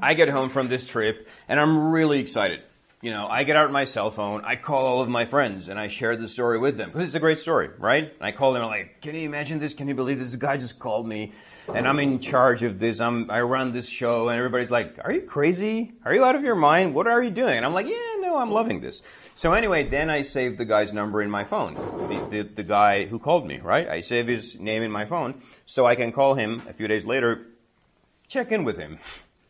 I 0.02 0.14
get 0.14 0.30
home 0.30 0.50
from 0.50 0.70
this 0.70 0.86
trip 0.86 1.28
and 1.48 1.60
I'm 1.60 1.91
really 1.91 2.20
excited. 2.20 2.62
You 3.02 3.12
know, 3.12 3.28
I 3.28 3.43
get 3.43 3.56
out 3.56 3.72
my 3.72 3.86
cell 3.86 4.10
phone, 4.10 4.43
I 4.43 4.56
call 4.56 4.86
all 4.86 5.02
of 5.02 5.10
my 5.10 5.26
friends 5.26 5.68
and 5.68 5.80
I 5.80 5.88
share 5.88 6.18
the 6.18 6.28
story 6.28 6.58
with 6.58 6.78
them 6.78 6.89
because 6.89 7.06
it's 7.06 7.16
a 7.16 7.20
great 7.20 7.39
story, 7.39 7.70
right? 7.78 8.06
And 8.06 8.22
I 8.22 8.32
call 8.32 8.54
them 8.54 8.64
I'm 8.64 8.70
like, 8.70 9.02
can 9.02 9.14
you 9.14 9.22
imagine 9.22 9.60
this? 9.60 9.76
Can 9.76 9.88
you 9.88 9.93
believe 9.93 10.20
this? 10.20 10.36
guy 10.36 10.58
just 10.58 10.80
called 10.80 11.08
me 11.08 11.34
and 11.74 11.88
I'm 11.88 12.00
in 12.00 12.20
charge 12.20 12.64
of 12.64 12.80
this. 12.80 13.00
I'm, 13.00 13.30
I 13.30 13.41
run 13.41 13.72
this 13.72 13.88
show 13.88 14.30
and 14.30 14.38
everybody's 14.38 14.72
like, 14.72 14.98
are 15.04 15.12
you 15.12 15.22
crazy? 15.22 15.93
Are 16.06 16.14
you 16.14 16.26
out 16.26 16.36
of 16.36 16.43
your 16.43 16.56
mind? 16.56 16.95
What 16.95 17.08
are 17.08 17.22
you 17.22 17.30
doing? 17.30 17.58
And 17.58 17.66
I'm 17.66 17.74
like, 17.74 17.88
yeah, 17.88 18.16
no, 18.20 18.38
I'm 18.38 18.52
loving 18.52 18.82
this. 18.82 19.02
So 19.36 19.54
anyway, 19.54 19.88
then 19.88 20.10
I 20.10 20.24
save 20.24 20.58
the 20.58 20.66
guy's 20.66 20.91
number 20.91 21.22
in 21.22 21.30
my 21.30 21.43
phone. 21.43 21.76
The, 21.76 22.28
the, 22.32 22.50
the 22.56 22.64
guy 22.64 23.06
who 23.06 23.20
called 23.20 23.45
me, 23.45 23.60
right? 23.60 23.88
I 23.88 24.02
save 24.02 24.28
his 24.28 24.60
name 24.60 24.82
in 24.82 24.91
my 24.91 25.06
phone 25.06 25.43
so 25.68 25.86
I 25.86 25.95
can 25.95 26.12
call 26.12 26.34
him 26.34 26.64
a 26.68 26.74
few 26.74 26.88
days 26.88 27.06
later, 27.06 27.45
check 28.28 28.52
in 28.52 28.64
with 28.64 28.78
him. 28.78 28.98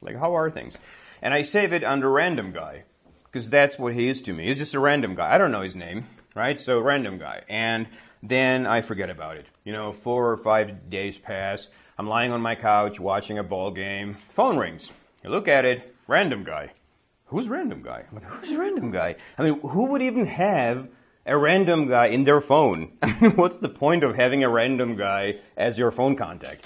Like, 0.01 0.17
how 0.17 0.35
are 0.35 0.49
things? 0.49 0.73
And 1.21 1.33
I 1.33 1.41
save 1.41 1.73
it 1.73 1.83
under 1.83 2.11
random 2.11 2.51
guy 2.51 2.83
because 3.25 3.49
that's 3.49 3.77
what 3.79 3.93
he 3.93 4.09
is 4.09 4.21
to 4.23 4.33
me. 4.33 4.47
He's 4.47 4.57
just 4.57 4.73
a 4.73 4.79
random 4.79 5.15
guy. 5.15 5.33
I 5.33 5.37
don't 5.37 5.51
know 5.51 5.61
his 5.61 5.75
name, 5.75 6.05
right? 6.35 6.59
So 6.59 6.79
random 6.79 7.17
guy. 7.17 7.43
And 7.49 7.87
then 8.23 8.65
I 8.65 8.81
forget 8.81 9.09
about 9.09 9.37
it. 9.37 9.47
You 9.63 9.73
know, 9.73 9.93
four 9.93 10.31
or 10.31 10.37
five 10.37 10.89
days 10.89 11.17
pass. 11.17 11.67
I'm 11.97 12.07
lying 12.07 12.31
on 12.31 12.41
my 12.41 12.55
couch 12.55 12.99
watching 12.99 13.37
a 13.39 13.43
ball 13.43 13.71
game. 13.71 14.17
Phone 14.35 14.57
rings. 14.57 14.89
You 15.23 15.29
look 15.29 15.47
at 15.47 15.65
it, 15.65 15.95
random 16.07 16.43
guy. 16.43 16.71
Who's 17.25 17.49
random 17.49 17.81
guy? 17.81 18.05
I'm 18.09 18.15
like, 18.15 18.23
who's 18.23 18.55
random 18.55 18.91
guy? 18.91 19.15
I 19.37 19.43
mean, 19.43 19.59
who 19.59 19.87
would 19.87 20.01
even 20.01 20.25
have 20.27 20.87
a 21.25 21.37
random 21.37 21.89
guy 21.89 22.07
in 22.07 22.23
their 22.23 22.39
phone? 22.39 22.93
What's 23.35 23.57
the 23.57 23.69
point 23.69 24.03
of 24.03 24.15
having 24.15 24.43
a 24.43 24.49
random 24.49 24.95
guy 24.95 25.35
as 25.57 25.77
your 25.77 25.91
phone 25.91 26.15
contact? 26.15 26.65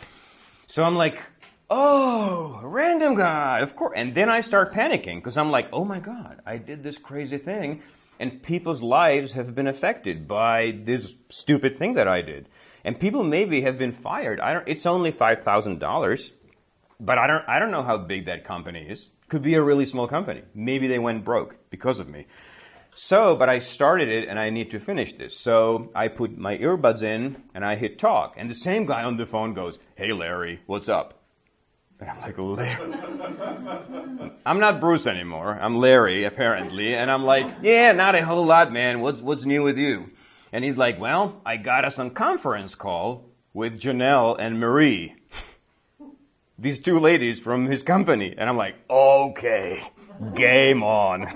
So 0.67 0.83
I'm 0.83 0.95
like, 0.95 1.19
oh, 1.71 2.59
random 2.63 3.15
guy, 3.15 3.61
of 3.61 3.75
course. 3.75 3.93
And 3.95 4.13
then 4.13 4.29
I 4.29 4.41
start 4.41 4.73
panicking 4.73 5.15
because 5.15 5.37
I'm 5.37 5.49
like, 5.49 5.69
oh 5.73 5.85
my 5.85 5.99
God, 5.99 6.41
I 6.45 6.57
did 6.57 6.83
this 6.83 6.97
crazy 6.97 7.37
thing 7.37 7.81
and 8.19 8.43
people's 8.43 8.83
lives 8.83 9.33
have 9.33 9.55
been 9.55 9.67
affected 9.67 10.27
by 10.27 10.79
this 10.85 11.11
stupid 11.29 11.79
thing 11.79 11.95
that 11.95 12.07
I 12.07 12.21
did. 12.21 12.47
And 12.83 12.99
people 12.99 13.23
maybe 13.23 13.61
have 13.61 13.79
been 13.79 13.93
fired. 13.93 14.39
I 14.39 14.53
don't, 14.53 14.67
it's 14.67 14.85
only 14.85 15.11
$5,000, 15.11 16.31
but 16.99 17.17
I 17.17 17.25
don't, 17.25 17.43
I 17.47 17.57
don't 17.57 17.71
know 17.71 17.83
how 17.83 17.97
big 17.97 18.27
that 18.27 18.45
company 18.45 18.85
is. 18.87 19.09
Could 19.29 19.41
be 19.41 19.55
a 19.55 19.61
really 19.63 19.87
small 19.87 20.07
company. 20.07 20.43
Maybe 20.53 20.87
they 20.87 20.99
went 20.99 21.25
broke 21.25 21.55
because 21.71 21.99
of 21.99 22.07
me. 22.07 22.27
So, 22.93 23.35
but 23.35 23.49
I 23.49 23.59
started 23.59 24.09
it 24.09 24.27
and 24.27 24.37
I 24.37 24.49
need 24.49 24.71
to 24.71 24.79
finish 24.79 25.13
this. 25.13 25.39
So 25.39 25.89
I 25.95 26.09
put 26.09 26.37
my 26.37 26.57
earbuds 26.57 27.01
in 27.01 27.41
and 27.55 27.65
I 27.65 27.75
hit 27.75 27.97
talk. 27.97 28.35
And 28.37 28.49
the 28.49 28.55
same 28.55 28.85
guy 28.85 29.03
on 29.03 29.17
the 29.17 29.25
phone 29.25 29.53
goes, 29.53 29.79
Hey 29.95 30.11
Larry, 30.11 30.59
what's 30.67 30.89
up? 30.89 31.20
And 32.01 32.09
I'm 32.09 32.19
like, 32.19 32.35
Larry. 32.39 32.77
I'm 34.43 34.59
not 34.59 34.81
Bruce 34.81 35.05
anymore. 35.05 35.57
I'm 35.61 35.77
Larry, 35.77 36.23
apparently. 36.23 36.95
And 36.95 37.11
I'm 37.11 37.23
like, 37.23 37.45
yeah, 37.61 37.91
not 37.91 38.15
a 38.15 38.25
whole 38.25 38.43
lot, 38.43 38.73
man. 38.73 39.01
What's, 39.01 39.21
what's 39.21 39.45
new 39.45 39.61
with 39.61 39.77
you? 39.77 40.09
And 40.51 40.65
he's 40.65 40.77
like, 40.77 40.99
well, 40.99 41.39
I 41.45 41.57
got 41.57 41.85
us 41.85 41.99
on 41.99 42.09
conference 42.09 42.73
call 42.73 43.29
with 43.53 43.79
Janelle 43.79 44.35
and 44.39 44.59
Marie. 44.59 45.13
These 46.57 46.79
two 46.79 46.97
ladies 46.97 47.39
from 47.39 47.67
his 47.67 47.83
company. 47.83 48.33
And 48.35 48.49
I'm 48.49 48.57
like, 48.57 48.75
okay, 48.89 49.83
game 50.35 50.81
on. 50.81 51.27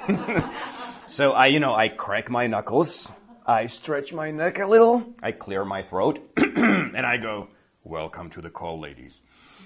so 1.07 1.33
I, 1.33 1.47
you 1.47 1.59
know, 1.59 1.75
I 1.75 1.89
crack 1.89 2.31
my 2.31 2.47
knuckles. 2.47 3.07
I 3.45 3.67
stretch 3.67 4.13
my 4.13 4.31
neck 4.31 4.57
a 4.57 4.65
little. 4.65 5.13
I 5.21 5.31
clear 5.31 5.63
my 5.63 5.83
throat. 5.83 6.27
and 6.37 7.05
I 7.05 7.17
go, 7.17 7.49
welcome 7.83 8.31
to 8.31 8.41
the 8.41 8.49
call, 8.49 8.79
ladies. 8.79 9.21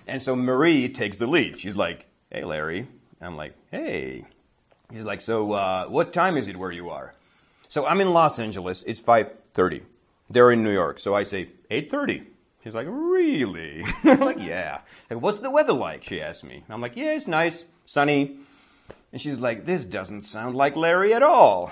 And 0.08 0.22
so 0.22 0.36
Marie 0.36 0.90
takes 0.90 1.18
the 1.18 1.28
lead. 1.28 1.60
She's 1.60 1.76
like, 1.76 2.06
hey, 2.32 2.44
Larry. 2.44 2.88
I'm 3.22 3.36
like, 3.36 3.54
hey. 3.72 4.26
He's 4.92 5.04
like, 5.04 5.22
so 5.22 5.52
uh, 5.54 5.86
what 5.88 6.14
time 6.14 6.38
is 6.38 6.48
it 6.48 6.58
where 6.58 6.72
you 6.72 6.90
are? 6.90 7.14
So 7.68 7.86
I'm 7.86 8.02
in 8.02 8.12
Los 8.12 8.40
Angeles. 8.40 8.84
It's 8.88 9.00
5:30. 9.00 9.82
They're 10.30 10.52
in 10.52 10.64
New 10.64 10.74
York. 10.74 11.00
So 11.00 11.16
I 11.16 11.24
say 11.24 11.50
8:30. 11.70 12.26
She's 12.64 12.74
like, 12.74 12.88
really? 12.90 13.86
I'm 14.04 14.20
like, 14.20 14.40
yeah. 14.40 14.82
Like, 15.10 15.22
what's 15.22 15.40
the 15.40 15.50
weather 15.50 15.74
like? 15.74 16.04
She 16.04 16.22
asked 16.22 16.44
me. 16.44 16.64
I'm 16.70 16.82
like, 16.82 16.96
yeah, 16.96 17.12
it's 17.12 17.28
nice, 17.28 17.64
sunny. 17.86 18.38
And 19.12 19.22
she's 19.22 19.40
like, 19.40 19.66
this 19.66 19.86
doesn't 19.86 20.24
sound 20.24 20.56
like 20.56 20.76
Larry 20.76 21.14
at 21.14 21.24
all. 21.24 21.72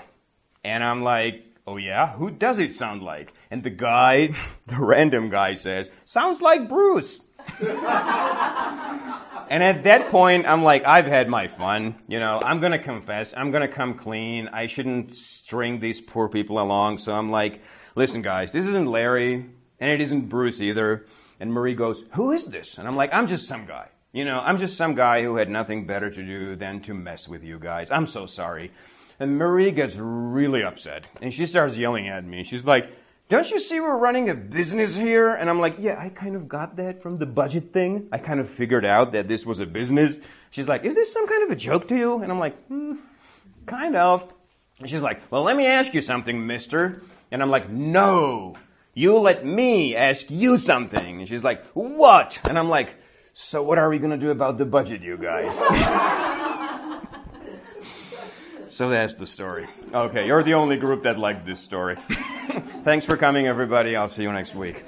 And 0.64 0.84
I'm 0.84 1.02
like, 1.02 1.46
oh 1.66 1.78
yeah, 1.78 2.14
who 2.14 2.32
does 2.32 2.60
it 2.60 2.74
sound 2.74 3.04
like? 3.04 3.34
And 3.52 3.64
the 3.64 3.70
guy, 3.70 4.28
the 4.68 4.78
random 4.78 5.30
guy 5.30 5.56
says, 5.56 5.90
sounds 6.06 6.42
like 6.42 6.70
Bruce. 6.70 7.20
and 9.50 9.64
at 9.64 9.84
that 9.84 10.10
point, 10.10 10.46
I'm 10.46 10.64
like, 10.64 10.86
I've 10.86 11.06
had 11.06 11.28
my 11.28 11.48
fun. 11.48 11.96
You 12.08 12.20
know, 12.20 12.40
I'm 12.44 12.60
gonna 12.60 12.80
confess. 12.80 13.34
I'm 13.36 13.52
gonna 13.52 13.68
come 13.68 13.96
clean. 13.96 14.48
I 14.50 14.68
shouldn't 14.68 15.14
string 15.14 15.80
these 15.80 16.02
poor 16.02 16.30
people 16.30 16.60
along. 16.60 17.00
So 17.00 17.14
I'm 17.14 17.32
like, 17.32 17.62
listen 17.96 18.22
guys, 18.22 18.52
this 18.52 18.66
isn't 18.66 18.88
Larry, 18.88 19.46
and 19.80 19.90
it 19.92 20.02
isn't 20.02 20.30
Bruce 20.30 20.62
either. 20.62 21.06
And 21.40 21.54
Marie 21.54 21.76
goes, 21.76 22.04
who 22.14 22.32
is 22.32 22.46
this? 22.46 22.78
And 22.78 22.88
I'm 22.88 22.96
like, 22.96 23.14
I'm 23.14 23.28
just 23.28 23.48
some 23.48 23.66
guy. 23.66 23.90
You 24.12 24.26
know, 24.26 24.40
I'm 24.40 24.58
just 24.58 24.78
some 24.78 24.96
guy 24.96 25.22
who 25.22 25.36
had 25.36 25.50
nothing 25.50 25.86
better 25.86 26.10
to 26.10 26.26
do 26.26 26.56
than 26.56 26.82
to 26.82 26.94
mess 26.94 27.28
with 27.28 27.44
you 27.44 27.60
guys. 27.60 27.92
I'm 27.92 28.08
so 28.08 28.26
sorry. 28.26 28.72
And 29.20 29.38
Marie 29.38 29.72
gets 29.72 29.96
really 29.96 30.64
upset. 30.64 31.06
And 31.22 31.34
she 31.34 31.46
starts 31.46 31.78
yelling 31.78 32.08
at 32.08 32.26
me. 32.26 32.44
She's 32.44 32.64
like, 32.64 32.90
don't 33.30 33.50
you 33.52 33.60
see 33.60 33.80
we're 33.80 33.98
running 33.98 34.30
a 34.30 34.36
business 34.36 34.96
here? 34.96 35.34
And 35.34 35.50
I'm 35.50 35.60
like, 35.60 35.76
yeah, 35.80 36.00
I 36.00 36.10
kind 36.10 36.36
of 36.36 36.48
got 36.48 36.78
that 36.78 37.02
from 37.02 37.18
the 37.18 37.26
budget 37.26 37.74
thing. 37.74 38.08
I 38.12 38.20
kind 38.20 38.40
of 38.40 38.50
figured 38.50 38.86
out 38.86 39.12
that 39.12 39.28
this 39.28 39.46
was 39.46 39.60
a 39.60 39.66
business. 39.66 40.20
She's 40.52 40.68
like, 40.68 40.86
is 40.86 40.96
this 40.96 41.12
some 41.12 41.28
kind 41.28 41.44
of 41.44 41.50
a 41.50 41.56
joke 41.56 41.90
to 41.90 41.96
you? 41.96 42.22
And 42.24 42.32
I'm 42.32 42.40
like, 42.40 42.58
hmm, 42.68 42.94
kind 43.66 43.98
of. 43.98 44.32
And 44.80 44.90
she's 44.90 45.02
like, 45.02 45.30
well, 45.30 45.44
let 45.44 45.58
me 45.58 45.66
ask 45.66 45.94
you 45.94 46.02
something, 46.02 46.48
mister. 46.48 47.02
And 47.30 47.42
I'm 47.42 47.50
like, 47.50 47.70
no, 47.70 48.56
you 48.94 49.18
let 49.18 49.46
me 49.46 49.96
ask 49.96 50.30
you 50.30 50.58
something. 50.58 51.20
And 51.20 51.28
she's 51.28 51.44
like, 51.44 51.66
what? 51.74 52.40
And 52.48 52.58
I'm 52.58 52.70
like, 52.70 52.96
so 53.34 53.62
what 53.62 53.78
are 53.78 53.90
we 53.90 54.00
going 54.00 54.12
to 54.12 54.18
do 54.18 54.32
about 54.32 54.58
the 54.58 54.66
budget, 54.66 55.02
you 55.02 55.18
guys? 55.18 56.44
so 58.78 58.90
that's 58.90 59.16
the 59.16 59.26
story. 59.26 59.68
Okay, 59.92 60.28
you're 60.28 60.44
the 60.44 60.54
only 60.54 60.78
group 60.78 61.02
that 61.02 61.18
liked 61.18 61.48
this 61.48 61.60
story. 61.60 61.98
Thanks 62.84 63.08
for 63.08 63.18
coming, 63.18 63.48
everybody. 63.48 63.96
I'll 63.96 64.08
see 64.08 64.22
you 64.22 64.32
next 64.32 64.54
week. 64.54 64.84